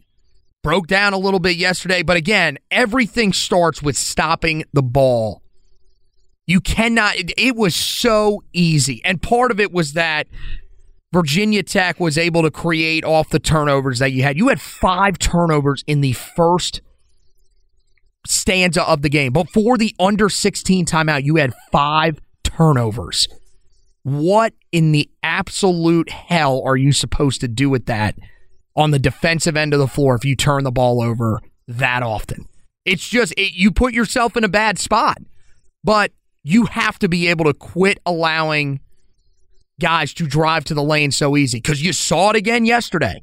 Broke 0.62 0.88
down 0.88 1.14
a 1.14 1.18
little 1.18 1.40
bit 1.40 1.58
yesterday, 1.58 2.02
but 2.04 2.18
again, 2.18 2.58
everything 2.72 3.34
starts 3.34 3.82
with 3.84 3.96
stopping 3.98 4.64
the 4.74 4.82
ball. 4.84 5.42
You 6.48 6.60
cannot. 6.60 7.16
It, 7.16 7.32
it 7.38 7.56
was 7.56 7.76
so 7.76 8.44
easy, 8.54 9.02
and 9.04 9.22
part 9.22 9.50
of 9.52 9.60
it 9.60 9.72
was 9.72 9.94
that 9.94 10.28
Virginia 11.16 11.64
Tech 11.64 11.98
was 11.98 12.18
able 12.18 12.42
to 12.42 12.52
create 12.52 13.06
off 13.06 13.30
the 13.30 13.40
turnovers 13.40 14.00
that 14.00 14.12
you 14.12 14.22
had. 14.22 14.36
You 14.36 14.50
had 14.50 14.60
five 14.60 15.18
turnovers 15.18 15.82
in 15.88 16.02
the 16.02 16.12
first 16.12 16.82
stanza 18.28 18.84
of 18.84 19.02
the 19.02 19.08
game. 19.08 19.32
Before 19.32 19.78
the 19.78 19.96
under 19.98 20.28
16 20.28 20.86
timeout, 20.86 21.24
you 21.24 21.38
had 21.38 21.54
five 21.72 22.20
turnovers. 22.44 23.30
What 24.04 24.56
in 24.74 24.92
the 24.92 25.10
absolute 25.24 26.10
hell 26.10 26.62
are 26.66 26.76
you 26.76 26.92
supposed 26.92 27.40
to 27.40 27.48
do 27.48 27.70
with 27.70 27.86
that 27.86 28.16
on 28.76 28.92
the 28.92 29.00
defensive 29.00 29.56
end 29.56 29.74
of 29.74 29.80
the 29.80 29.88
floor 29.88 30.16
if 30.16 30.26
you 30.26 30.36
turn 30.36 30.66
the 30.66 30.72
ball 30.72 31.02
over 31.02 31.40
that 31.70 32.04
often? 32.04 32.46
It's 32.84 33.08
just, 33.08 33.32
it, 33.38 33.54
you 33.54 33.72
put 33.72 33.94
yourself 33.94 34.36
in 34.36 34.44
a 34.44 34.50
bad 34.50 34.78
spot. 34.78 35.20
But 35.82 36.12
you 36.44 36.66
have 36.66 37.00
to 37.00 37.08
be 37.08 37.28
able 37.28 37.46
to 37.46 37.54
quit 37.54 38.02
allowing 38.06 38.82
guys 39.80 40.14
to 40.14 40.28
drive 40.28 40.64
to 40.66 40.74
the 40.74 40.84
lane 40.84 41.12
so 41.12 41.36
easy 41.36 41.58
because 41.60 41.82
you 41.82 41.94
saw 41.94 42.30
it 42.30 42.36
again 42.36 42.66
yesterday. 42.66 43.22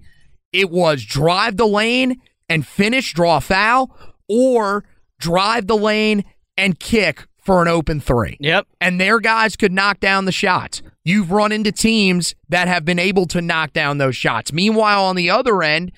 It 0.53 0.71
was 0.71 1.05
drive 1.05 1.57
the 1.57 1.67
lane 1.67 2.21
and 2.49 2.67
finish, 2.67 3.15
draw 3.15 3.39
a 3.39 3.41
foul, 3.41 3.97
or 4.29 4.85
drive 5.19 5.67
the 5.67 5.77
lane 5.77 6.25
and 6.57 6.79
kick 6.79 7.27
for 7.39 7.63
an 7.63 7.69
open 7.69 8.01
three. 8.01 8.37
Yep. 8.41 8.67
And 8.81 9.01
their 9.01 9.19
guys 9.19 9.57
could 9.57 9.73
knock 9.73 10.01
down 10.01 10.27
the 10.27 10.33
shots. 10.33 10.83
You've 11.05 11.33
run 11.33 11.51
into 11.51 11.73
teams 11.73 12.35
that 12.49 12.69
have 12.69 12.85
been 12.85 12.99
able 12.99 13.27
to 13.27 13.43
knock 13.43 13.73
down 13.73 13.99
those 13.99 14.17
shots. 14.17 14.53
Meanwhile, 14.53 15.05
on 15.05 15.17
the 15.17 15.31
other 15.31 15.63
end, 15.63 15.93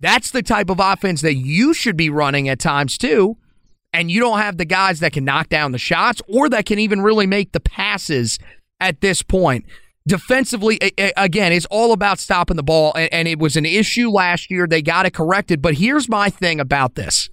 that's 0.00 0.30
the 0.30 0.42
type 0.42 0.70
of 0.70 0.80
offense 0.80 1.20
that 1.20 1.34
you 1.34 1.72
should 1.72 1.96
be 1.96 2.10
running 2.10 2.48
at 2.48 2.58
times 2.58 2.98
too. 2.98 3.36
And 3.92 4.10
you 4.10 4.18
don't 4.18 4.40
have 4.40 4.56
the 4.56 4.64
guys 4.64 4.98
that 5.00 5.12
can 5.12 5.24
knock 5.24 5.48
down 5.48 5.70
the 5.70 5.78
shots 5.78 6.20
or 6.28 6.48
that 6.48 6.66
can 6.66 6.80
even 6.80 7.00
really 7.00 7.28
make 7.28 7.52
the 7.52 7.60
passes 7.60 8.40
at 8.80 9.00
this 9.00 9.22
point. 9.22 9.64
Defensively, 10.06 10.78
again, 11.16 11.52
it's 11.52 11.66
all 11.66 11.92
about 11.92 12.18
stopping 12.18 12.56
the 12.56 12.62
ball. 12.62 12.92
And, 12.94 13.26
it 13.26 13.38
was 13.38 13.56
an 13.56 13.64
issue 13.64 14.10
last 14.10 14.50
year. 14.50 14.66
They 14.66 14.82
got 14.82 15.06
it 15.06 15.14
corrected. 15.14 15.62
But 15.62 15.74
here's 15.74 16.08
my 16.08 16.28
thing 16.28 16.60
about 16.60 16.94
this 16.94 17.30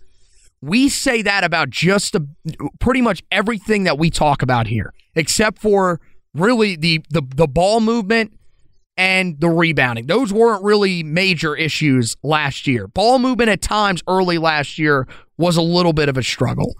we 0.62 0.90
say 0.90 1.22
that 1.24 1.44
about 1.44 1.70
just 1.70 2.16
pretty 2.80 3.02
much 3.02 3.24
everything 3.32 3.84
that 3.84 3.98
we 3.98 4.10
talk 4.10 4.42
about 4.42 4.68
here, 4.68 4.94
except 5.16 5.60
for 5.60 6.00
really 6.34 6.76
the, 6.76 7.04
the 7.10 7.24
the 7.36 7.48
ball 7.48 7.82
movement 7.82 8.32
and 8.96 9.40
the 9.40 9.50
rebounding. 9.50 10.06
Those 10.06 10.32
weren't 10.32 10.64
really 10.64 11.04
major 11.04 11.56
issues 11.56 12.16
last 12.24 12.68
year. 12.68 12.88
Ball 12.88 13.20
movement 13.20 13.50
at 13.50 13.62
times 13.62 14.04
early 14.08 14.38
last 14.38 14.78
year 14.78 15.08
was 15.38 15.58
a 15.58 15.62
little 15.62 15.94
bit 15.94 16.08
of 16.08 16.18
a 16.18 16.24
struggle, 16.24 16.76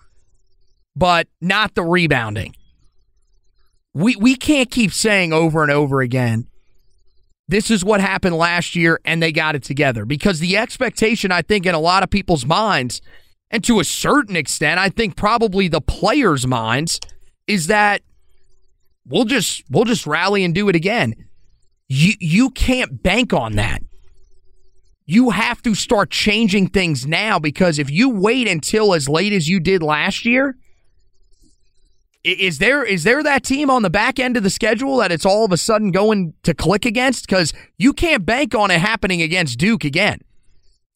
but 0.96 1.28
not 1.42 1.74
the 1.74 1.84
rebounding. 1.84 2.56
We 3.94 4.16
we 4.16 4.36
can't 4.36 4.72
keep 4.72 4.94
saying 4.94 5.34
over 5.34 5.64
and 5.64 5.72
over 5.72 6.02
again 6.02 6.48
this 7.52 7.70
is 7.70 7.84
what 7.84 8.00
happened 8.00 8.36
last 8.38 8.78
year 8.78 9.00
and 9.04 9.22
they 9.22 9.34
got 9.34 9.56
it 9.56 9.64
together 9.64 10.06
because 10.06 10.40
the 10.40 10.56
expectation 10.56 11.34
I 11.34 11.42
think 11.42 11.66
in 11.66 11.76
a 11.76 11.80
lot 11.80 12.02
of 12.02 12.10
people's 12.10 12.46
minds 12.46 13.02
and 13.50 13.62
to 13.66 13.82
a 13.82 13.84
certain 13.84 14.38
extent 14.38 14.80
I 14.80 14.88
think 14.88 15.18
probably 15.18 15.68
the 15.68 15.82
players' 15.82 16.48
minds 16.48 17.02
is 17.48 17.68
that 17.68 18.02
we'll 19.06 19.26
just 19.26 19.64
we'll 19.70 19.84
just 19.84 20.08
rally 20.08 20.46
and 20.46 20.56
do 20.56 20.70
it 20.70 20.76
again. 20.76 21.14
You 21.90 22.14
you 22.22 22.52
can't 22.52 23.04
bank 23.04 23.34
on 23.34 23.58
that. 23.58 23.84
You 25.06 25.32
have 25.32 25.62
to 25.64 25.76
start 25.76 26.10
changing 26.10 26.70
things 26.70 27.06
now 27.06 27.38
because 27.38 27.80
if 27.80 27.92
you 27.92 28.10
wait 28.10 28.48
until 28.48 28.94
as 28.94 29.10
late 29.10 29.34
as 29.34 29.50
you 29.50 29.60
did 29.60 29.84
last 29.84 30.26
year, 30.26 30.56
is 32.24 32.60
there 32.60 32.84
is 32.84 33.04
there 33.04 33.24
that 33.24 33.44
team 33.44 33.70
on 33.70 33.82
the 33.82 33.90
back 33.90 34.20
end 34.20 34.38
of 34.38 34.44
the 34.44 34.50
schedule 34.50 34.98
that 34.98 35.12
it's 35.12 35.26
all 35.26 35.44
of 35.46 35.52
a 35.52 35.58
sudden 35.58 35.92
going 35.92 36.34
to 36.44 36.54
click 36.54 36.86
against? 36.86 37.26
Because 37.28 37.54
you 37.78 37.94
can't 37.94 38.26
bank 38.26 38.54
on 38.54 38.70
it 38.72 38.80
happening 38.80 39.22
against 39.22 39.58
Duke 39.58 39.84
again. 39.84 40.20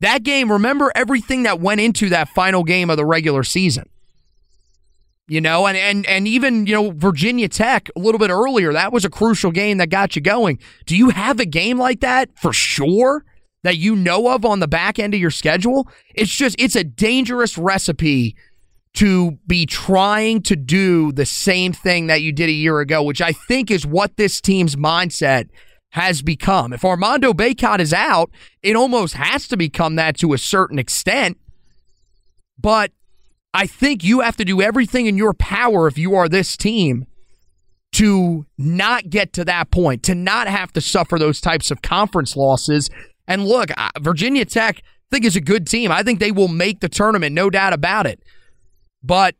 That 0.01 0.23
game, 0.23 0.51
remember 0.51 0.91
everything 0.93 1.43
that 1.43 1.59
went 1.59 1.81
into 1.81 2.09
that 2.09 2.29
final 2.29 2.63
game 2.63 2.89
of 2.89 2.97
the 2.97 3.05
regular 3.05 3.43
season. 3.43 3.89
You 5.27 5.41
know, 5.41 5.65
and 5.65 5.75
and 5.75 6.05
and 6.05 6.27
even, 6.27 6.67
you 6.67 6.75
know, 6.75 6.91
Virginia 6.91 7.49
Tech 7.49 7.89
a 7.95 7.99
little 7.99 8.19
bit 8.19 8.29
earlier, 8.29 8.73
that 8.73 8.93
was 8.93 9.05
a 9.05 9.09
crucial 9.09 9.49
game 9.49 9.79
that 9.79 9.89
got 9.89 10.15
you 10.15 10.21
going. 10.21 10.59
Do 10.85 10.95
you 10.95 11.09
have 11.09 11.39
a 11.39 11.45
game 11.45 11.79
like 11.79 12.01
that 12.01 12.37
for 12.37 12.53
sure 12.53 13.25
that 13.63 13.77
you 13.77 13.95
know 13.95 14.27
of 14.29 14.45
on 14.45 14.59
the 14.59 14.67
back 14.67 14.99
end 14.99 15.15
of 15.15 15.19
your 15.19 15.31
schedule? 15.31 15.87
It's 16.13 16.29
just 16.29 16.55
it's 16.59 16.75
a 16.75 16.83
dangerous 16.83 17.57
recipe 17.57 18.35
to 18.95 19.37
be 19.45 19.65
trying 19.65 20.41
to 20.41 20.55
do 20.55 21.11
the 21.11 21.25
same 21.25 21.73
thing 21.73 22.07
that 22.07 22.21
you 22.21 22.31
did 22.31 22.49
a 22.49 22.53
year 22.53 22.79
ago, 22.79 23.03
which 23.03 23.21
I 23.21 23.31
think 23.31 23.69
is 23.69 23.85
what 23.85 24.17
this 24.17 24.39
team's 24.41 24.75
mindset 24.75 25.49
has 25.89 26.21
become. 26.21 26.73
If 26.73 26.83
Armando 26.83 27.33
Bacot 27.33 27.79
is 27.79 27.93
out, 27.93 28.29
it 28.63 28.75
almost 28.75 29.13
has 29.13 29.47
to 29.49 29.57
become 29.57 29.95
that 29.95 30.17
to 30.17 30.33
a 30.33 30.37
certain 30.37 30.79
extent. 30.79 31.37
But 32.57 32.91
I 33.53 33.67
think 33.67 34.03
you 34.03 34.21
have 34.21 34.37
to 34.37 34.45
do 34.45 34.61
everything 34.61 35.05
in 35.05 35.17
your 35.17 35.33
power 35.33 35.87
if 35.87 35.97
you 35.97 36.15
are 36.15 36.27
this 36.27 36.57
team 36.57 37.05
to 37.93 38.45
not 38.57 39.09
get 39.09 39.31
to 39.33 39.45
that 39.45 39.71
point, 39.71 40.03
to 40.03 40.15
not 40.15 40.47
have 40.47 40.73
to 40.73 40.81
suffer 40.81 41.17
those 41.17 41.39
types 41.39 41.71
of 41.71 41.81
conference 41.81 42.35
losses. 42.35 42.89
And 43.27 43.45
look, 43.45 43.69
Virginia 43.99 44.43
Tech, 44.43 44.79
I 44.79 45.15
think 45.15 45.25
is 45.25 45.37
a 45.37 45.41
good 45.41 45.67
team. 45.67 45.91
I 45.91 46.03
think 46.03 46.19
they 46.19 46.31
will 46.31 46.49
make 46.49 46.81
the 46.81 46.89
tournament, 46.89 47.33
no 47.33 47.49
doubt 47.49 47.71
about 47.71 48.05
it. 48.05 48.21
But 49.05 49.35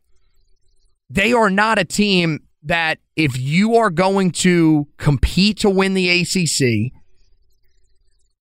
they 1.10 1.32
are 1.32 1.50
not 1.50 1.78
a 1.78 1.84
team 1.84 2.40
that 2.62 2.98
if 3.16 3.38
you 3.38 3.76
are 3.76 3.90
going 3.90 4.30
to 4.30 4.86
compete 4.98 5.58
to 5.58 5.70
win 5.70 5.94
the 5.94 6.08
ACC, 6.20 6.92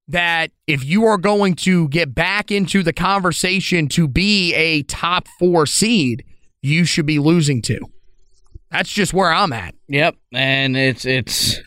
that 0.08 0.52
if 0.68 0.84
you 0.84 1.06
are 1.06 1.18
going 1.18 1.56
to 1.56 1.88
get 1.90 2.14
back 2.14 2.52
into 2.52 2.84
the 2.84 2.94
conversation 2.94 3.88
to 3.90 4.08
be 4.08 4.54
a 4.54 4.84
top 4.84 5.28
four 5.40 5.66
seed, 5.66 6.24
you 6.62 6.86
should 6.86 7.06
be 7.06 7.20
losing 7.20 7.62
to. 7.64 7.80
That's 8.72 8.92
just 8.92 9.14
where 9.14 9.32
I'm 9.32 9.54
at. 9.54 9.74
Yep, 9.88 10.16
and 10.34 10.76
it's 10.76 11.06
it's 11.06 11.60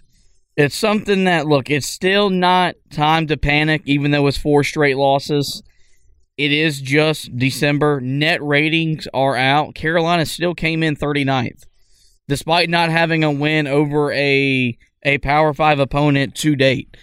it's 0.57 0.77
something 0.77 1.25
that 1.25 1.47
look, 1.47 1.71
it's 1.71 1.87
still 1.87 2.31
not 2.31 2.75
time 2.91 3.27
to 3.29 3.37
panic, 3.37 3.83
even 3.87 4.11
though 4.11 4.27
it's 4.27 4.37
four 4.37 4.63
straight 4.63 4.97
losses. 4.97 5.63
It 6.39 6.53
is 6.53 6.81
just 6.81 7.37
December. 7.37 8.01
Net 8.01 8.41
ratings 8.41 9.09
are 9.13 9.37
out. 9.37 9.75
Carolina 9.75 10.25
still 10.25 10.55
came 10.55 10.85
in 10.85 10.95
39th, 10.95 11.65
despite 12.29 12.71
not 12.71 12.91
having 12.91 13.25
a 13.25 13.33
win 13.33 13.67
over 13.67 14.13
a 14.13 14.79
a 15.03 15.19
Power 15.19 15.53
Five 15.53 15.81
opponent 15.81 16.37
to 16.37 16.55
date. 16.55 16.97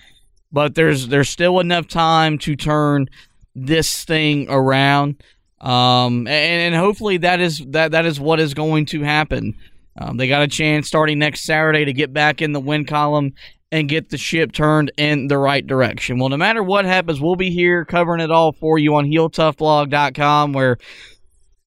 But 0.54 0.76
there's 0.76 1.10
there's 1.10 1.30
still 1.30 1.60
enough 1.60 1.90
time 1.90 2.38
to 2.40 2.56
turn 2.56 3.08
this 3.54 4.06
thing 4.06 4.48
around, 4.50 5.22
um, 5.60 6.28
and, 6.28 6.74
and 6.74 6.76
hopefully 6.76 7.18
that 7.18 7.42
is 7.42 7.60
that 7.68 7.92
that 7.92 8.06
is 8.06 8.22
what 8.22 8.40
is 8.40 8.54
going 8.54 8.86
to 8.88 9.04
happen. 9.04 9.54
Um, 9.98 10.16
they 10.16 10.30
got 10.30 10.44
a 10.44 10.48
chance 10.48 10.88
starting 10.88 11.20
next 11.20 11.42
Saturday 11.42 11.84
to 11.84 11.94
get 11.94 12.14
back 12.14 12.42
in 12.42 12.54
the 12.54 12.60
win 12.62 12.86
column 12.86 13.34
and 13.72 13.90
get 13.90 14.10
the 14.10 14.18
ship 14.18 14.52
turned 14.52 14.92
in 14.98 15.28
the 15.28 15.38
right 15.38 15.66
direction. 15.66 16.20
Well, 16.20 16.30
no 16.30 16.38
matter 16.38 16.64
what 16.64 16.86
happens, 16.86 17.20
we'll 17.20 17.36
be 17.36 17.52
here 17.52 17.84
covering 17.84 18.22
it 18.22 18.32
all 18.32 18.52
for 18.52 18.78
you 18.78 18.96
on 18.96 19.06
HeelToughBlog.com 19.06 20.54
where 20.54 20.78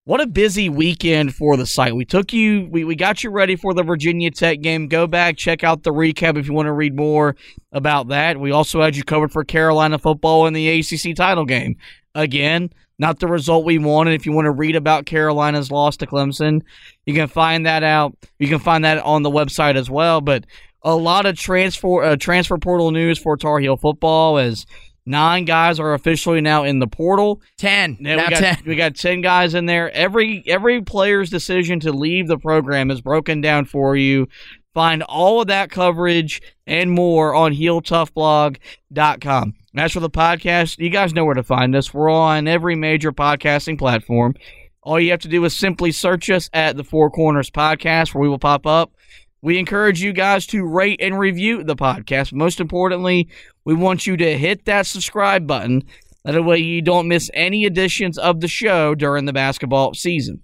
what 0.08 0.22
a 0.22 0.26
busy 0.26 0.70
weekend 0.70 1.34
for 1.34 1.58
the 1.58 1.66
site. 1.66 1.94
We 1.94 2.06
took 2.06 2.32
you, 2.32 2.66
we, 2.70 2.82
we 2.82 2.96
got 2.96 3.22
you 3.22 3.28
ready 3.28 3.56
for 3.56 3.74
the 3.74 3.82
Virginia 3.82 4.30
Tech 4.30 4.62
game. 4.62 4.88
Go 4.88 5.06
back, 5.06 5.36
check 5.36 5.62
out 5.62 5.82
the 5.82 5.92
recap 5.92 6.38
if 6.38 6.46
you 6.46 6.54
want 6.54 6.64
to 6.64 6.72
read 6.72 6.96
more 6.96 7.36
about 7.72 8.08
that. 8.08 8.40
We 8.40 8.50
also 8.50 8.80
had 8.80 8.96
you 8.96 9.04
covered 9.04 9.32
for 9.32 9.44
Carolina 9.44 9.98
football 9.98 10.46
in 10.46 10.54
the 10.54 10.80
ACC 10.80 11.14
title 11.14 11.44
game. 11.44 11.76
Again, 12.14 12.70
not 12.98 13.20
the 13.20 13.26
result 13.26 13.66
we 13.66 13.78
wanted. 13.78 14.14
If 14.14 14.24
you 14.24 14.32
want 14.32 14.46
to 14.46 14.50
read 14.50 14.76
about 14.76 15.04
Carolina's 15.04 15.70
loss 15.70 15.98
to 15.98 16.06
Clemson, 16.06 16.62
you 17.04 17.12
can 17.12 17.28
find 17.28 17.66
that 17.66 17.82
out. 17.82 18.16
You 18.38 18.48
can 18.48 18.60
find 18.60 18.84
that 18.84 19.04
on 19.04 19.22
the 19.22 19.30
website 19.30 19.76
as 19.76 19.90
well. 19.90 20.22
But 20.22 20.46
a 20.82 20.94
lot 20.94 21.26
of 21.26 21.36
transfer 21.36 22.02
uh, 22.02 22.16
transfer 22.16 22.58
portal 22.58 22.90
news 22.90 23.18
for 23.18 23.36
Tar 23.36 23.58
Heel 23.58 23.76
football 23.76 24.38
as 24.38 24.66
nine 25.04 25.44
guys 25.44 25.80
are 25.80 25.94
officially 25.94 26.40
now 26.40 26.64
in 26.64 26.78
the 26.78 26.86
portal. 26.86 27.42
Ten. 27.56 27.96
Yeah, 28.00 28.16
now 28.16 28.24
we 28.24 28.30
got, 28.30 28.38
ten. 28.38 28.62
We 28.66 28.76
got 28.76 28.94
ten 28.94 29.20
guys 29.20 29.54
in 29.54 29.66
there. 29.66 29.90
Every 29.90 30.42
every 30.46 30.82
player's 30.82 31.30
decision 31.30 31.80
to 31.80 31.92
leave 31.92 32.28
the 32.28 32.38
program 32.38 32.90
is 32.90 33.00
broken 33.00 33.40
down 33.40 33.64
for 33.64 33.96
you. 33.96 34.28
Find 34.74 35.02
all 35.04 35.40
of 35.40 35.48
that 35.48 35.70
coverage 35.70 36.40
and 36.66 36.92
more 36.92 37.34
on 37.34 37.52
HeelToughBlog.com. 37.52 39.54
As 39.76 39.92
for 39.92 40.00
the 40.00 40.10
podcast, 40.10 40.78
you 40.78 40.90
guys 40.90 41.12
know 41.12 41.24
where 41.24 41.34
to 41.34 41.42
find 41.42 41.74
us. 41.74 41.92
We're 41.92 42.10
on 42.10 42.46
every 42.46 42.76
major 42.76 43.10
podcasting 43.10 43.78
platform. 43.78 44.34
All 44.82 45.00
you 45.00 45.10
have 45.10 45.20
to 45.20 45.28
do 45.28 45.44
is 45.44 45.54
simply 45.54 45.92
search 45.92 46.30
us 46.30 46.48
at 46.52 46.76
the 46.76 46.84
Four 46.84 47.10
Corners 47.10 47.50
Podcast, 47.50 48.14
where 48.14 48.22
we 48.22 48.28
will 48.28 48.38
pop 48.38 48.66
up. 48.66 48.92
We 49.40 49.58
encourage 49.58 50.02
you 50.02 50.12
guys 50.12 50.46
to 50.48 50.66
rate 50.66 51.00
and 51.00 51.18
review 51.18 51.62
the 51.62 51.76
podcast. 51.76 52.32
Most 52.32 52.60
importantly, 52.60 53.28
we 53.64 53.74
want 53.74 54.06
you 54.06 54.16
to 54.16 54.36
hit 54.38 54.64
that 54.64 54.86
subscribe 54.86 55.46
button. 55.46 55.84
That 56.24 56.42
way 56.42 56.58
you 56.58 56.82
don't 56.82 57.08
miss 57.08 57.30
any 57.32 57.64
editions 57.64 58.18
of 58.18 58.40
the 58.40 58.48
show 58.48 58.94
during 58.94 59.24
the 59.24 59.32
basketball 59.32 59.94
season. 59.94 60.42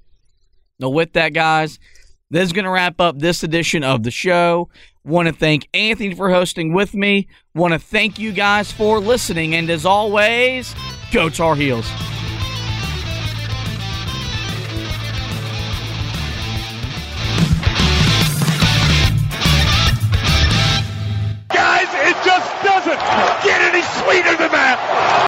Now, 0.78 0.90
with 0.90 1.12
that, 1.12 1.34
guys, 1.34 1.78
this 2.30 2.44
is 2.44 2.52
going 2.52 2.64
to 2.64 2.70
wrap 2.70 3.00
up 3.00 3.18
this 3.18 3.42
edition 3.42 3.84
of 3.84 4.02
the 4.02 4.10
show. 4.10 4.68
Want 5.04 5.28
to 5.28 5.34
thank 5.34 5.68
Anthony 5.74 6.14
for 6.14 6.30
hosting 6.30 6.72
with 6.72 6.94
me. 6.94 7.28
Want 7.54 7.74
to 7.74 7.78
thank 7.78 8.18
you 8.18 8.32
guys 8.32 8.72
for 8.72 8.98
listening. 8.98 9.54
And 9.54 9.68
as 9.68 9.84
always, 9.84 10.74
go 11.12 11.28
Tar 11.28 11.54
Heels. 11.54 12.13
sweeter 23.84 24.36
than 24.36 24.52
that. 24.52 25.23